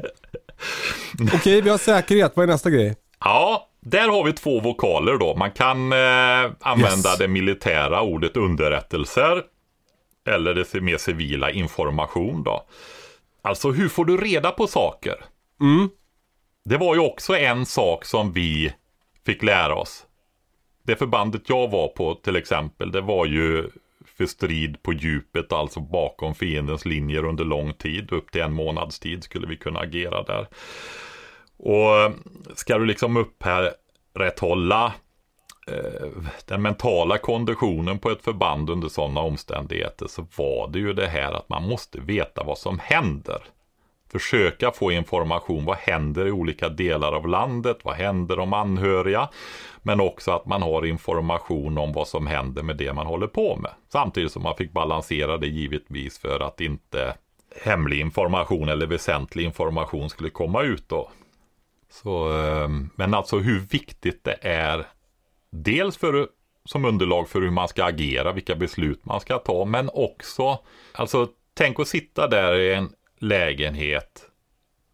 Okej, 1.34 1.62
vi 1.62 1.70
har 1.70 1.78
säkerhet. 1.78 2.32
Vad 2.36 2.44
är 2.44 2.48
nästa 2.48 2.70
grej? 2.70 2.96
Ja, 3.20 3.68
där 3.82 4.08
har 4.10 4.24
vi 4.24 4.34
två 4.34 4.60
vokaler 4.60 5.18
då. 5.18 5.36
Man 5.36 5.52
kan 5.52 5.94
eh, 5.94 6.52
använda 6.60 7.10
Yes. 7.10 7.18
det 7.18 7.28
militära 7.28 8.02
ordet 8.02 8.38
underrättelser. 8.38 9.44
Eller 10.28 10.54
det 10.54 10.82
mer 10.82 10.98
civila 10.98 11.52
information 11.52 12.44
då. 12.44 12.66
Alltså 13.42 13.72
hur 13.72 13.90
får 13.90 14.06
du 14.06 14.18
reda 14.18 14.52
på 14.52 14.68
saker? 14.68 15.16
Det 16.66 16.78
var 16.78 16.96
ju 16.96 17.02
också 17.02 17.38
en 17.38 17.66
sak 17.66 18.06
som 18.06 18.32
vi 18.34 18.74
fick 19.26 19.44
lära 19.44 19.76
oss. 19.76 20.06
Det 20.84 20.96
förbandet 20.96 21.50
jag 21.50 21.72
var 21.72 21.88
på 21.88 22.16
till 22.16 22.36
exempel, 22.36 22.92
det 22.92 23.02
var 23.02 23.26
ju 23.26 23.70
för 24.18 24.26
strid 24.26 24.84
på 24.84 24.94
djupet, 24.94 25.54
alltså 25.54 25.80
bakom 25.80 26.36
fiendens 26.36 26.86
linjer 26.86 27.26
under 27.26 27.44
lång 27.46 27.74
tid. 27.74 28.12
Upp 28.12 28.32
till 28.32 28.42
en 28.42 28.54
månads 28.54 29.00
tid 29.00 29.24
skulle 29.24 29.48
vi 29.48 29.58
kunna 29.58 29.80
agera 29.80 30.24
där. 30.24 30.48
Och 31.64 32.14
ska 32.56 32.78
du 32.78 32.86
liksom 32.86 33.18
upprätthålla 33.18 34.94
eh, 35.68 36.08
den 36.46 36.62
mentala 36.62 37.18
konditionen 37.18 38.00
på 38.00 38.10
ett 38.10 38.24
förband 38.24 38.70
under 38.70 38.90
sådana 38.90 39.22
omständigheter 39.22 40.08
så 40.08 40.26
var 40.38 40.68
det 40.68 40.80
ju 40.80 40.94
det 40.94 41.08
här 41.08 41.32
att 41.32 41.50
man 41.50 41.64
måste 41.64 42.00
veta 42.00 42.44
vad 42.44 42.58
som 42.58 42.80
händer. 42.80 43.42
Försöka 44.12 44.72
få 44.72 44.92
information, 44.92 45.66
vad 45.66 45.78
händer 45.78 46.28
i 46.28 46.32
olika 46.32 46.70
delar 46.70 47.12
av 47.12 47.28
landet, 47.28 47.78
vad 47.84 47.96
händer 47.96 48.40
om 48.40 48.54
anhöriga, 48.54 49.30
men 49.82 50.02
också 50.02 50.32
att 50.32 50.46
man 50.46 50.62
har 50.62 50.86
information 50.86 51.78
om 51.78 51.94
vad 51.94 52.08
som 52.08 52.28
händer 52.28 52.64
med 52.64 52.78
det 52.78 52.94
man 52.94 53.08
håller 53.08 53.28
på 53.28 53.56
med. 53.56 53.72
Samtidigt 53.90 54.32
som 54.32 54.44
man 54.44 54.56
fick 54.56 54.72
balansera 54.72 55.38
det 55.38 55.48
givetvis 55.48 56.20
för 56.20 56.40
att 56.40 56.62
inte 56.62 57.14
hemlig 57.64 58.00
information 58.00 58.70
eller 58.70 58.88
väsentlig 58.88 59.44
information 59.44 60.10
skulle 60.10 60.30
komma 60.30 60.62
ut 60.62 60.90
då. 60.90 61.10
Så, 61.92 62.34
ehm, 62.34 62.90
men 62.96 63.14
alltså 63.14 63.38
hur 63.38 63.60
viktigt 63.60 64.24
det 64.24 64.38
är 64.42 64.88
dels 65.50 65.98
för, 65.98 66.30
som 66.66 66.86
underlag 66.86 67.30
för 67.30 67.42
hur 67.42 67.52
man 67.52 67.68
ska 67.68 67.86
agera, 67.86 68.32
vilka 68.32 68.56
beslut 68.56 69.06
man 69.06 69.22
ska 69.22 69.38
ta, 69.38 69.66
men 69.66 69.90
också, 69.94 70.60
alltså 70.92 71.28
tänk 71.54 71.80
att 71.80 71.88
sitta 71.88 72.28
där 72.28 72.56
i 72.56 72.74
en 72.74 72.90
lägenhet 73.18 74.32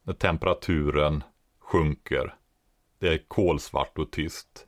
när 0.04 0.14
temperaturen 0.14 1.24
sjunker. 1.60 2.36
Det 3.00 3.08
är 3.08 3.18
kolsvart 3.28 3.98
och 3.98 4.12
tyst. 4.12 4.66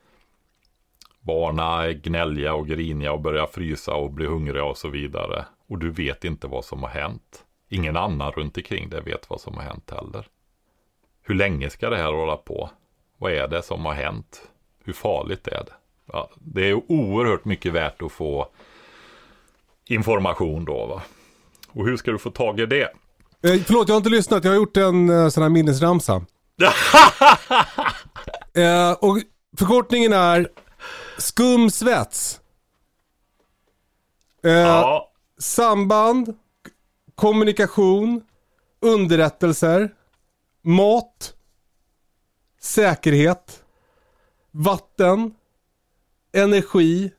Barna 1.19 1.85
är 1.85 1.91
gnälliga 1.91 2.53
och 2.53 2.67
griniga 2.67 3.13
och 3.13 3.21
börjar 3.21 3.47
frysa 3.47 3.93
och 3.93 4.11
bli 4.11 4.25
hungriga 4.25 4.63
och 4.63 4.77
så 4.77 4.89
vidare. 4.89 5.45
Och 5.67 5.79
du 5.79 5.89
vet 5.89 6.23
inte 6.23 6.47
vad 6.47 6.65
som 6.65 6.83
har 6.83 6.89
hänt. 6.89 7.45
Ingen 7.69 7.97
annan 7.97 8.31
runt 8.31 8.57
omkring 8.57 8.89
dig 8.89 9.01
vet 9.01 9.29
vad 9.29 9.41
som 9.41 9.53
har 9.53 9.63
hänt 9.63 9.91
heller. 9.91 10.25
Hur 11.29 11.35
länge 11.35 11.69
ska 11.69 11.89
det 11.89 11.97
här 11.97 12.13
hålla 12.13 12.37
på? 12.37 12.69
Vad 13.17 13.31
är 13.31 13.47
det 13.47 13.63
som 13.63 13.85
har 13.85 13.93
hänt? 13.93 14.41
Hur 14.83 14.93
farligt 14.93 15.47
är 15.47 15.63
det? 15.65 15.73
Ja, 16.05 16.29
det 16.39 16.69
är 16.69 16.91
oerhört 16.91 17.45
mycket 17.45 17.73
värt 17.73 18.01
att 18.01 18.11
få 18.11 18.47
information 19.85 20.65
då 20.65 20.85
va. 20.85 21.01
Och 21.71 21.85
hur 21.85 21.97
ska 21.97 22.11
du 22.11 22.17
få 22.17 22.31
tag 22.31 22.59
i 22.59 22.65
det? 22.65 22.83
Eh, 22.83 23.61
förlåt, 23.65 23.87
jag 23.87 23.95
har 23.95 23.97
inte 23.97 24.09
lyssnat. 24.09 24.43
Jag 24.43 24.51
har 24.51 24.55
gjort 24.55 24.77
en 24.77 25.09
eh, 25.09 25.29
sån 25.29 25.43
här 25.43 25.49
minnesramsa. 25.49 26.13
eh, 28.53 28.91
och 28.91 29.17
förkortningen 29.57 30.13
är 30.13 30.49
skumsvets. 31.17 32.39
Eh, 34.43 34.51
Ja, 34.51 35.11
Samband, 35.39 36.37
kommunikation, 37.15 38.21
underrättelser, 38.81 39.91
mat, 40.61 41.33
säkerhet, 42.61 43.63
vatten, 44.51 45.33
energi, 46.33 47.11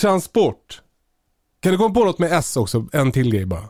transport. 0.00 0.82
Kan 1.60 1.72
du 1.72 1.78
komma 1.78 1.94
på 1.94 2.04
något 2.04 2.18
med 2.18 2.32
S 2.32 2.56
också? 2.56 2.86
En 2.92 3.12
till 3.12 3.30
grej 3.32 3.46
bara. 3.46 3.60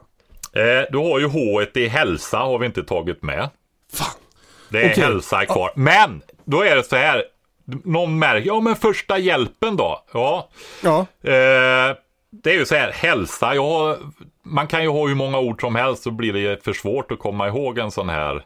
eh, 0.52 0.86
du 0.90 0.98
har 0.98 1.18
ju 1.20 1.26
H 1.28 1.62
i 1.74 1.88
hälsa 1.88 2.38
har 2.38 2.58
vi 2.58 2.66
inte 2.66 2.82
tagit 2.82 3.22
med. 3.22 3.50
Fan. 3.92 4.08
Det 4.68 4.82
är 4.82 4.92
Okej. 4.92 5.04
hälsa 5.04 5.46
kvar. 5.46 5.72
Men 5.76 6.22
då 6.44 6.62
är 6.62 6.76
det 6.76 6.84
så 6.84 6.96
här. 6.96 7.24
Någon 7.84 8.18
märker, 8.18 8.46
ja 8.46 8.60
men 8.60 8.76
första 8.76 9.18
hjälpen 9.18 9.76
då? 9.76 10.04
Ja, 10.12 10.48
Ja, 10.82 10.98
eh, 11.00 11.96
det 12.30 12.50
är 12.50 12.54
ju 12.54 12.66
så 12.66 12.74
här, 12.74 12.92
hälsa. 12.92 13.46
Har, 13.46 13.98
man 14.42 14.66
kan 14.66 14.82
ju 14.82 14.88
ha 14.88 15.06
hur 15.08 15.14
många 15.14 15.38
ord 15.38 15.60
som 15.60 15.74
helst 15.74 16.02
så 16.02 16.10
blir 16.10 16.32
det 16.32 16.64
för 16.64 16.72
svårt 16.72 17.12
att 17.12 17.18
komma 17.18 17.48
ihåg 17.48 17.78
en 17.78 17.90
sån 17.90 18.08
här 18.08 18.44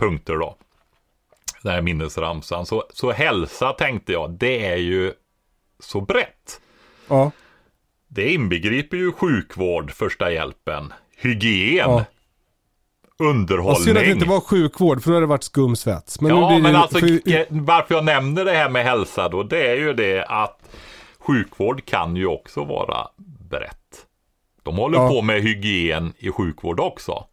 punkter 0.00 0.36
då. 0.36 0.56
Den 1.62 1.72
här 1.72 1.82
minnesramsan. 1.82 2.66
Så, 2.66 2.84
så 2.94 3.12
hälsa 3.12 3.72
tänkte 3.72 4.12
jag, 4.12 4.30
det 4.30 4.66
är 4.66 4.76
ju 4.76 5.12
så 5.80 6.00
brett. 6.00 6.60
ja, 7.08 7.30
Det 8.08 8.32
inbegriper 8.32 8.96
ju 8.96 9.12
sjukvård, 9.12 9.90
första 9.90 10.32
hjälpen, 10.32 10.92
hygien, 11.16 11.90
Ja. 11.90 12.04
Underhållning. 13.18 13.84
synd 13.84 13.98
att 13.98 14.04
det 14.04 14.10
inte 14.10 14.28
var 14.28 14.40
sjukvård 14.40 15.02
för 15.02 15.10
då 15.10 15.14
hade 15.16 15.26
det 15.26 15.28
varit 15.30 15.42
skumsvets. 15.44 16.20
Men 16.20 16.34
nu 16.34 16.40
Ja, 16.40 16.58
men 16.58 16.72
det, 16.72 16.78
alltså 16.78 16.98
för- 16.98 17.32
eh, 17.32 17.46
varför 17.50 17.94
jag 17.94 18.04
nämner 18.04 18.44
det 18.44 18.52
här 18.52 18.68
med 18.70 18.84
hälsa 18.84 19.28
då, 19.28 19.42
det 19.42 19.66
är 19.70 19.76
ju 19.76 19.92
det 19.92 20.24
att 20.24 20.70
sjukvård 21.18 21.84
kan 21.84 22.16
ju 22.16 22.26
också 22.26 22.64
vara 22.64 23.08
brett. 23.50 24.06
De 24.62 24.76
håller 24.76 24.98
Ja. 24.98 25.08
på 25.08 25.22
med 25.22 25.42
hygien 25.42 26.12
i 26.18 26.30
sjukvård 26.30 26.80
också. 26.80 27.24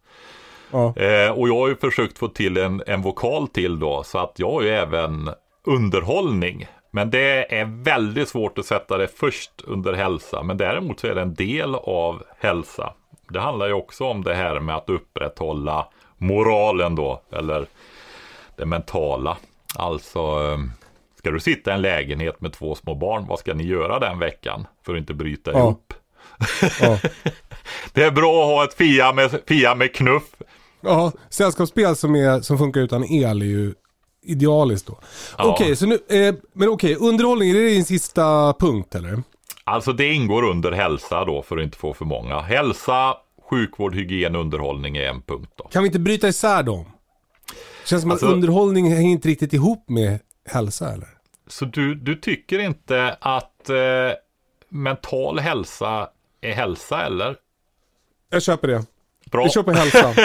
Ja. 0.70 0.94
Eh, 0.96 1.30
och 1.30 1.48
jag 1.48 1.54
har 1.54 1.68
ju 1.68 1.76
försökt 1.76 2.18
få 2.18 2.28
till 2.28 2.56
en, 2.56 2.82
en 2.86 3.02
vokal 3.02 3.48
till 3.48 3.78
då, 3.78 4.02
så 4.02 4.18
att 4.18 4.32
jag 4.36 4.50
har 4.50 4.62
ju 4.62 4.68
även 4.68 5.30
underhållning. 5.64 6.66
Men 6.90 7.10
det 7.10 7.54
är 7.58 7.64
väldigt 7.84 8.28
svårt 8.28 8.58
att 8.58 8.66
sätta 8.66 8.98
det 8.98 9.08
först 9.18 9.50
under 9.64 9.92
hälsa. 9.92 10.42
Men 10.42 10.56
däremot 10.56 11.00
så 11.00 11.06
är 11.06 11.14
det 11.14 11.22
en 11.22 11.34
del 11.34 11.74
av 11.74 12.22
hälsa. 12.38 12.92
Det 13.28 13.40
handlar 13.40 13.66
ju 13.66 13.72
också 13.72 14.04
om 14.04 14.24
det 14.24 14.34
här 14.34 14.60
med 14.60 14.76
att 14.76 14.88
upprätthålla 14.90 15.86
moralen 16.18 16.94
då, 16.94 17.22
eller 17.32 17.66
det 18.56 18.66
mentala. 18.66 19.36
Alltså, 19.76 20.18
eh, 20.18 20.58
ska 21.18 21.30
du 21.30 21.40
sitta 21.40 21.70
i 21.70 21.74
en 21.74 21.82
lägenhet 21.82 22.40
med 22.40 22.52
två 22.52 22.74
små 22.74 22.94
barn, 22.94 23.26
vad 23.28 23.38
ska 23.38 23.54
ni 23.54 23.64
göra 23.64 23.98
den 23.98 24.18
veckan 24.18 24.66
för 24.86 24.92
att 24.94 24.98
inte 24.98 25.14
bryta 25.14 25.52
Ja. 25.52 25.58
ihop? 25.58 25.94
Ja. 26.80 26.98
Det 27.92 28.04
är 28.04 28.10
bra 28.10 28.40
att 28.42 28.48
ha 28.48 28.64
ett 28.64 28.74
Fia 28.74 29.12
med, 29.12 29.40
Fia 29.48 29.74
med 29.74 29.94
knuff. 29.94 30.24
Ja, 30.80 31.12
sällskapsspel 31.28 31.96
som, 31.96 32.14
är, 32.16 32.40
som 32.40 32.58
funkar 32.58 32.80
utan 32.80 33.04
el 33.04 33.42
är 33.42 33.46
ju 33.46 33.74
idealiskt 34.22 34.86
då. 34.86 34.98
Ja. 35.38 35.44
Okej, 35.52 35.76
så 35.76 35.86
nu, 35.86 35.98
eh, 36.08 36.34
men 36.52 36.68
okej, 36.68 36.94
underhållning, 37.00 37.50
är 37.50 37.54
det 37.54 37.68
din 37.68 37.84
sista 37.84 38.52
punkt 38.52 38.94
eller? 38.94 39.22
Alltså 39.64 39.92
det 39.92 40.12
ingår 40.12 40.42
under 40.42 40.72
hälsa 40.72 41.24
då 41.24 41.42
för 41.42 41.56
att 41.58 41.62
inte 41.64 41.78
få 41.78 41.94
för 41.94 42.04
många. 42.04 42.40
Hälsa, 42.40 43.16
sjukvård, 43.50 43.94
hygien, 43.94 44.36
underhållning 44.36 44.96
är 44.96 45.08
en 45.08 45.22
punkt 45.22 45.52
då. 45.56 45.64
Kan 45.64 45.82
vi 45.82 45.86
inte 45.86 45.98
bryta 45.98 46.28
isär 46.28 46.62
dem? 46.62 46.84
Känns 47.86 48.02
som 48.02 48.10
Alltså- 48.10 48.26
att 48.26 48.32
underhållning 48.32 48.94
hänger 48.94 49.10
inte 49.10 49.28
riktigt 49.28 49.52
ihop 49.52 49.88
med 49.88 50.18
hälsa 50.44 50.92
eller? 50.92 51.08
Så 51.46 51.64
du, 51.64 51.94
du 51.94 52.14
tycker 52.14 52.58
inte 52.58 53.16
att 53.20 53.70
eh, 53.70 53.76
mental 54.68 55.38
hälsa 55.38 56.08
är 56.40 56.52
hälsa 56.52 57.02
eller? 57.06 57.36
Jag 58.30 58.42
köper 58.42 58.68
det. 58.68 58.84
Bra. 59.30 59.42
Jag 59.42 59.52
köper 59.52 59.72
hälsa. 59.72 60.14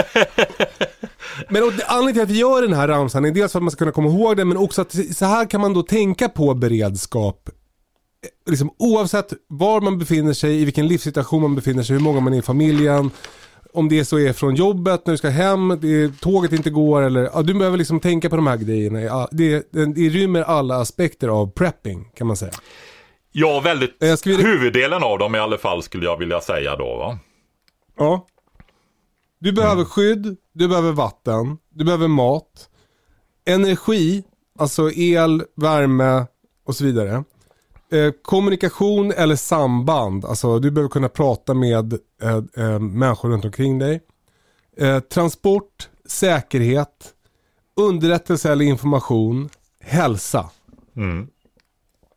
men 1.49 1.63
och, 1.63 1.73
det- 1.73 1.85
anledningen 1.85 2.13
till 2.13 2.21
att 2.23 2.29
vi 2.37 2.39
gör 2.39 2.61
den 2.61 2.73
här 2.73 2.87
ramsan 2.87 3.25
är 3.25 3.31
dels 3.31 3.51
för 3.51 3.59
att 3.59 3.63
man 3.63 3.71
ska 3.71 3.77
kunna 3.77 3.91
komma 3.91 4.09
ihåg 4.09 4.37
den 4.37 4.47
men 4.47 4.57
också 4.57 4.81
att 4.81 4.95
så 5.15 5.25
här 5.25 5.45
kan 5.49 5.61
man 5.61 5.73
då 5.73 5.83
tänka 5.83 6.29
på 6.29 6.53
beredskap. 6.53 7.49
Eh, 7.49 8.51
Liksom, 8.51 8.73
oavsett 8.79 9.33
var 9.47 9.81
man 9.81 9.99
befinner 9.99 10.33
sig, 10.33 10.61
i 10.61 10.65
vilken 10.65 10.87
livssituation 10.87 11.41
man 11.41 11.55
befinner 11.55 11.83
sig, 11.83 11.95
hur 11.95 12.03
många 12.03 12.19
man 12.19 12.33
är 12.33 12.37
i 12.37 12.41
familjen. 12.41 13.11
Om 13.73 13.89
det 13.89 14.05
så 14.05 14.19
är 14.19 14.33
från 14.33 14.55
jobbet, 14.55 15.05
när 15.05 15.11
du 15.13 15.17
ska 15.17 15.29
hem, 15.29 15.77
det, 15.81 16.19
tåget 16.19 16.51
inte 16.53 16.69
går 16.69 17.01
eller 17.01 17.29
ja, 17.33 17.41
du 17.41 17.53
behöver 17.53 17.77
liksom 17.77 17.99
tänka 17.99 18.29
på 18.29 18.35
de 18.35 18.47
här 18.47 18.57
grejerna. 18.57 19.27
Det, 19.31 19.71
det, 19.71 19.85
det 19.85 20.09
rymmer 20.09 20.41
alla 20.41 20.75
aspekter 20.81 21.27
av 21.27 21.51
prepping 21.51 22.05
kan 22.17 22.27
man 22.27 22.37
säga. 22.37 22.51
Ja, 23.31 23.59
väldigt. 23.59 23.97
Vi- 24.25 24.43
Huvuddelen 24.43 25.03
av 25.03 25.19
dem 25.19 25.35
i 25.35 25.39
alla 25.39 25.57
fall 25.57 25.83
skulle 25.83 26.05
jag 26.05 26.17
vilja 26.17 26.41
säga 26.41 26.75
då 26.75 26.97
va. 26.97 27.17
Ja. 27.97 28.25
Du 29.43 29.51
behöver 29.51 29.83
skydd, 29.83 30.37
du 30.53 30.67
behöver 30.67 30.91
vatten, 30.91 31.57
du 31.69 31.85
behöver 31.85 32.07
mat, 32.07 32.69
energi, 33.45 34.23
alltså 34.59 34.91
el, 34.91 35.43
värme 35.55 36.25
och 36.65 36.75
så 36.75 36.83
vidare. 36.83 37.23
Eh, 37.91 38.11
kommunikation 38.21 39.11
eller 39.11 39.35
samband, 39.35 40.25
alltså 40.25 40.59
du 40.59 40.71
behöver 40.71 40.89
kunna 40.89 41.09
prata 41.09 41.53
med 41.53 41.93
eh, 42.21 42.35
eh, 42.57 42.79
människor 42.79 43.29
runt 43.29 43.45
omkring 43.45 43.79
dig. 43.79 44.01
Eh, 44.77 44.99
transport, 44.99 45.89
säkerhet, 46.05 47.13
underrättelse 47.75 48.51
eller 48.51 48.65
information, 48.65 49.49
hälsa. 49.79 50.49
Mm. 50.95 51.27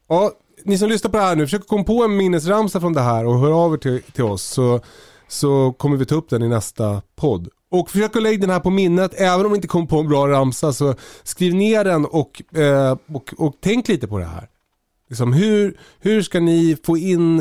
Ja, 0.09 0.33
ni 0.65 0.79
som 0.79 0.89
lyssnar 0.89 1.11
på 1.11 1.17
det 1.17 1.23
här 1.23 1.37
nu, 1.37 1.47
försök 1.47 1.67
komma 1.67 1.85
på 1.85 2.05
en 2.05 2.17
minnesramsa 2.17 2.81
från 2.81 2.93
det 2.93 3.01
här 3.01 3.27
och 3.27 3.39
hör 3.39 3.65
av 3.65 3.75
er 3.75 3.79
till, 3.79 4.03
till 4.03 4.25
oss 4.25 4.43
så, 4.43 4.81
så 5.29 5.73
kommer 5.73 5.97
vi 5.97 6.07
ta 6.07 6.15
upp 6.15 6.29
den 6.29 6.43
i 6.43 6.49
nästa 6.49 7.03
podd. 7.17 7.49
Och 7.71 7.91
försök 7.91 8.17
att 8.17 8.23
lägga 8.23 8.41
den 8.41 8.51
här 8.51 8.61
på 8.61 8.71
minnet, 8.71 9.21
även 9.21 9.47
om 9.47 9.53
vi 9.53 9.57
inte 9.57 9.69
kommer 9.69 9.87
på 9.87 9.99
en 9.99 10.09
bra 10.09 10.29
ramsa 10.29 10.73
så 10.73 10.95
skriv 11.23 11.55
ner 11.55 11.85
den 11.85 12.05
och, 12.05 12.57
eh, 12.59 12.97
och, 13.13 13.35
och 13.39 13.55
tänk 13.61 13.89
lite 13.89 14.09
på 14.09 14.19
det 14.19 14.25
här. 14.25 14.49
Liksom, 15.09 15.33
hur, 15.33 15.79
hur 16.01 16.23
ska 16.23 16.41
ni 16.41 16.77
få 16.85 16.97
in 16.97 17.39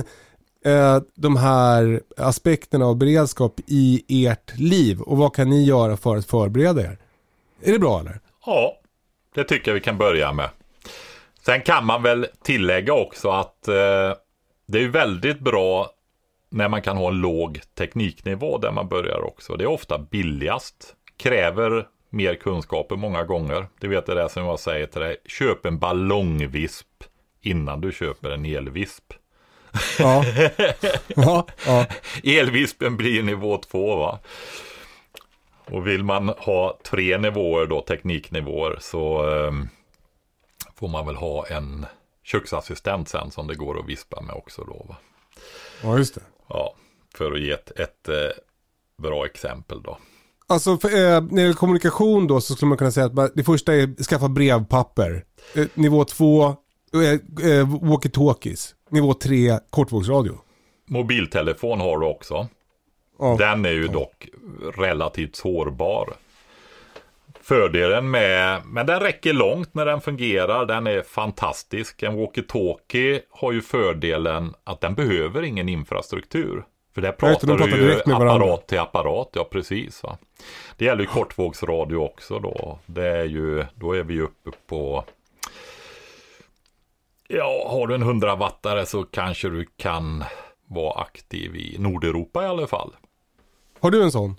eh, 0.66 1.00
de 1.16 1.36
här 1.36 2.02
aspekterna 2.18 2.86
av 2.86 2.98
beredskap 2.98 3.60
i 3.68 4.04
ert 4.28 4.58
liv 4.58 5.02
och 5.02 5.18
vad 5.18 5.36
kan 5.36 5.50
ni 5.50 5.66
göra 5.66 5.98
för 5.98 6.18
att 6.18 6.26
förbereda 6.26 6.82
er? 6.82 6.98
Är 7.62 7.72
det 7.72 7.80
bra 7.80 8.00
eller? 8.00 8.20
Ja, 8.46 8.78
det 9.36 9.44
tycker 9.44 9.72
jag 9.72 9.74
vi 9.74 9.82
kan 9.82 9.98
börja 9.98 10.34
med. 10.34 10.50
Sen 11.46 11.62
kan 11.62 11.86
man 11.86 12.04
väl 12.04 12.28
tillägga 12.44 12.94
också 12.94 13.30
att 13.30 13.68
eh, 13.68 14.14
det 14.68 14.84
är 14.84 14.88
väldigt 14.88 15.40
bra 15.40 15.90
när 16.56 16.70
man 16.70 16.82
kan 16.82 16.98
ha 16.98 17.08
en 17.08 17.22
låg 17.22 17.62
tekniknivå 17.78 18.58
där 18.58 18.72
man 18.72 18.88
börjar 18.88 19.24
också. 19.24 19.56
Det 19.56 19.64
är 19.64 19.68
ofta 19.68 19.98
billigast, 19.98 20.96
kräver 21.18 21.88
mer 22.10 22.36
kunskaper 22.36 22.96
många 22.96 23.24
gånger. 23.24 23.68
Du 23.80 23.88
vet 23.88 24.06
det 24.06 24.16
där 24.16 24.28
som 24.28 24.46
jag 24.46 24.60
säger 24.60 24.86
till 24.86 25.02
dig, 25.02 25.18
köp 25.26 25.66
en 25.66 25.80
ballongvisp 25.80 26.88
innan 27.42 27.82
du 27.82 27.92
köper 27.92 28.30
en 28.30 28.46
elvisp. 28.46 29.14
Ja. 30.00 30.26
ja, 31.08 31.48
ja. 31.66 31.86
Elvispen 32.24 32.98
blir 32.98 33.24
nivå 33.24 33.58
två 33.58 33.96
va. 33.96 34.20
Och 35.66 35.88
vill 35.88 36.04
man 36.04 36.30
ha 36.30 36.80
tre 36.84 37.18
nivåer 37.18 37.66
då, 37.66 37.82
tekniknivåer, 37.82 38.78
så 38.82 39.30
ehm, 39.30 39.68
får 40.76 40.88
man 40.88 41.06
väl 41.06 41.16
ha 41.16 41.48
en 41.48 41.86
köksassistent 42.24 43.10
sen 43.10 43.32
som 43.32 43.48
det 43.48 43.56
går 43.56 43.80
att 43.80 43.90
vispa 43.90 44.22
med 44.22 44.36
också 44.36 44.64
då. 44.64 44.86
Va? 44.90 44.96
ja 45.84 45.98
just 45.98 46.16
det. 46.16 46.22
Ja, 46.50 46.76
för 47.16 47.32
att 47.32 47.40
ge 47.40 47.52
ett, 47.52 47.80
ett 47.80 48.10
eh, 48.10 48.16
bra 49.02 49.26
exempel 49.26 49.82
då. 49.82 49.98
Alltså 50.48 50.78
för, 50.78 50.88
eh, 50.90 51.22
när 51.22 51.36
det 51.36 51.42
gäller 51.42 51.54
kommunikation 51.54 52.28
då 52.28 52.42
så 52.42 52.56
skulle 52.56 52.70
man 52.70 52.78
kunna 52.78 52.92
säga 52.92 53.06
att 53.06 53.36
det 53.36 53.44
första 53.44 53.74
är 53.74 54.04
skaffa 54.04 54.28
brevpapper. 54.28 55.24
Eh, 55.56 55.66
nivå 55.74 56.06
två, 56.06 56.46
eh, 56.94 57.50
eh, 57.50 57.68
walkie-talkies. 57.82 58.74
Nivå 58.90 59.14
tre, 59.14 59.60
kortvågsradio. 59.70 60.40
Mobiltelefon 60.88 61.80
har 61.80 62.00
du 62.00 62.06
också. 62.06 62.48
Ja. 63.20 63.36
Den 63.40 63.66
är 63.66 63.72
ju 63.72 63.88
dock 63.88 64.28
relativt 64.78 65.36
sårbar. 65.36 66.14
Fördelen 67.48 68.12
med, 68.12 68.62
men 68.66 68.86
den 68.86 69.00
räcker 69.00 69.34
långt 69.34 69.74
när 69.74 69.86
den 69.86 70.02
fungerar, 70.02 70.66
den 70.66 70.88
är 70.88 71.02
fantastisk. 71.02 72.04
En 72.04 72.20
walkie-talkie 72.20 73.22
har 73.30 73.52
ju 73.52 73.62
fördelen 73.62 74.54
att 74.64 74.82
den 74.82 74.96
behöver 74.96 75.44
ingen 75.44 75.70
infrastruktur. 75.70 76.66
För 76.94 77.02
där 77.02 77.12
pratar, 77.12 77.48
de 77.48 77.58
pratar 77.58 77.78
du 77.78 77.84
ju 77.84 78.14
apparat 78.14 78.68
till 78.68 78.80
apparat, 78.80 79.30
ja 79.34 79.44
precis. 79.52 80.04
Va? 80.04 80.18
Det 80.78 80.86
gäller 80.86 81.02
ju 81.02 81.08
kortvågsradio 81.08 81.96
också 81.96 82.40
då. 82.40 82.80
Det 82.86 83.08
är 83.08 83.26
ju, 83.26 83.66
då 83.76 83.94
är 83.94 84.04
vi 84.04 84.22
uppe 84.22 84.52
på 84.68 85.04
Ja, 87.28 87.68
har 87.72 87.88
du 87.88 87.96
en 87.96 88.02
100 88.02 88.36
wattare 88.36 88.86
så 88.86 89.04
kanske 89.04 89.50
du 89.50 89.66
kan 89.78 90.24
vara 90.68 91.02
aktiv 91.02 91.56
i 91.56 91.76
Nordeuropa 91.80 92.44
i 92.44 92.48
alla 92.48 92.68
fall. 92.68 92.96
Har 93.80 93.92
du 93.92 94.04
en 94.04 94.12
sån? 94.12 94.36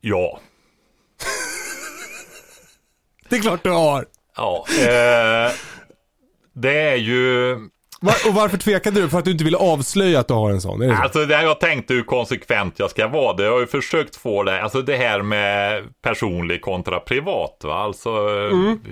Ja, 0.00 0.38
Det 3.28 3.36
är 3.36 3.40
klart 3.40 3.62
du 3.64 3.70
har. 3.70 4.04
ja. 4.36 4.64
Eh, 4.80 5.52
det 6.54 6.80
är 6.80 6.96
ju, 6.96 7.54
Va- 8.00 8.14
och 8.28 8.34
varför 8.34 8.56
tvekade 8.58 9.00
du? 9.00 9.08
För 9.08 9.18
att 9.18 9.24
du 9.24 9.30
inte 9.30 9.44
ville 9.44 9.56
avslöja 9.56 10.20
att 10.20 10.28
du 10.28 10.34
har 10.34 10.50
en 10.50 10.60
sån? 10.60 10.82
Är 10.82 10.88
det 10.88 10.96
så? 10.96 11.02
alltså 11.02 11.24
det 11.24 11.42
jag 11.42 11.60
tänkte 11.60 11.94
hur 11.94 12.02
konsekvent 12.02 12.78
jag 12.78 12.90
ska 12.90 13.08
vara. 13.08 13.36
Det 13.36 13.44
jag 13.44 13.52
har 13.52 13.60
ju 13.60 13.66
försökt 13.66 14.16
få 14.16 14.42
det, 14.42 14.62
alltså 14.62 14.82
det 14.82 14.96
här 14.96 15.22
med 15.22 15.84
personlig 16.02 16.60
kontra 16.62 17.00
privat. 17.00 17.60
Va? 17.64 17.74
Alltså 17.74 18.10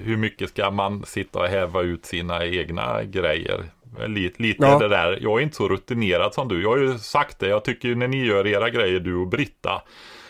hur 0.04 0.16
mycket 0.16 0.48
ska 0.50 0.70
man 0.70 1.04
sitta 1.06 1.38
och 1.38 1.46
häva 1.48 1.82
ut 1.82 2.06
sina 2.06 2.44
egna 2.46 3.02
grejer? 3.04 3.64
Lite, 4.06 4.42
lite 4.42 4.66
Ja. 4.66 4.78
det 4.78 4.88
där, 4.88 5.18
jag 5.22 5.38
är 5.38 5.42
inte 5.42 5.56
så 5.56 5.68
rutinerad 5.68 6.34
som 6.34 6.48
du. 6.48 6.62
Jag 6.62 6.68
har 6.70 6.78
ju 6.78 6.98
sagt 6.98 7.38
det, 7.38 7.48
jag 7.48 7.64
tycker 7.64 7.94
när 7.94 8.08
ni 8.08 8.24
gör 8.26 8.46
era 8.46 8.70
grejer, 8.70 9.00
du 9.00 9.14
och 9.16 9.26
Britta. 9.28 9.82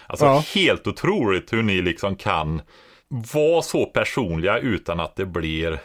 Alltså 0.07 0.27
Ja. 0.27 0.45
helt 0.55 0.87
otroligt 0.87 1.53
hur 1.53 1.63
ni 1.63 1.83
liksom 1.83 2.17
kan 2.17 2.63
vara 3.09 3.63
så 3.63 3.87
personliga 3.87 4.59
utan 4.59 5.01
att 5.01 5.17
det 5.17 5.27
blir 5.27 5.79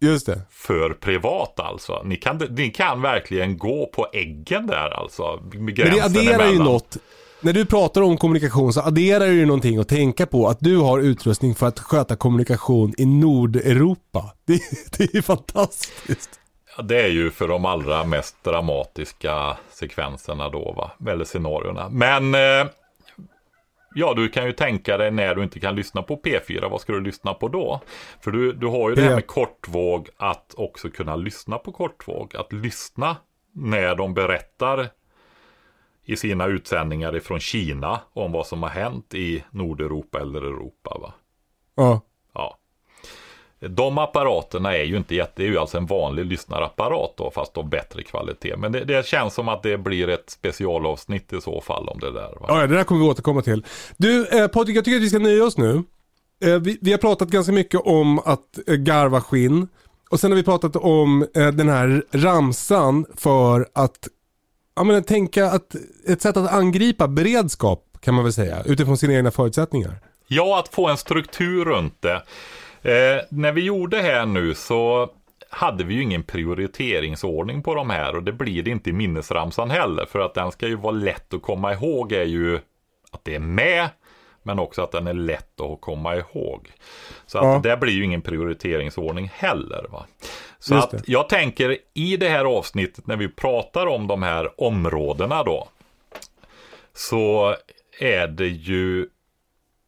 Just 0.00 0.26
det. 0.26 0.40
för 0.50 0.90
privat 0.90 1.60
alltså. 1.60 2.02
Ni 2.04 2.16
kan, 2.16 2.36
ni 2.50 2.70
kan 2.70 3.02
verkligen 3.02 3.58
gå 3.58 3.86
på 3.86 4.06
äggen 4.12 4.66
där 4.66 4.90
alltså. 5.00 5.40
Men 5.52 5.74
det 5.74 6.00
adderar 6.00 6.24
ju 6.24 6.54
emellan. 6.54 6.64
något. 6.72 6.96
När 7.40 7.52
du 7.52 7.66
pratar 7.66 8.02
om 8.02 8.16
kommunikation 8.16 8.72
så 8.72 8.80
adderar 8.80 9.26
det 9.26 9.32
ju 9.32 9.46
någonting 9.46 9.78
att 9.78 9.88
tänka 9.88 10.26
på 10.26 10.48
att 10.48 10.60
du 10.60 10.76
har 10.76 10.98
utrustning 11.00 11.54
för 11.54 11.66
att 11.66 11.78
sköta 11.80 12.16
kommunikation 12.16 12.94
i 12.98 13.06
Nordeuropa. 13.06 14.32
Det, 14.46 14.60
det 14.98 15.04
är 15.04 15.14
ju 15.16 15.22
fantastiskt. 15.22 16.30
Ja, 16.76 16.82
det 16.82 17.02
är 17.02 17.08
ju 17.08 17.30
för 17.30 17.48
de 17.48 17.64
allra 17.64 18.04
mest 18.04 18.44
dramatiska 18.44 19.56
sekvenserna 19.72 20.48
då 20.48 20.72
va, 20.72 21.10
eller 21.12 21.24
scenarierna. 21.24 21.88
Men 21.88 22.34
eh, 22.34 22.66
ja, 23.94 24.14
du 24.14 24.28
kan 24.28 24.46
ju 24.46 24.52
tänka 24.52 24.96
dig 24.96 25.10
när 25.10 25.34
du 25.34 25.42
inte 25.42 25.60
kan 25.60 25.76
lyssna 25.76 26.02
på 26.02 26.16
P4, 26.16 26.70
vad 26.70 26.80
ska 26.80 26.92
du 26.92 27.00
lyssna 27.00 27.34
på 27.34 27.48
då? 27.48 27.80
För 28.20 28.30
du, 28.30 28.52
du 28.52 28.66
har 28.66 28.88
ju 28.88 28.94
det 28.94 29.02
här 29.02 29.14
med 29.14 29.26
kortvåg, 29.26 30.08
att 30.16 30.54
också 30.56 30.90
kunna 30.90 31.16
lyssna 31.16 31.58
på 31.58 31.72
kortvåg. 31.72 32.36
Att 32.36 32.52
lyssna 32.52 33.16
när 33.52 33.94
de 33.94 34.14
berättar 34.14 34.88
i 36.04 36.16
sina 36.16 36.46
utsändningar 36.46 37.16
ifrån 37.16 37.40
Kina 37.40 38.00
om 38.12 38.32
vad 38.32 38.46
som 38.46 38.62
har 38.62 38.70
hänt 38.70 39.14
i 39.14 39.44
Nordeuropa 39.50 40.20
eller 40.20 40.42
Europa. 40.42 40.98
Va? 41.00 41.14
Ja. 41.74 42.00
De 43.68 43.98
apparaterna 43.98 44.76
är 44.76 44.84
ju 44.84 44.96
inte 44.96 45.14
jätte, 45.14 45.32
det 45.36 45.42
är 45.42 45.48
ju 45.48 45.58
alltså 45.58 45.78
en 45.78 45.86
vanlig 45.86 46.26
lyssnarapparat 46.26 47.14
då, 47.16 47.30
fast 47.30 47.56
av 47.56 47.68
bättre 47.68 48.02
kvalitet. 48.02 48.56
Men 48.56 48.72
det, 48.72 48.84
det 48.84 49.06
känns 49.06 49.34
som 49.34 49.48
att 49.48 49.62
det 49.62 49.78
blir 49.78 50.08
ett 50.08 50.30
specialavsnitt 50.30 51.32
i 51.32 51.40
så 51.40 51.60
fall 51.60 51.88
om 51.88 51.98
det 52.00 52.12
där. 52.12 52.32
Va? 52.40 52.46
Ja, 52.48 52.60
ja, 52.60 52.66
det 52.66 52.76
där 52.76 52.84
kommer 52.84 53.00
vi 53.00 53.06
återkomma 53.10 53.42
till. 53.42 53.64
Du, 53.96 54.26
eh, 54.26 54.48
Patrik, 54.48 54.76
jag 54.76 54.84
tycker 54.84 54.96
att 54.96 55.02
vi 55.02 55.08
ska 55.08 55.18
nöja 55.18 55.44
oss 55.44 55.58
nu. 55.58 55.82
Eh, 56.44 56.58
vi, 56.58 56.78
vi 56.80 56.90
har 56.90 56.98
pratat 56.98 57.28
ganska 57.28 57.52
mycket 57.52 57.80
om 57.80 58.18
att 58.18 58.58
eh, 58.66 58.74
garva 58.74 59.20
skinn. 59.20 59.68
Och 60.10 60.20
sen 60.20 60.30
har 60.30 60.36
vi 60.36 60.42
pratat 60.42 60.76
om 60.76 61.26
eh, 61.34 61.48
den 61.48 61.68
här 61.68 62.04
ramsan 62.12 63.06
för 63.16 63.68
att 63.72 64.08
ja, 64.76 64.84
men, 64.84 65.02
tänka 65.02 65.46
att 65.46 65.74
ett 66.08 66.22
sätt 66.22 66.36
att 66.36 66.52
angripa 66.52 67.08
beredskap 67.08 67.98
kan 68.00 68.14
man 68.14 68.24
väl 68.24 68.32
säga 68.32 68.62
utifrån 68.64 68.98
sina 68.98 69.14
egna 69.14 69.30
förutsättningar. 69.30 70.00
Ja, 70.28 70.58
att 70.58 70.68
få 70.68 70.88
en 70.88 70.96
struktur 70.96 71.64
runt 71.64 72.02
det. 72.02 72.22
Eh, 72.82 73.20
när 73.28 73.52
vi 73.52 73.64
gjorde 73.64 73.96
här 74.00 74.26
nu 74.26 74.54
så 74.54 75.10
hade 75.50 75.84
vi 75.84 75.94
ju 75.94 76.02
ingen 76.02 76.22
prioriteringsordning 76.22 77.62
på 77.62 77.74
de 77.74 77.90
här 77.90 78.16
och 78.16 78.22
det 78.22 78.32
blir 78.32 78.62
det 78.62 78.70
inte 78.70 78.90
i 78.90 78.92
minnesramsan 78.92 79.70
heller. 79.70 80.06
För 80.06 80.18
att 80.18 80.34
den 80.34 80.52
ska 80.52 80.68
ju 80.68 80.76
vara 80.76 80.92
lätt 80.92 81.34
att 81.34 81.42
komma 81.42 81.72
ihåg 81.72 82.12
är 82.12 82.24
ju 82.24 82.56
att 83.10 83.24
det 83.24 83.34
är 83.34 83.38
med 83.38 83.88
men 84.42 84.58
också 84.58 84.82
att 84.82 84.92
den 84.92 85.06
är 85.06 85.12
lätt 85.14 85.60
att 85.60 85.80
komma 85.80 86.16
ihåg. 86.16 86.70
Så 87.26 87.38
att 87.38 87.44
Ja. 87.44 87.60
det 87.70 87.76
blir 87.76 87.92
ju 87.92 88.04
ingen 88.04 88.22
prioriteringsordning 88.22 89.30
heller. 89.34 89.86
Va? 89.90 90.06
Så 90.58 90.74
Just 90.74 90.84
att 90.84 90.90
det. 90.90 91.12
jag 91.12 91.28
tänker 91.28 91.76
i 91.94 92.16
det 92.16 92.28
här 92.28 92.44
avsnittet 92.44 93.06
när 93.06 93.16
vi 93.16 93.28
pratar 93.28 93.86
om 93.86 94.06
de 94.06 94.22
här 94.22 94.60
områdena 94.60 95.42
då. 95.42 95.68
Så 96.94 97.56
är 98.00 98.26
det 98.26 98.46
ju 98.48 99.06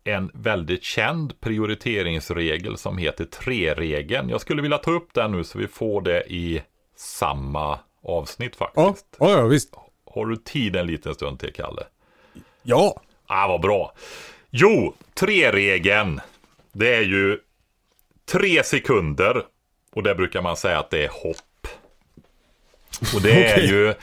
en 0.04 0.30
väldigt 0.34 0.84
känd 0.84 1.40
prioriteringsregel 1.40 2.78
som 2.78 2.98
heter 2.98 3.24
tre-regeln. 3.24 4.28
Jag 4.28 4.40
skulle 4.40 4.62
vilja 4.62 4.78
ta 4.78 4.90
upp 4.90 5.14
den 5.14 5.32
nu 5.32 5.44
så 5.44 5.58
vi 5.58 5.66
får 5.66 6.02
det 6.02 6.32
i 6.32 6.62
samma 6.96 7.78
avsnitt 8.02 8.56
faktiskt. 8.56 9.06
ja, 9.18 9.30
ja 9.30 9.46
visst. 9.46 9.74
Har 10.14 10.26
du 10.26 10.36
tid 10.36 10.76
en 10.76 10.86
liten 10.86 11.14
stund 11.14 11.40
till, 11.40 11.52
Kalle? 11.52 11.82
Ja. 12.62 13.02
Ah, 13.26 13.48
vad 13.48 13.60
bra. 13.60 13.92
Jo, 14.50 14.94
tre-regeln. 15.14 16.20
Det 16.72 16.94
är 16.94 17.02
ju 17.02 17.38
tre 18.32 18.64
sekunder. 18.64 19.42
Och 19.92 20.02
det 20.02 20.14
brukar 20.14 20.42
man 20.42 20.56
säga 20.56 20.78
att 20.78 20.90
det 20.90 21.04
är 21.04 21.08
hopp. 21.08 21.66
Och 23.14 23.22
det 23.22 23.46
är, 23.46 23.62
ju, 23.68 23.94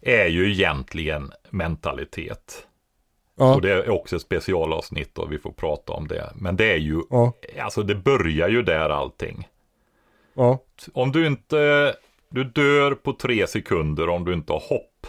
är 0.00 0.26
ju 0.26 0.52
egentligen 0.52 1.32
mentalitet. 1.50 2.66
Ja. 3.42 3.54
Och 3.54 3.60
det 3.62 3.72
är 3.72 3.90
också 3.90 4.16
ett 4.16 4.22
specialavsnitt 4.22 5.18
och 5.18 5.32
vi 5.32 5.38
får 5.38 5.52
prata 5.52 5.92
om 5.92 6.08
det. 6.08 6.32
Men 6.34 6.56
det 6.56 6.72
är 6.72 6.76
ju, 6.76 7.02
Ja. 7.10 7.32
alltså 7.60 7.82
det 7.82 7.94
börjar 7.94 8.48
ju 8.48 8.62
där 8.62 8.90
allting. 8.90 9.48
Ja. 10.34 10.58
Om 10.94 11.12
du 11.12 11.26
inte, 11.26 11.94
du 12.28 12.44
dör 12.44 12.94
på 12.94 13.12
tre 13.12 13.46
sekunder 13.46 14.08
om 14.08 14.24
du 14.24 14.32
inte 14.32 14.52
har 14.52 14.60
hopp. 14.60 15.06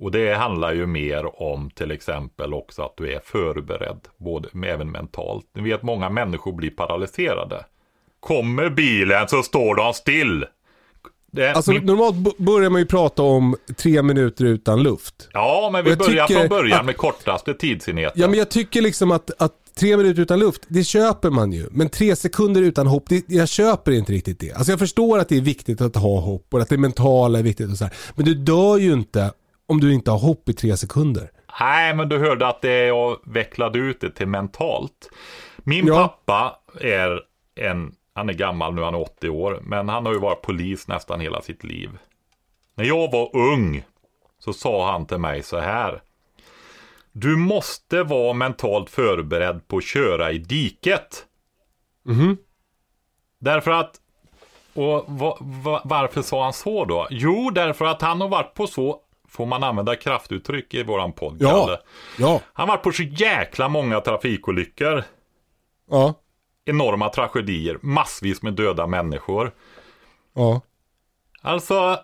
Och 0.00 0.10
det 0.10 0.34
handlar 0.34 0.72
ju 0.72 0.86
mer 0.86 1.42
om 1.42 1.70
till 1.70 1.90
exempel 1.90 2.54
också 2.54 2.82
att 2.82 2.96
du 2.96 3.12
är 3.12 3.20
förberedd, 3.24 4.00
både, 4.16 4.48
även 4.66 4.90
mentalt. 4.90 5.46
Ni 5.52 5.62
vet 5.70 5.82
många 5.82 6.10
människor 6.10 6.52
blir 6.52 6.70
paralyserade. 6.70 7.64
Kommer 8.20 8.70
bilen 8.70 9.28
så 9.28 9.42
står 9.42 9.74
de 9.74 9.92
still. 9.94 10.46
Det, 11.32 11.52
Alltså 11.52 11.70
min, 11.72 11.82
normalt 11.86 12.38
börjar 12.38 12.70
man 12.70 12.80
ju 12.80 12.86
prata 12.86 13.22
om 13.22 13.56
tre 13.76 14.02
minuter 14.02 14.44
utan 14.44 14.82
luft. 14.82 15.28
ja, 15.32 15.70
men 15.72 15.84
vi 15.84 15.96
börjar 15.96 16.26
från 16.26 16.48
början 16.48 16.80
att- 16.80 16.86
med 16.86 16.96
kortaste 16.96 17.54
tidsenheten. 17.54 18.20
Ja 18.20 18.28
men 18.28 18.38
jag 18.38 18.50
tycker 18.50 18.82
liksom 18.82 19.10
att, 19.10 19.30
att 19.42 19.52
tre 19.78 19.96
minuter 19.96 20.22
utan 20.22 20.38
luft, 20.38 20.62
det 20.68 20.84
köper 20.84 21.30
man 21.30 21.52
ju. 21.52 21.66
Men 21.70 21.88
tre 21.88 22.16
sekunder 22.16 22.62
utan 22.62 22.86
hopp, 22.86 23.04
det, 23.08 23.24
jag 23.28 23.48
köper 23.48 23.92
inte 23.92 24.12
riktigt 24.12 24.40
det. 24.40 24.52
Alltså 24.52 24.72
jag 24.72 24.78
förstår 24.78 25.18
att 25.18 25.28
det 25.28 25.36
är 25.36 25.40
viktigt 25.40 25.80
att 25.80 25.96
ha 25.96 26.20
hopp 26.20 26.54
och 26.54 26.60
att 26.60 26.68
det 26.68 26.78
mentala 26.78 27.38
är 27.38 27.42
viktigt 27.42 27.70
och 27.70 27.76
så 27.76 27.84
här. 27.84 27.94
Men 28.14 28.24
du 28.24 28.34
dör 28.34 28.76
ju 28.78 28.92
inte 28.92 29.32
om 29.66 29.80
du 29.80 29.92
inte 29.94 30.10
har 30.10 30.18
hopp 30.18 30.48
i 30.48 30.52
tre 30.52 30.76
sekunder. 30.76 31.30
Nej, 31.60 31.94
men 31.94 32.08
du 32.08 32.18
hörde 32.18 32.46
att 32.48 32.62
det 32.62 32.84
jag 32.86 33.16
vecklade 33.26 33.78
ut 33.78 34.00
det 34.00 34.10
till 34.10 34.26
mentalt. 34.26 35.10
Min 35.64 35.86
Ja. 35.86 35.94
pappa 36.26 36.58
är 36.80 37.20
en, 37.70 37.92
han 38.14 38.28
är 38.28 38.32
gammal 38.32 38.74
nu, 38.74 38.82
han 38.82 38.94
är 38.94 39.00
80 39.00 39.28
år, 39.28 39.60
men 39.62 39.88
han 39.88 40.06
har 40.06 40.12
ju 40.12 40.18
varit 40.18 40.42
polis 40.42 40.88
nästan 40.88 41.20
hela 41.20 41.42
sitt 41.42 41.64
liv. 41.64 41.90
När 42.74 42.84
jag 42.84 43.10
var 43.12 43.36
ung 43.36 43.84
så 44.38 44.52
sa 44.52 44.92
han 44.92 45.06
till 45.06 45.18
mig 45.18 45.42
så 45.42 45.58
här. 45.58 46.02
Du 47.12 47.36
måste 47.36 48.02
vara 48.02 48.32
mentalt 48.32 48.90
förberedd 48.90 49.68
på 49.68 49.76
att 49.76 49.84
köra 49.84 50.32
i 50.32 50.38
diket. 50.38 51.26
Därför 53.38 53.70
att, 53.70 54.00
och 54.74 55.04
va, 55.08 55.38
va, 55.40 55.82
varför 55.84 56.22
sa 56.22 56.44
han 56.44 56.52
så 56.52 56.84
då? 56.84 57.06
Jo, 57.10 57.50
därför 57.50 57.84
att 57.84 58.02
han 58.02 58.20
har 58.20 58.28
varit 58.28 58.54
på 58.54 58.66
så, 58.66 59.00
får 59.28 59.46
man 59.46 59.64
använda 59.64 59.96
kraftuttryck 59.96 60.74
i 60.74 60.82
våran 60.82 61.12
podd, 61.12 61.36
Ja. 61.40 61.78
Ja. 62.18 62.40
Han 62.52 62.68
har 62.68 62.76
varit 62.76 62.84
på 62.84 62.92
så 62.92 63.02
jäkla 63.02 63.68
många 63.68 64.00
trafikolyckor. 64.00 65.04
Ja. 65.90 66.14
Enorma 66.64 67.08
tragedier, 67.08 67.78
massvis 67.82 68.42
med 68.42 68.52
döda 68.54 68.86
människor. 68.86 69.52
Ja. 70.34 70.60
Alltså, 71.42 71.98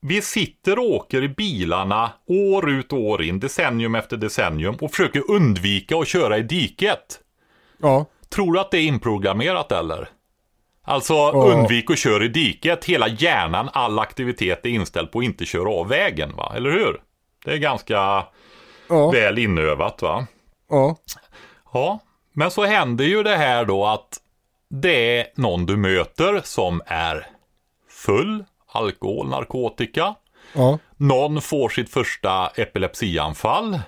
vi 0.00 0.22
sitter 0.22 0.78
och 0.78 0.84
åker 0.84 1.22
i 1.22 1.28
bilarna 1.28 2.10
år 2.26 2.70
ut 2.70 2.92
och 2.92 3.00
år 3.00 3.22
in, 3.22 3.40
decennium 3.40 3.94
efter 3.94 4.16
decennium 4.16 4.74
och 4.74 4.90
försöker 4.90 5.30
undvika 5.30 5.96
att 5.98 6.08
köra 6.08 6.38
i 6.38 6.42
diket. 6.42 7.20
Ja. 7.78 8.06
Tror 8.28 8.52
du 8.52 8.60
att 8.60 8.70
det 8.70 8.78
är 8.78 8.82
inprogrammerat 8.86 9.72
eller? 9.72 10.08
Alltså 10.82 11.30
undvik 11.30 11.90
att 11.90 11.98
köra 11.98 12.24
i 12.24 12.28
diket. 12.28 12.84
Hela 12.84 13.08
hjärnan, 13.08 13.68
all 13.72 13.98
aktivitet 13.98 14.66
är 14.66 14.70
inställd 14.70 15.12
på 15.12 15.18
att 15.18 15.24
inte 15.24 15.44
köra 15.44 15.70
av 15.70 15.88
vägen 15.88 16.36
va? 16.36 16.52
Eller 16.56 16.70
hur? 16.70 17.00
Det 17.44 17.52
är 17.52 17.56
ganska 17.56 18.24
Ja. 18.88 19.10
väl 19.10 19.38
inövat 19.38 20.02
va? 20.02 20.26
Ja. 20.70 20.96
Ja, 21.72 21.98
Men 22.38 22.50
så 22.50 22.64
händer 22.64 23.04
ju 23.04 23.22
det 23.22 23.36
här 23.36 23.64
då 23.64 23.86
att 23.86 24.20
det 24.68 25.18
är 25.20 25.26
någon 25.34 25.66
du 25.66 25.76
möter 25.76 26.40
som 26.44 26.82
är 26.86 27.26
full, 27.88 28.44
alkohol, 28.66 29.28
narkotika. 29.28 30.14
Ja. 30.52 30.78
Någon 30.96 31.40
får 31.40 31.68
sitt 31.68 31.90
första 31.90 32.46
epilepsianfall. 32.46 33.80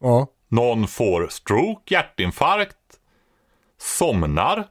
Ja. 0.00 0.26
Någon 0.48 0.88
får 0.88 1.28
stroke, 1.28 1.94
hjärtinfarkt, 1.94 2.76
somnar. 3.78 4.64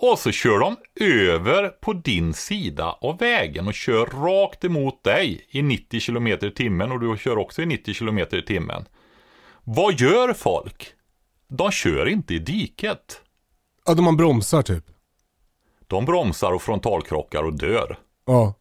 Och 0.00 0.18
så 0.18 0.30
kör 0.30 0.58
de 0.58 0.76
över 1.00 1.68
på 1.68 1.92
din 1.92 2.34
sida 2.34 2.96
av 3.00 3.18
vägen 3.18 3.66
och 3.66 3.74
kör 3.74 4.06
rakt 4.06 4.64
emot 4.64 5.04
dig 5.04 5.46
i 5.50 5.62
90 5.62 6.00
km 6.00 6.26
i 6.26 6.50
timmen 6.50 6.92
och 6.92 7.00
du 7.00 7.16
kör 7.18 7.38
också 7.38 7.62
i 7.62 7.66
90 7.66 7.94
km 7.94 8.18
i 8.18 8.42
timmen. 8.42 8.84
Vad 9.64 10.00
gör 10.00 10.32
folk? 10.32 10.92
De 11.48 11.70
kör 11.70 12.08
inte 12.08 12.34
i 12.34 12.38
diket. 12.38 13.20
Ja, 13.86 13.94
då 13.94 14.02
man 14.02 14.16
bromsar 14.16 14.62
typ. 14.62 14.84
De 15.86 16.04
bromsar 16.04 16.52
och 16.52 16.62
frontalkrockar 16.62 17.42
och 17.42 17.52
dör. 17.58 17.98
Ja. 18.26 18.42
Och 18.46 18.58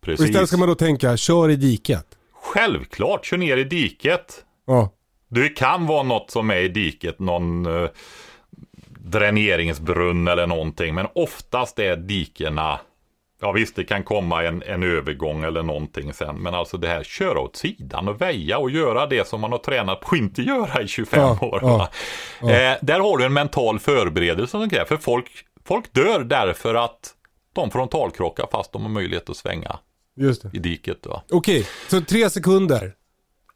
Precis. 0.00 0.26
istället 0.26 0.48
ska 0.48 0.58
man 0.58 0.68
då 0.68 0.74
tänka, 0.74 1.16
kör 1.16 1.50
i 1.50 1.56
diket. 1.56 2.06
Självklart, 2.32 3.26
kör 3.26 3.36
ner 3.36 3.56
i 3.56 3.64
diket. 3.64 4.44
Ja. 4.66 4.90
Det 5.28 5.48
kan 5.48 5.86
vara 5.86 6.02
något 6.02 6.30
som 6.30 6.50
är 6.50 6.56
i 6.60 6.68
diket, 6.68 7.18
någon 7.18 7.66
eh, 7.66 7.90
dräneringsbrunn 8.88 10.28
eller 10.28 10.46
någonting. 10.46 10.94
Men 10.94 11.06
oftast 11.14 11.78
är 11.78 11.96
dikena, 11.96 12.80
ja 13.40 13.52
visst 13.52 13.76
det 13.76 13.84
kan 13.84 14.02
komma 14.04 14.44
en, 14.44 14.62
en 14.62 14.82
övergång 14.82 15.44
eller 15.44 15.62
någonting 15.62 16.12
sen. 16.12 16.36
Men 16.36 16.54
alltså 16.54 16.76
det 16.76 16.88
här 16.88 17.02
köra 17.04 17.40
åt 17.40 17.56
sidan 17.56 18.08
och 18.08 18.20
väja 18.20 18.58
och 18.58 18.70
göra 18.70 19.06
det 19.06 19.28
som 19.28 19.40
man 19.40 19.52
har 19.52 19.58
tränat 19.58 20.00
på 20.00 20.14
att 20.14 20.18
inte 20.20 20.42
göra 20.42 20.82
i 20.82 20.88
25 20.88 21.20
Ja, 21.20 21.38
år. 21.46 21.58
ja, 21.62 21.88
va? 22.40 22.52
Eh, 22.52 22.76
där 22.82 23.00
har 23.00 23.18
du 23.18 23.24
en 23.24 23.32
mental 23.32 23.78
förberedelse 23.78 24.50
som 24.50 24.70
krävs. 24.70 24.88
För 24.88 24.96
folk, 24.96 25.26
folk 25.64 25.92
dör 25.92 26.20
därför 26.20 26.74
att 26.74 27.14
de 27.52 27.70
frontalkrockar 27.70 28.46
fast 28.52 28.72
de 28.72 28.82
har 28.82 28.88
möjlighet 28.88 29.30
att 29.30 29.36
svänga 29.36 29.78
i 30.52 30.58
diket. 30.58 31.06
Okej, 31.30 31.66
så 31.88 32.00
tre 32.00 32.30
sekunder. 32.30 32.92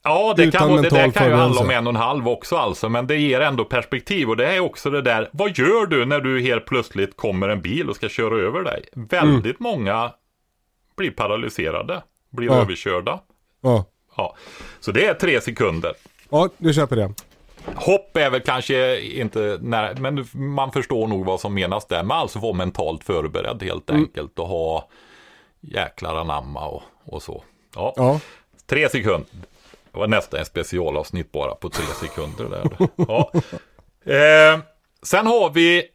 Ja, 0.04 0.34
det, 0.36 0.50
kan, 0.50 0.82
det 0.82 0.88
där 0.88 1.10
kan 1.10 1.26
ju 1.28 1.34
handla 1.34 1.60
om 1.60 1.70
en 1.70 1.86
och 1.86 1.90
en 1.92 1.96
halv 1.96 2.28
också 2.28 2.56
alltså, 2.56 2.88
men 2.88 3.06
det 3.06 3.16
ger 3.16 3.40
ändå 3.40 3.64
perspektiv 3.64 4.28
och 4.30 4.36
det 4.36 4.46
är 4.54 4.60
också 4.60 4.90
det 4.90 5.02
där, 5.02 5.28
vad 5.32 5.58
gör 5.58 5.86
du 5.86 6.04
när 6.06 6.20
du 6.20 6.40
helt 6.40 6.66
plötsligt 6.66 7.16
kommer 7.16 7.48
en 7.48 7.60
bil 7.60 7.90
och 7.90 7.96
ska 7.96 8.08
köra 8.08 8.38
över 8.46 8.62
dig? 8.62 8.84
Väldigt 8.92 9.60
många 9.60 10.12
blir 10.96 11.10
paralyserade, 11.10 12.02
blir 12.30 12.48
Ja. 12.48 12.54
överkörda. 12.54 13.20
Ja. 13.60 13.84
Ja. 14.16 14.36
Så 14.80 14.92
det 14.92 15.06
är 15.06 15.14
tre 15.14 15.40
sekunder. 15.40 15.92
Ja, 16.30 16.48
du 16.58 16.74
köper 16.74 16.96
det. 16.96 17.14
Hopp 17.74 18.16
är 18.16 18.30
väl 18.30 18.40
kanske 18.40 19.00
inte, 19.00 19.58
när, 19.60 19.94
men 19.94 20.26
man 20.32 20.72
förstår 20.72 21.06
nog 21.06 21.26
vad 21.26 21.40
som 21.40 21.54
menas 21.54 21.86
där. 21.86 22.02
Man 22.02 22.18
alltså 22.18 22.38
vara 22.38 22.52
mentalt 22.52 23.04
förberedd 23.04 23.62
helt 23.62 23.90
enkelt 23.90 24.38
och 24.38 24.48
ha 24.48 24.88
jäklar 25.60 26.16
anamma 26.16 26.68
och, 26.68 26.82
och 27.04 27.22
så. 27.22 27.44
Ja. 27.74 27.92
Ja. 27.96 28.20
Tre 28.66 28.88
sekunder. 28.88 29.26
Det 29.92 29.98
var 29.98 30.08
nästan 30.08 30.40
en 30.40 30.46
specialavsnitt 30.46 31.32
bara 31.32 31.54
på 31.54 31.68
tre 31.68 31.84
sekunder. 31.84 32.44
Där. 32.44 32.88
Ja. 33.08 33.32
Eh, 34.12 34.60
sen 35.02 35.26
har 35.26 35.50
vi 35.50 35.88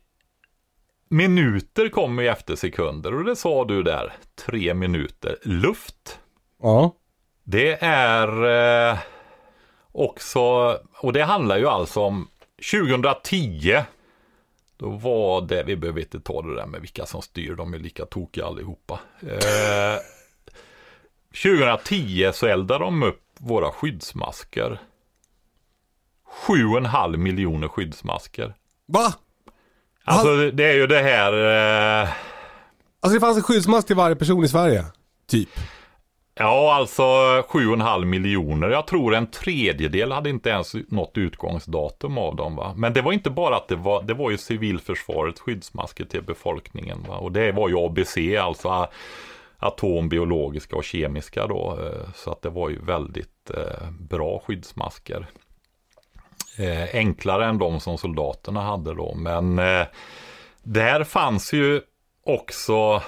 minuter 1.09 1.89
kommer 1.89 2.23
ju 2.23 2.29
efter 2.29 2.55
sekunder 2.55 3.13
och 3.13 3.23
det 3.23 3.35
sa 3.35 3.65
du 3.65 3.83
där. 3.83 4.13
Tre 4.45 4.73
minuter. 4.73 5.37
Luft. 5.43 6.19
Ja. 6.61 6.95
Det 7.43 7.83
är 7.83 8.45
eh, 8.91 8.97
också, 9.91 10.41
och 10.93 11.13
det 11.13 11.23
handlar 11.23 11.57
ju 11.57 11.67
alltså 11.67 11.99
om 11.99 12.27
2010. 12.71 13.81
Då 14.77 14.89
var 14.89 15.41
det, 15.41 15.63
vi 15.63 15.75
behöver 15.75 15.99
inte 16.01 16.19
ta 16.19 16.41
det 16.41 16.55
där 16.55 16.65
med 16.65 16.81
vilka 16.81 17.05
som 17.05 17.21
styr, 17.21 17.55
de 17.55 17.73
är 17.73 17.79
lika 17.79 18.05
tokiga 18.05 18.45
allihopa. 18.45 18.99
Eh, 19.21 19.99
2010 21.43 22.31
så 22.33 22.47
eldade 22.47 22.83
de 22.83 23.03
upp 23.03 23.26
våra 23.39 23.71
skyddsmasker. 23.71 24.79
7,5 26.47 27.17
miljoner 27.17 27.67
skyddsmasker. 27.67 28.53
Va? 28.87 29.13
Alltså 30.03 30.51
det 30.51 30.63
är 30.65 30.73
ju 30.73 30.87
det 30.87 31.01
här... 31.01 31.33
Eh, 32.03 32.09
Alltså 32.99 33.15
det 33.15 33.19
fanns 33.19 33.37
en 33.37 33.43
skyddsmask 33.43 33.87
till 33.87 33.95
varje 33.95 34.15
person 34.15 34.43
i 34.43 34.47
Sverige? 34.47 34.85
Typ. 35.27 35.49
Ja, 36.35 36.75
alltså 36.75 37.01
7,5 37.03 38.05
miljoner. 38.05 38.69
Jag 38.69 38.87
tror 38.87 39.15
en 39.15 39.27
tredjedel 39.31 40.11
hade 40.11 40.29
inte 40.29 40.49
ens 40.49 40.75
något 40.87 41.17
utgångsdatum 41.17 42.17
av 42.17 42.35
dem. 42.35 42.55
Va? 42.55 42.73
Men 42.77 42.93
det 42.93 43.01
var 43.01 43.11
inte 43.13 43.29
bara 43.29 43.55
att 43.57 43.67
det 43.67 43.75
var, 43.75 44.03
det 44.03 44.13
var 44.13 44.31
ju 44.31 44.37
civilförsvarets 44.37 45.41
skyddsmasker 45.41 46.05
till 46.05 46.23
befolkningen. 46.23 47.05
Va? 47.09 47.17
Och 47.17 47.31
det 47.31 47.51
var 47.51 47.69
ju 47.69 47.77
ABC, 47.85 48.17
alltså 48.41 48.87
a- 49.59 49.67
atom, 49.67 50.09
biologiska 50.09 50.75
och 50.75 50.83
kemiska 50.83 51.47
då. 51.47 51.79
eh, 51.81 52.13
Så 52.15 52.31
att 52.31 52.41
det 52.41 52.49
var 52.49 52.69
ju 52.69 52.79
väldigt 52.85 53.49
eh, 53.49 53.91
bra 53.99 54.39
skyddsmasker. 54.45 55.27
Eh, 56.57 56.95
enklare 56.95 57.45
än 57.45 57.57
de 57.57 57.79
som 57.79 57.97
soldaterna 57.97 58.61
hade 58.61 58.93
då. 58.95 59.15
Men 59.15 59.55
där 60.63 61.03
fanns 61.03 61.53
ju 61.53 61.81
också 62.23 63.01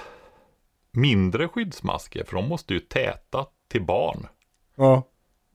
mindre 0.92 1.48
skyddsmasker, 1.48 2.24
för 2.24 2.36
de 2.36 2.48
måste 2.48 2.74
ju 2.74 2.80
täta 2.80 3.46
till 3.68 3.82
barn. 3.84 4.26
Ja. 4.76 5.02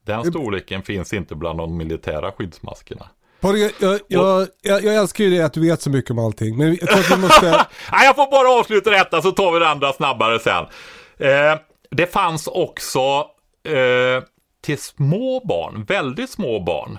Den 0.04 0.24
storleken 0.26 0.82
finns 0.84 1.14
inte 1.14 1.36
bland 1.36 1.60
de 1.60 1.78
militära 1.78 2.32
skyddsmaskerna. 2.32 3.10
Jag, 3.54 4.00
jag, 4.08 4.48
jag, 4.62 4.84
jag 4.84 4.96
älskar 4.96 5.24
ju 5.24 5.30
det 5.30 5.42
att 5.42 5.54
du 5.54 5.62
vet 5.62 5.82
så 5.82 5.90
mycket 5.90 6.12
om 6.12 6.20
allting. 6.20 6.58
Men 6.58 6.68
jag 6.82 6.90
tror 6.90 7.00
att 7.00 7.12
vi 7.12 7.22
måste... 7.22 7.52
Nej, 7.92 8.06
jag 8.06 8.16
får 8.16 8.32
bara 8.32 8.60
avsluta 8.60 8.90
detta 8.90 9.22
så 9.22 9.32
tar 9.32 9.52
vi 9.52 9.60
det 9.60 9.68
andra 9.68 9.94
snabbare 9.94 10.40
sen. 10.40 10.66
Eh, 11.18 11.60
det 11.92 12.08
fanns 12.08 12.48
också 12.48 13.00
eh, 13.68 14.24
till 14.64 14.78
små 14.78 15.42
barn, 15.46 15.86
väldigt 15.88 16.30
små 16.30 16.60
barn. 16.60 16.98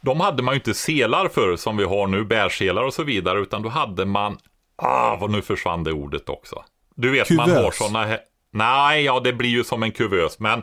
De 0.00 0.20
hade 0.20 0.42
man 0.42 0.54
ju 0.54 0.58
inte 0.58 0.74
selar 0.74 1.28
för 1.28 1.56
som 1.56 1.76
vi 1.76 1.84
har 1.84 2.06
nu, 2.06 2.24
bärselar 2.24 2.82
och 2.82 2.94
så 2.94 3.02
vidare, 3.02 3.40
utan 3.40 3.62
då 3.62 3.68
hade 3.68 4.04
man, 4.04 4.38
ah, 4.76 5.16
vad 5.16 5.30
nu 5.30 5.42
försvann 5.42 5.84
det 5.84 5.92
ordet 5.92 6.28
också. 6.28 6.64
Du 6.94 7.10
vet, 7.10 7.30
man 7.30 7.50
har 7.50 7.56
Kuvös. 7.56 7.78
sådana 7.78 8.04
här, 8.04 8.20
nej, 8.50 9.04
ja 9.04 9.20
det 9.20 9.32
blir 9.32 9.50
ju 9.50 9.64
som 9.64 9.82
en 9.82 9.92
kuvös, 9.92 10.38
men 10.38 10.62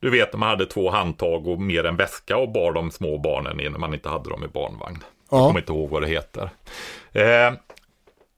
du 0.00 0.10
vet, 0.10 0.32
man 0.32 0.48
hade 0.48 0.66
två 0.66 0.90
handtag 0.90 1.46
och 1.48 1.60
mer 1.60 1.84
en 1.84 1.96
väska 1.96 2.36
och 2.36 2.52
bar 2.52 2.72
de 2.72 2.90
små 2.90 3.18
barnen 3.18 3.60
i 3.60 3.68
när 3.68 3.78
man 3.78 3.94
inte 3.94 4.08
hade 4.08 4.30
dem 4.30 4.44
i 4.44 4.48
barnvagn. 4.48 4.98
Jag 5.30 5.38
Ja. 5.40 5.46
kommer 5.46 5.60
inte 5.60 5.72
ihåg 5.72 5.90
vad 5.90 6.02
det 6.02 6.08
heter. 6.08 6.50
Eh, 7.12 7.52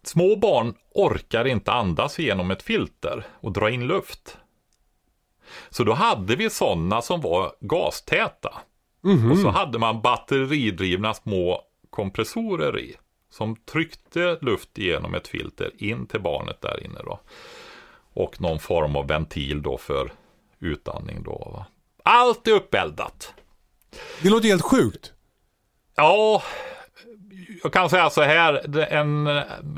små 0.02 0.36
barn 0.36 0.74
orkar 0.94 1.44
inte 1.46 1.72
andas 1.72 2.18
genom 2.18 2.50
ett 2.50 2.62
filter 2.62 3.24
och 3.40 3.52
dra 3.52 3.70
in 3.70 3.86
luft. 3.86 4.36
Så 5.70 5.84
då 5.84 5.92
hade 5.92 6.36
vi 6.36 6.50
sådana 6.50 7.02
som 7.02 7.20
var 7.20 7.52
gastäta. 7.60 8.54
Och 9.32 9.38
så 9.38 9.48
hade 9.48 9.78
man 9.78 10.00
batteridrivna 10.00 11.14
små 11.14 11.62
kompressorer 11.90 12.78
i. 12.78 12.96
Som 13.30 13.56
tryckte 13.56 14.38
luft 14.40 14.78
genom 14.78 15.14
ett 15.14 15.28
filter 15.28 15.70
in 15.78 16.06
till 16.06 16.20
barnet 16.20 16.60
där 16.60 16.84
inne 16.84 16.98
då. 17.04 17.20
Och 18.12 18.40
någon 18.40 18.58
form 18.58 18.96
av 18.96 19.06
ventil 19.06 19.62
då 19.62 19.78
för 19.78 20.12
utandning 20.60 21.22
då. 21.22 21.50
Va? 21.54 21.66
Allt 22.02 22.48
är 22.48 22.52
uppeldat. 22.52 23.34
Det 24.22 24.30
låter 24.30 24.48
helt 24.48 24.62
sjukt. 24.62 25.12
Ja, 25.96 26.42
jag 27.62 27.72
kan 27.72 27.90
säga 27.90 28.10
så 28.10 28.22
här. 28.22 28.76
En, 28.92 29.24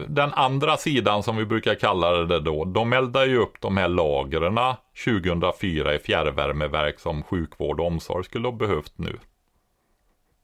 den 0.08 0.32
andra 0.32 0.76
sidan 0.76 1.22
som 1.22 1.36
vi 1.36 1.44
brukar 1.46 1.74
kalla 1.74 2.10
det 2.10 2.40
då. 2.40 2.64
De 2.64 2.92
eldar 2.92 3.24
ju 3.26 3.36
upp 3.38 3.60
de 3.60 3.76
här 3.76 3.88
lagren 3.88 4.58
2004 5.04 5.94
i 5.94 5.98
fjärrvärmeverk 5.98 6.98
som 7.00 7.22
sjukvård 7.22 7.80
och 7.80 7.86
omsorg 7.86 8.24
skulle 8.24 8.48
ha 8.48 8.52
behövt 8.52 8.92
nu. 8.98 9.18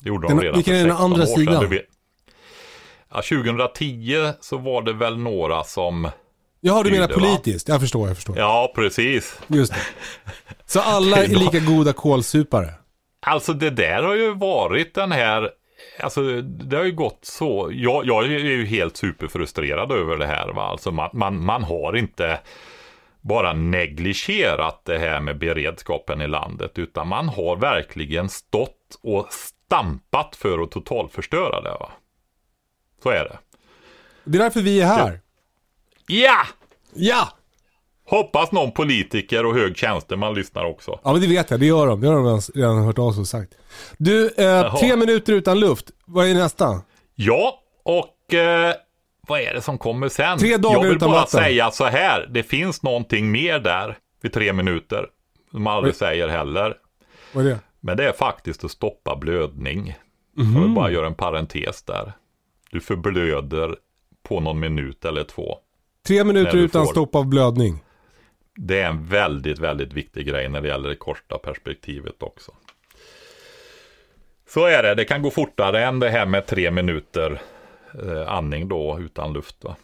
Det 0.01 0.09
gjorde 0.09 0.29
Den- 0.29 0.37
de 0.37 0.43
redan 0.43 0.57
vilken 0.57 0.75
för 0.75 0.81
är 0.81 0.85
den 0.87 0.97
16 0.97 1.05
andra 1.13 1.23
år 1.23 1.27
sedan. 1.27 1.69
sidan? 1.71 1.85
Ja, 3.11 3.23
2010 3.23 4.33
så 4.41 4.59
var 4.59 4.83
det 4.83 4.93
väl 4.93 5.19
några 5.19 5.65
som... 5.65 6.11
Jaha, 6.61 6.83
du 6.83 6.91
menar 6.91 7.07
Styrde, 7.07 7.21
va? 7.21 7.27
politiskt. 7.27 7.69
Jag 7.69 7.81
förstår, 7.81 8.09
jag 8.09 8.17
förstår. 8.17 8.39
Ja, 8.39 8.73
precis. 8.75 9.41
Just 9.47 9.73
det. 9.73 9.81
Så 10.67 10.81
alla 10.81 11.17
är 11.17 11.29
lika 11.29 11.59
goda 11.59 11.93
kålsupare? 11.93 12.75
Alltså 13.27 13.53
det 13.53 13.71
där 13.71 14.03
har 14.03 14.15
ju 14.15 14.35
varit 14.35 14.95
den 14.95 15.13
här, 15.13 15.51
alltså 16.01 16.41
det 16.43 16.77
har 16.77 16.85
ju 16.85 16.93
gått 16.93 17.19
så, 17.23 17.69
jag, 17.73 18.07
jag 18.07 18.25
är 18.25 18.29
ju 18.29 18.67
helt 18.67 18.97
superfrustrerad 18.97 19.93
över 19.93 20.17
det 20.17 20.27
här 20.27 20.49
va, 20.49 20.63
alltså 20.63 20.91
man, 20.91 21.11
man, 21.13 21.45
man 21.45 21.65
har 21.65 21.97
inte 21.97 22.41
bara 23.21 23.53
negligerat 23.53 24.83
det 24.85 24.99
här 24.99 25.21
med 25.21 25.39
beredskapen 25.39 26.21
i 26.21 26.29
landet, 26.29 26.79
utan 26.79 27.09
man 27.09 27.29
har 27.29 27.57
verkligen 27.57 28.29
stått 28.29 28.99
och 29.03 29.27
stampat 29.31 30.37
för 30.37 30.63
att 30.63 30.71
totalförstöra 30.71 31.61
det 31.61 31.71
va. 31.71 31.91
Så 33.03 33.11
är 33.11 33.25
det. 33.25 33.39
Det 34.25 34.39
är 34.39 34.43
därför 34.43 34.61
vi 34.61 34.81
är 34.81 34.87
här. 34.87 35.21
Ja! 36.09 36.47
Ja! 36.95 37.29
Hoppas 38.07 38.53
någon 38.53 38.73
politiker 38.73 39.47
och 39.47 39.55
hög 39.55 39.77
tjänsteman 39.77 40.35
lyssnar 40.35 40.65
också. 40.65 41.01
Ja 41.05 41.13
men 41.13 41.21
det 41.21 41.27
vet 41.29 41.51
jag, 41.51 41.61
det 41.61 41.67
gör 41.67 41.87
de. 41.87 42.01
Det 42.01 42.07
har 42.09 42.15
de 42.15 42.25
redan- 42.25 42.41
redan 42.55 42.85
hört 42.85 42.99
av 42.99 43.13
sig 43.13 43.21
och 43.21 43.27
sagt. 43.27 43.53
Du, 43.99 44.27
eh, 44.37 44.77
tre 44.77 44.97
minuter 44.97 45.33
utan 45.33 45.61
luft. 45.61 45.91
Vad 46.07 46.27
är 46.27 46.35
nästa? 46.35 46.81
Ja, 47.15 47.61
och 47.83 48.35
eh, 48.35 48.75
vad 49.29 49.41
är 49.41 49.55
det 49.55 49.61
som 49.63 49.79
kommer 49.79 50.09
sen? 50.09 50.39
Tre 50.39 50.57
dagar 50.57 50.77
Jag 50.77 50.83
vill 50.83 50.97
utan 50.97 51.09
bara 51.11 51.21
vatten. 51.21 51.41
säga 51.41 51.71
så 51.71 51.85
här, 51.85 52.29
det 52.31 52.43
finns 52.43 52.83
någonting 52.83 53.31
mer 53.31 53.59
där 53.59 53.99
vid 54.23 54.33
tre 54.33 54.53
minuter. 54.53 55.07
Som 55.51 55.63
man 55.63 55.77
aldrig 55.77 55.95
säger 55.95 56.29
heller. 56.29 56.75
Vad 57.33 57.47
är 57.47 57.51
det? 57.51 57.59
Men 57.81 57.97
det 57.97 58.09
är 58.09 58.13
faktiskt 58.13 58.65
att 58.65 58.71
stoppa 58.71 59.17
blödning. 59.17 59.95
Mhm. 60.37 60.55
Jag 60.55 60.63
vill 60.63 60.71
bara 60.75 60.91
göra 60.91 61.07
en 61.07 61.15
parentes 61.15 61.83
där. 61.83 62.13
Du 62.71 62.81
förblöder 62.81 63.77
på 64.29 64.41
någon 64.41 64.61
minut 64.61 65.05
eller 65.05 65.25
två. 65.25 65.59
Tre 66.09 66.25
minuter 66.25 66.57
utan 66.57 66.85
får- 66.85 66.93
stopp 66.93 67.15
av 67.15 67.27
blödning. 67.27 67.85
Det 68.57 68.81
är 68.81 68.87
en 68.87 69.07
väldigt, 69.07 69.59
väldigt 69.59 69.93
viktig 69.93 70.27
grej 70.27 70.49
när 70.49 70.61
det 70.61 70.69
gäller 70.69 70.89
det 70.89 70.97
korta 70.97 71.39
perspektivet 71.39 72.23
också. 72.23 72.53
Så 74.49 74.67
är 74.67 74.83
det, 74.83 74.95
det 74.95 75.05
kan 75.05 75.23
gå 75.23 75.31
fortare 75.31 75.85
än 75.85 76.01
det 76.01 76.11
här 76.11 76.27
med 76.27 76.47
tre 76.47 76.71
minuter 76.71 77.41
eh, 78.05 78.29
andning 78.33 78.69
då 78.69 78.99
utan 79.01 79.33
luft. 79.33 79.65
Va? 79.65 79.77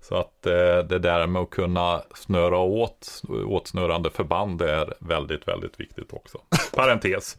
Så 0.00 0.14
att 0.16 0.46
eh, 0.46 0.78
det 0.88 0.98
där 0.98 1.26
med 1.26 1.42
att 1.42 1.50
kunna 1.50 2.02
snöra 2.14 2.58
åt 2.58 3.22
åtsnörande 3.46 4.10
förband 4.10 4.62
är 4.62 4.94
väldigt, 5.00 5.48
väldigt 5.48 5.80
viktigt 5.80 6.12
också. 6.12 6.38
Parentes. 6.74 7.36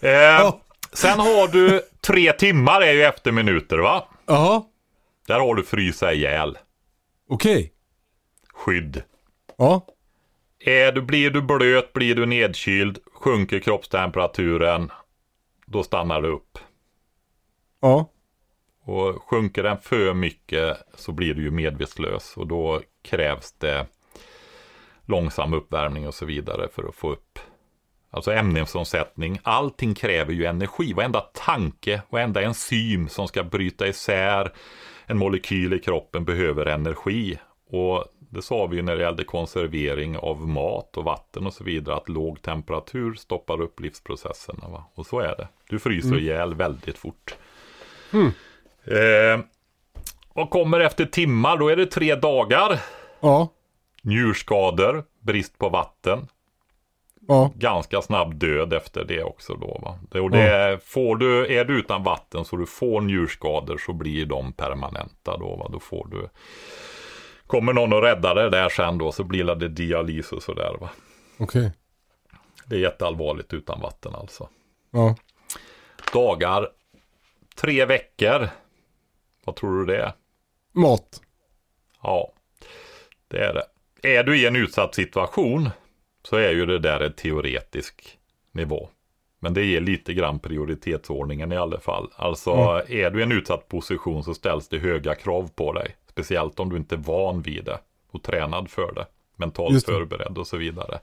Eh, 0.00 0.54
sen 0.92 1.20
har 1.20 1.48
du 1.52 1.82
tre 2.06 2.32
timmar 2.32 2.80
är 2.80 2.92
ju 2.92 3.02
efter 3.02 3.32
minuter 3.32 3.78
va? 3.78 4.08
Jaha, 4.26 4.62
Där 5.26 5.40
har 5.40 5.54
du 5.54 5.62
frysa 5.62 6.12
ihjäl. 6.12 6.58
Okej. 7.28 7.72
Skydd. 8.52 9.02
Ja, 9.56 9.86
Är 10.58 10.92
du, 10.92 11.02
blir 11.02 11.30
du 11.30 11.42
blöt, 11.42 11.92
blir 11.92 12.14
du 12.14 12.26
nedkyld, 12.26 12.98
sjunker 13.12 13.58
kroppstemperaturen, 13.60 14.90
då 15.66 15.82
stannar 15.82 16.22
du 16.22 16.28
upp. 16.28 16.58
ja. 17.80 18.10
Och 18.88 19.22
sjunker 19.22 19.62
den 19.62 19.78
för 19.78 20.14
mycket 20.14 20.76
så 20.94 21.12
blir 21.12 21.34
du 21.34 21.42
ju 21.42 21.50
medvetslös 21.50 22.36
och 22.36 22.46
då 22.46 22.80
krävs 23.02 23.52
det 23.52 23.86
långsam 25.06 25.54
uppvärmning 25.54 26.06
och 26.06 26.14
så 26.14 26.26
vidare 26.26 26.68
för 26.72 26.88
att 26.88 26.94
få 26.94 27.12
upp. 27.12 27.38
Alltså 28.10 28.32
ämnesomsättning, 28.32 29.38
allting 29.42 29.94
kräver 29.94 30.32
ju 30.32 30.44
energi. 30.44 30.92
Varenda 30.92 31.20
tanke, 31.20 32.02
varenda 32.10 32.42
enzym 32.42 33.08
som 33.08 33.28
ska 33.28 33.44
bryta 33.44 33.86
isär 33.88 34.52
en 35.06 35.18
molekyl 35.18 35.72
i 35.72 35.78
kroppen 35.78 36.24
behöver 36.24 36.66
energi. 36.66 37.38
Och 37.70 38.04
det 38.18 38.42
sa 38.42 38.66
vi 38.66 38.76
ju 38.76 38.82
när 38.82 38.96
det 38.96 39.02
gällde 39.02 39.24
konservering 39.24 40.16
av 40.16 40.48
mat 40.48 40.96
och 40.96 41.04
vatten 41.04 41.46
och 41.46 41.52
så 41.52 41.64
vidare, 41.64 41.96
att 41.96 42.08
låg 42.08 42.42
temperatur 42.42 43.14
stoppar 43.14 43.60
upp 43.60 43.80
livsprocesserna. 43.80 44.68
Va? 44.68 44.84
Och 44.94 45.06
så 45.06 45.20
är 45.20 45.36
det. 45.36 45.48
Du 45.68 45.78
fryser 45.78 46.18
ihjäl 46.18 46.54
väldigt 46.54 46.98
fort. 46.98 47.36
Eh, 48.84 49.40
och 50.28 50.50
kommer 50.50 50.80
efter 50.80 51.04
timmar, 51.04 51.56
då 51.56 51.68
är 51.68 51.76
det 51.76 51.86
tre 51.86 52.14
dagar. 52.14 52.80
Ja, 53.20 53.48
Njurskador, 54.02 55.04
brist 55.20 55.58
på 55.58 55.68
vatten, 55.68 56.28
ja. 57.28 57.52
ganska 57.54 58.02
snabb 58.02 58.34
död 58.34 58.72
efter 58.72 59.04
det 59.04 59.22
också 59.22 59.54
då. 59.54 59.80
Va? 59.82 59.98
Det, 60.10 60.20
och 60.20 60.30
det, 60.30 60.78
får 60.84 61.16
du, 61.16 61.58
är 61.58 61.64
du 61.64 61.78
utan 61.78 62.02
vatten 62.02 62.44
så 62.44 62.56
du 62.56 62.66
får 62.66 63.00
njurskador 63.00 63.78
så 63.78 63.92
blir 63.92 64.26
de 64.26 64.52
permanenta 64.52 65.36
då. 65.36 65.56
Va? 65.56 65.68
Då 65.72 65.80
får 65.80 66.08
du, 66.10 66.28
kommer 67.46 67.72
någon 67.72 67.92
och 67.92 68.02
räddar 68.02 68.34
det 68.34 68.50
där 68.50 68.68
sen 68.68 68.98
då 68.98 69.12
så 69.12 69.24
blir 69.24 69.44
det 69.44 69.68
dialys 69.68 70.32
och 70.32 70.42
sådär. 70.42 70.76
Va? 70.80 70.90
Okej. 71.38 71.72
Det 72.66 72.76
är 72.76 72.80
jätteallvarligt 72.80 73.52
utan 73.52 73.80
vatten 73.80 74.14
alltså. 74.14 74.48
Ja. 74.90 75.16
Dagar, 76.12 76.68
tre 77.56 77.84
veckor. 77.84 78.48
Vad 79.44 79.56
tror 79.56 79.78
du 79.78 79.86
det 79.86 80.02
är? 80.02 80.12
Mat. 80.72 81.20
Ja, 82.02 82.32
det 83.28 83.38
är 83.38 83.54
det. 83.54 83.66
Är 84.16 84.24
du 84.24 84.38
i 84.38 84.46
en 84.46 84.56
utsatt 84.56 84.94
situation 84.94 85.70
så 86.26 86.36
är 86.36 86.50
ju 86.50 86.66
det 86.66 86.78
där 86.78 87.00
en 87.00 87.12
teoretisk 87.12 88.18
nivå. 88.52 88.88
Men 89.38 89.54
det 89.54 89.64
ger 89.64 89.80
lite 89.80 90.14
grann 90.14 90.38
prioritetsordningen 90.38 91.52
i 91.52 91.56
alla 91.56 91.80
fall. 91.80 92.08
Alltså 92.16 92.50
är 92.88 93.10
du 93.10 93.20
i 93.20 93.22
en 93.22 93.32
utsatt 93.32 93.68
position 93.68 94.24
så 94.24 94.34
ställs 94.34 94.68
det 94.68 94.78
höga 94.78 95.14
krav 95.14 95.50
på 95.54 95.72
dig. 95.72 95.96
Speciellt 96.10 96.60
om 96.60 96.68
du 96.70 96.76
inte 96.76 96.94
är 96.94 96.98
van 96.98 97.42
vid 97.42 97.64
det 97.64 97.78
och 98.10 98.22
tränad 98.22 98.70
för 98.70 98.94
det. 98.94 99.06
Mentalt 99.36 99.86
det. 99.86 99.92
förberedd 99.92 100.38
och 100.38 100.46
så 100.46 100.56
vidare. 100.56 100.98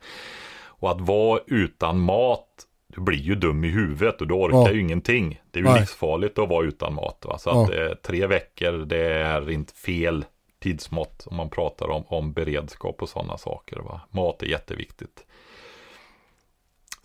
Och 0.65 0.91
att 0.91 1.01
vara 1.01 1.39
utan 1.47 1.99
mat, 1.99 2.47
du 2.88 3.01
blir 3.01 3.17
ju 3.19 3.36
dum 3.36 3.63
i 3.63 3.67
huvudet 3.67 4.21
och 4.21 4.28
du 4.28 4.34
orkar 4.34 4.57
Ja. 4.57 4.71
ju 4.71 4.80
ingenting. 4.82 5.41
Det 5.51 5.59
är 5.59 5.63
ju 5.63 5.69
Nej. 5.69 5.80
livsfarligt 5.80 6.39
att 6.39 6.49
vara 6.49 6.65
utan 6.65 6.93
mat. 6.93 7.26
Va? 7.28 7.38
Så 7.38 7.49
Ja. 7.49 7.63
att 7.63 7.69
eh, 7.69 7.93
tre 8.01 8.28
veckor, 8.28 8.71
det 8.71 9.05
är 9.13 9.49
inte 9.49 9.74
fel 9.74 10.26
tidsmått 10.64 11.28
om 11.28 11.38
man 11.38 11.49
pratar 11.49 11.89
om, 11.89 12.03
om 12.07 12.34
beredskap 12.34 13.01
och 13.01 13.09
sådana 13.09 13.38
saker. 13.38 13.80
Va? 13.80 14.01
Mat 14.09 14.43
är 14.43 14.47
jätteviktigt. 14.47 15.26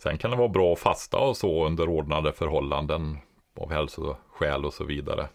Sen 0.03 0.17
kan 0.17 0.31
det 0.31 0.37
vara 0.37 0.47
bra 0.47 0.73
att 0.73 0.79
fasta 0.79 1.17
och 1.17 1.37
så 1.37 1.65
under 1.65 1.89
ordnade 1.89 2.33
förhållanden 2.33 3.17
av 3.59 3.71
hälsoskäl 3.71 4.65
och 4.65 4.73
så 4.73 4.83
vidare. 4.83 5.27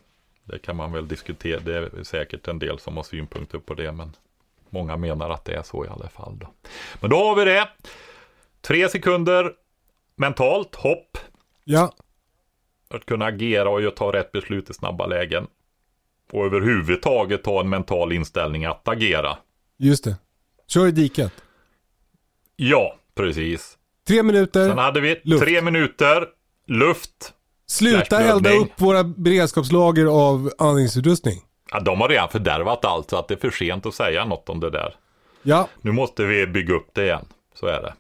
Det 0.45 0.59
kan 0.59 0.77
man 0.77 0.93
väl 0.93 1.09
diskutera. 1.09 1.61
Det 1.61 1.77
är 1.77 2.03
säkert 2.05 2.49
en 2.49 2.59
del 2.59 2.79
som 2.79 2.97
har 2.97 3.05
synpunkter 3.05 3.59
på 3.59 3.75
det, 3.75 3.93
men 3.93 4.13
många 4.71 4.97
menar 4.97 5.31
att 5.31 5.45
det 5.45 5.55
är 5.55 5.63
så 5.63 5.85
i 5.85 5.89
alla 5.89 6.09
fall. 6.09 6.39
Då. 6.39 6.47
Men 7.01 7.11
då 7.11 7.17
har 7.17 7.37
vi 7.37 7.45
det. 7.45 7.69
Tre 8.61 8.89
sekunder 8.89 9.53
mentalt 10.17 10.75
hopp 10.75 11.19
Ja. 11.65 11.93
att 12.89 13.07
kunna 13.07 13.25
agera 13.25 13.69
och 13.71 13.97
ta 13.97 14.13
rätt 14.13 14.33
beslut 14.33 14.71
i 14.71 14.75
snabba 14.75 15.07
lägen. 15.07 15.47
Och 16.33 16.45
överhuvudtaget 16.47 17.47
ha 17.47 17.61
en 17.61 17.69
mental 17.69 18.13
inställning 18.13 18.65
att 18.65 18.89
agera. 18.89 19.37
Just 19.79 20.05
det. 20.05 20.17
Kör 20.69 20.87
i 20.87 20.91
diket. 20.91 21.33
Ja, 22.57 22.97
precis. 23.15 23.79
Tre 24.09 24.23
minuter. 24.23 24.69
Sen 24.69 24.79
hade 24.79 25.01
vi 25.01 25.21
luft. 25.25 25.45
tre 25.45 25.63
minuter, 25.63 26.27
luft. 26.67 27.33
Sluta 27.67 28.21
elda 28.21 28.51
upp 28.53 28.71
våra 28.81 29.05
beredskapslager 29.05 30.07
av 30.07 30.51
andningsutrustning. 30.59 31.41
Ja, 31.71 31.81
de 31.81 32.01
har 32.01 32.09
redan 32.09 32.29
fördärvat 32.29 32.85
allt 32.85 33.11
så 33.11 33.17
att 33.17 33.29
det 33.29 33.35
är 33.35 33.39
för 33.39 33.51
sent 33.51 33.87
att 33.87 33.95
säga 33.95 34.25
något 34.25 34.49
om 34.49 34.61
det 34.61 34.71
där. 34.71 34.97
Ja, 35.43 35.69
Nu 35.81 35.93
måste 35.93 36.25
vi 36.25 36.47
bygga 36.47 36.75
upp 36.75 36.89
det 36.93 37.05
igen. 37.05 37.25
Så 37.55 37.67
är 37.67 37.83
det. 37.83 37.95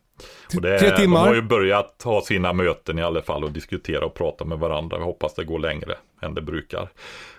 Och 0.56 0.62
det 0.62 0.78
tre 0.78 0.96
timmar. 0.96 1.20
De 1.22 1.28
har 1.28 1.34
ju 1.34 1.42
börjat 1.42 2.02
ha 2.04 2.20
sina 2.22 2.52
möten 2.52 2.98
i 2.98 3.02
alla 3.02 3.22
fall 3.22 3.44
och 3.44 3.52
diskutera 3.52 4.04
och 4.04 4.14
prata 4.14 4.44
med 4.44 4.58
varandra. 4.58 4.96
Jag 4.98 5.04
hoppas 5.04 5.34
det 5.34 5.44
går 5.44 5.58
längre 5.58 5.94
än 6.22 6.34
det 6.34 6.42
brukar. 6.42 6.82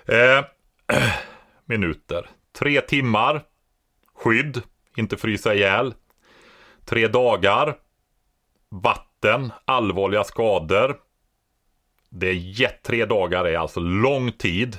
Eh, 0.06 0.46
minuter. 1.66 2.30
Tre 2.52 2.82
timmar. 2.82 3.44
Skydd. 4.14 4.62
Inte 4.98 5.18
frysa 5.18 5.54
ihjäl. 5.54 5.94
Tre 6.86 7.08
dagar. 7.08 7.78
Vatten. 8.70 9.52
Allvarliga 9.66 10.24
skador. 10.24 11.00
Det 12.10 12.28
är 12.28 12.34
jätt, 12.34 12.84
tre 12.84 13.06
dagar 13.06 13.46
är 13.46 13.58
alltså 13.58 13.80
lång 13.80 14.32
tid. 14.32 14.78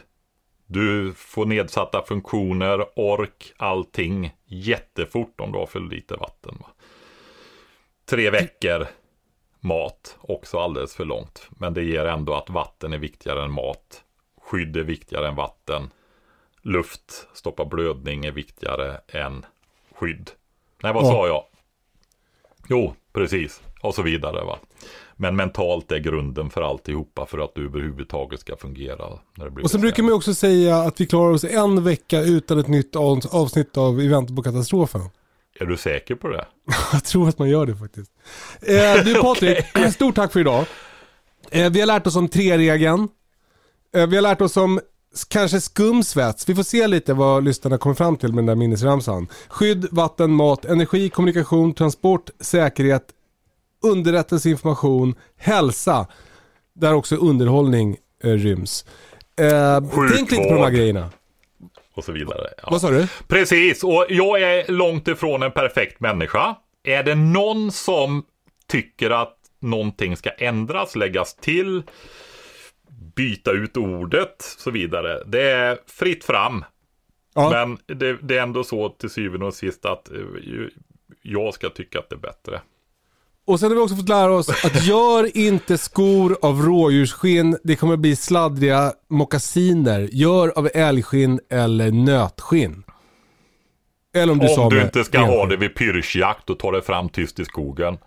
Du 0.67 1.13
får 1.17 1.47
nedsatta 1.47 2.03
funktioner, 2.03 2.99
ork, 2.99 3.53
allting 3.57 4.35
jättefort 4.45 5.41
om 5.41 5.53
du 5.53 5.59
har 5.59 5.67
för 5.67 5.81
lite 5.81 6.17
vatten. 6.17 6.57
Va? 6.61 6.67
Tre 8.05 8.31
veckor 8.31 8.87
mat, 9.61 10.17
också 10.21 10.59
alldeles 10.59 10.97
för 10.97 11.05
långt. 11.05 11.49
Men 11.51 11.75
det 11.75 11.83
ger 11.83 12.05
ändå 12.05 12.35
att 12.35 12.51
vatten 12.51 12.93
är 12.93 12.99
viktigare 12.99 13.45
än 13.45 13.53
mat. 13.53 14.05
Skydd 14.41 14.77
är 14.77 14.83
viktigare 14.83 15.29
än 15.29 15.35
vatten. 15.35 15.91
Luft, 16.67 17.27
stoppa 17.35 17.65
blödning 17.65 18.25
är 18.25 18.31
viktigare 18.33 19.01
än 19.09 19.45
skydd. 19.95 20.31
Nej, 20.83 20.93
vad 20.93 21.05
Ja. 21.05 21.09
sa 21.11 21.27
jag? 21.27 21.45
Jo, 22.69 22.95
precis. 23.13 23.61
Och 23.83 23.95
så 23.95 24.03
vidare. 24.03 24.45
va. 24.45 24.59
Men 25.17 25.37
mentalt 25.37 25.93
är 25.93 25.99
grunden 25.99 26.51
för 26.51 26.63
alltihopa 26.63 27.27
för 27.27 27.39
att 27.39 27.55
du 27.55 27.65
överhuvudtaget 27.65 28.41
ska 28.41 28.57
fungera. 28.57 29.19
När 29.35 29.45
det 29.45 29.51
blir 29.51 29.65
och 29.65 29.71
sen 29.71 29.81
brukar 29.81 30.03
man 30.03 30.13
också 30.13 30.35
säga 30.35 30.77
att 30.77 31.01
vi 31.01 31.07
klarar 31.07 31.33
oss 31.33 31.45
en 31.45 31.85
vecka 31.85 32.21
utan 32.21 32.59
ett 32.59 32.69
nytt 32.69 32.97
av- 32.97 33.21
avsnitt 33.31 33.77
av 33.77 34.01
Event 34.01 34.37
på 34.37 34.43
katastrofen. 34.43 35.01
Är 35.61 35.67
du 35.67 35.77
säker 35.77 36.15
på 36.15 36.29
det? 36.29 36.47
Jag 36.93 37.05
tror 37.05 37.29
att 37.29 37.39
man 37.39 37.49
gör 37.49 37.67
det 37.67 37.77
faktiskt. 37.77 38.11
Eh, 38.63 39.05
du 39.05 39.15
Patrik, 39.23 39.65
stort 39.95 40.15
tack 40.15 40.33
för 40.33 40.41
idag. 40.41 40.67
Eh, 41.51 41.71
vi 41.71 41.81
har 41.81 41.87
lärt 41.87 42.07
oss 42.07 42.17
om 42.17 42.29
tre-regeln. 42.29 43.09
Eh, 43.95 44.07
vi 44.07 44.17
har 44.17 44.23
lärt 44.23 44.41
oss 44.41 44.57
om 44.57 44.81
kanske 45.25 45.61
skumsvets. 45.61 46.49
Vi 46.49 46.55
får 46.55 46.63
se 46.63 46.87
lite 46.87 47.15
vad 47.15 47.45
lyssnarna 47.45 47.79
kommer 47.79 47.95
fram 47.95 48.17
till 48.17 48.29
med 48.29 48.37
den 48.39 48.47
där 48.47 48.55
minnesramsan. 48.55 49.29
Skydd, 49.49 49.87
vatten, 49.91 50.31
mat, 50.31 50.65
energi, 50.65 51.09
kommunikation, 51.09 51.75
transport, 51.75 52.31
säkerhet, 52.41 53.03
underrättelse, 53.85 54.51
information, 54.51 55.15
hälsa. 55.37 56.07
Där 56.75 56.95
också 56.95 57.17
underhållning 57.17 57.97
eh, 58.25 58.31
ryms. 58.31 58.85
Eh, 59.41 59.81
tänk 60.15 60.31
lite 60.31 60.43
på 60.43 60.55
de 60.55 60.61
här 60.63 60.71
grejerna. 60.71 61.11
och 61.95 62.05
så 62.05 62.13
vidare. 62.13 62.47
Ja. 62.63 62.69
Vad 62.71 62.81
sa 62.81 62.91
du? 62.91 63.09
Precis, 63.29 63.85
och 63.85 64.07
jag 64.09 64.43
är 64.43 64.73
långt 64.73 65.09
ifrån 65.09 65.43
en 65.43 65.53
perfekt 65.53 66.01
människa. 66.01 66.57
Är 66.85 67.03
det 67.03 67.15
någon 67.15 67.73
som 67.73 68.23
tycker 68.69 69.11
att 69.11 69.37
någonting 69.61 70.17
ska 70.17 70.31
ändras, 70.31 70.97
läggas 70.97 71.35
till, 71.35 71.83
byta 73.17 73.51
ut 73.53 73.77
ordet 73.77 74.37
och 74.57 74.61
så 74.61 74.71
vidare. 74.71 75.23
Det 75.27 75.51
är 75.51 75.79
fritt 75.87 76.25
fram. 76.25 76.65
Ja. 77.35 77.51
Men 77.51 77.99
det, 77.99 78.19
det 78.23 78.39
är 78.39 78.43
ändå 78.43 78.65
så 78.65 78.89
till 78.89 79.11
syvende 79.11 79.47
och 79.47 79.55
sist 79.55 79.85
att 79.85 80.11
eh, 80.11 80.19
jag 81.23 81.55
ska 81.55 81.71
tycka 81.71 81.99
att 81.99 82.09
det 82.09 82.17
är 82.17 82.21
bättre. 82.21 82.61
Och 83.47 83.61
sen 83.61 83.69
har 83.69 83.77
vi 83.77 83.83
också 83.83 83.97
fått 83.97 84.09
lära 84.09 84.33
oss 84.33 84.65
att 84.65 84.87
gör 84.87 85.37
inte 85.37 85.79
skor 85.79 86.37
av 86.43 86.63
rådjursskinn. 86.63 87.59
Det 87.63 87.77
kommer 87.77 87.97
bli 87.97 88.17
sladdriga 88.17 88.93
mockasiner. 89.09 90.09
Gör 90.13 90.59
av 90.59 90.69
älgskinn 90.75 91.41
eller 91.51 91.91
nötskinn. 91.91 92.83
Eller 94.15 94.33
om 94.33 94.39
du 94.39 94.55
Om 94.55 94.71
du 94.71 94.83
inte 94.83 95.05
ska 95.05 95.19
ha 95.19 95.47
det 95.47 95.57
vid 95.57 95.75
pyrschjakt 95.75 96.51
och 96.51 96.59
ta 96.59 96.71
det 96.71 96.83
fram 96.83 97.09
tyst 97.09 97.41
i 97.41 97.45
skogen. 97.45 97.99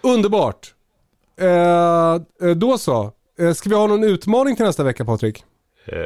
Underbart. 0.00 0.74
Eh, 1.40 2.48
eh, 2.48 2.56
då 2.56 2.78
så. 2.78 3.12
Eh, 3.38 3.52
ska 3.52 3.68
vi 3.70 3.76
ha 3.76 3.86
någon 3.86 4.04
utmaning 4.04 4.56
till 4.56 4.64
nästa 4.64 4.84
vecka 4.84 5.04
Patrik? 5.04 5.44
Eh, 5.86 5.96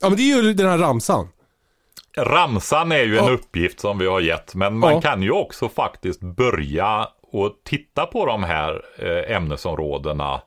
Ja 0.00 0.08
men 0.08 0.16
det 0.16 0.22
är 0.32 0.42
ju 0.42 0.52
den 0.54 0.68
här 0.68 0.78
ramsan. 0.78 1.28
Ramsan 2.16 2.92
är 2.92 3.02
ju 3.04 3.18
en 3.18 3.24
Ja. 3.26 3.30
uppgift 3.30 3.80
som 3.80 3.98
vi 3.98 4.06
har 4.06 4.20
gett, 4.20 4.54
men 4.54 4.78
man 4.78 4.92
Ja. 4.92 5.00
kan 5.00 5.22
ju 5.22 5.30
också 5.30 5.68
faktiskt 5.68 6.20
börja 6.20 7.08
och 7.32 7.52
titta 7.64 8.06
på 8.06 8.26
de 8.26 8.42
här 8.42 8.82
eh, 8.98 9.36
ämnesområdena 9.36 10.40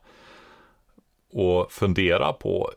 och 1.32 1.72
fundera 1.72 2.32
på 2.32 2.70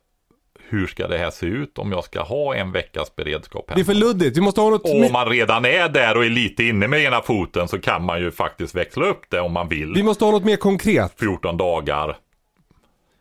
hur 0.69 0.87
ska 0.87 1.07
det 1.07 1.17
här 1.17 1.29
se 1.31 1.45
ut 1.45 1.77
om 1.77 1.91
jag 1.91 2.03
ska 2.03 2.21
ha 2.21 2.55
en 2.55 2.71
veckas 2.71 3.15
beredskap 3.15 3.65
Det 3.67 3.71
är 3.73 3.75
hemma. 3.75 3.85
för 3.85 3.93
luddigt. 3.93 4.37
Vi 4.37 4.41
måste 4.41 4.61
ha 4.61 4.69
något... 4.69 4.85
Om 4.89 5.11
man 5.13 5.29
redan 5.29 5.65
är 5.65 5.89
där 5.89 6.17
och 6.17 6.25
är 6.25 6.29
lite 6.29 6.63
inne 6.63 6.87
med 6.87 6.99
ena 7.03 7.21
foten 7.21 7.67
så 7.67 7.79
kan 7.79 8.03
man 8.03 8.19
ju 8.21 8.31
faktiskt 8.31 8.75
växla 8.75 9.05
upp 9.05 9.21
det 9.29 9.39
om 9.39 9.51
man 9.51 9.67
vill. 9.67 9.93
Vi 9.93 10.03
måste 10.03 10.25
ha 10.25 10.31
något 10.31 10.45
mer 10.45 10.55
konkret. 10.55 11.13
14 11.19 11.57
dagar. 11.57 12.17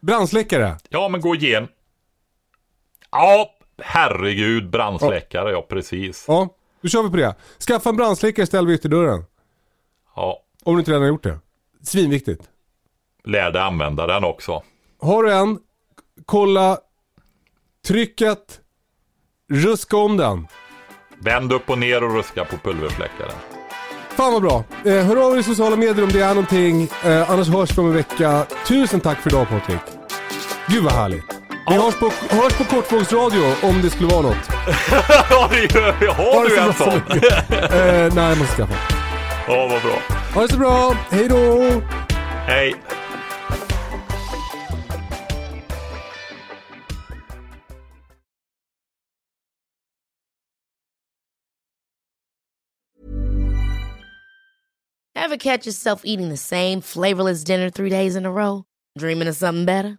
Brandsläckare. 0.07 0.77
Ja, 0.89 1.09
men 1.09 1.21
gå 1.21 1.35
igen. 1.35 1.69
Ja, 3.11 3.51
herregud, 3.83 4.71
brandsläckare, 4.71 5.51
ja 5.53 5.63
precis. 5.63 6.25
Ja, 6.29 6.49
då 6.81 6.89
kör 6.89 7.03
vi 7.03 7.11
på 7.11 7.17
det. 7.17 7.35
Skaffa 7.69 7.89
en 7.91 7.97
brandsläckare 7.97 8.47
ställ 8.47 8.67
vid 8.67 8.75
ytterdörren. 8.75 9.25
Ja, 10.17 10.39
Om 10.65 10.75
du 10.75 10.79
inte 10.79 10.91
redan 10.91 11.03
har 11.03 11.09
gjort 11.09 11.23
det. 11.23 11.39
Svinviktigt. 11.83 12.43
lär 13.25 13.51
dig 13.51 13.63
använda 13.63 14.07
den 14.07 14.25
också. 14.25 14.63
Har 15.01 15.23
du 15.23 15.33
en, 15.35 15.59
kolla 16.27 16.79
trycket, 17.87 18.61
ruska 19.51 19.97
om 19.97 20.17
den. 20.17 20.47
Vänd 21.19 21.53
upp 21.53 21.71
och 21.71 21.79
ner 21.79 22.05
och 22.05 22.15
ruska 22.17 22.45
på 22.45 22.57
pulverfläckaren. 22.57 23.33
Fan 24.11 24.33
vad 24.33 24.43
bra. 24.43 24.65
Eh, 24.85 25.05
hör 25.07 25.27
av 25.27 25.35
er 25.35 25.41
i 25.41 25.43
sociala 25.43 25.77
medier 25.77 26.05
om 26.05 26.11
det 26.13 26.21
är 26.21 26.29
någonting. 26.35 26.83
Eh, 27.05 27.31
annars 27.31 27.49
hörs 27.49 27.79
vi 27.79 27.81
om 27.83 27.87
en 27.87 27.95
vecka. 27.95 28.47
Tusen 28.69 29.01
tack 29.01 29.19
för 29.19 29.31
idag 29.31 29.49
Patrik. 29.49 29.81
Gud 30.69 30.85
vad 30.85 30.93
härligt. 30.93 31.25
Vi 31.69 31.75
hörs 31.75 31.95
på, 31.95 32.11
hörs 32.35 32.53
på 32.59 32.65
Kortvågsradio 32.65 33.55
om 33.63 33.83
det 33.83 33.91
skulle 33.91 34.09
vara 34.09 34.23
något. 34.23 34.37
ja, 35.31 35.49
det 35.51 35.75
gör 35.75 35.97
vi. 36.01 36.07
Har 36.07 36.45
det 36.45 36.51
du 36.51 36.59
en 36.61 36.75
sån? 36.75 36.93
eh, 37.79 38.15
nej, 38.15 38.29
jag 38.29 38.39
måste 38.39 38.57
skaffa. 38.57 38.75
Ja, 39.49 39.67
vad 39.69 39.83
bra. 39.83 39.99
Ha 40.35 40.43
det 40.43 40.49
så 40.53 40.59
bra. 40.59 40.97
Hej 41.11 41.29
då. 41.29 41.63
Hej. 42.47 42.75
Ever 55.17 55.37
catch 55.37 55.67
yourself 55.67 56.03
eating 56.05 56.29
the 56.29 56.37
same 56.37 56.81
flavorless 56.81 57.45
dinner 57.45 57.71
three 57.71 57.89
days 57.91 58.17
in 58.17 58.27
a 58.27 58.33
row? 58.33 58.65
Dreaming 58.99 59.29
of 59.29 59.37
something 59.37 59.65
better? 59.65 59.99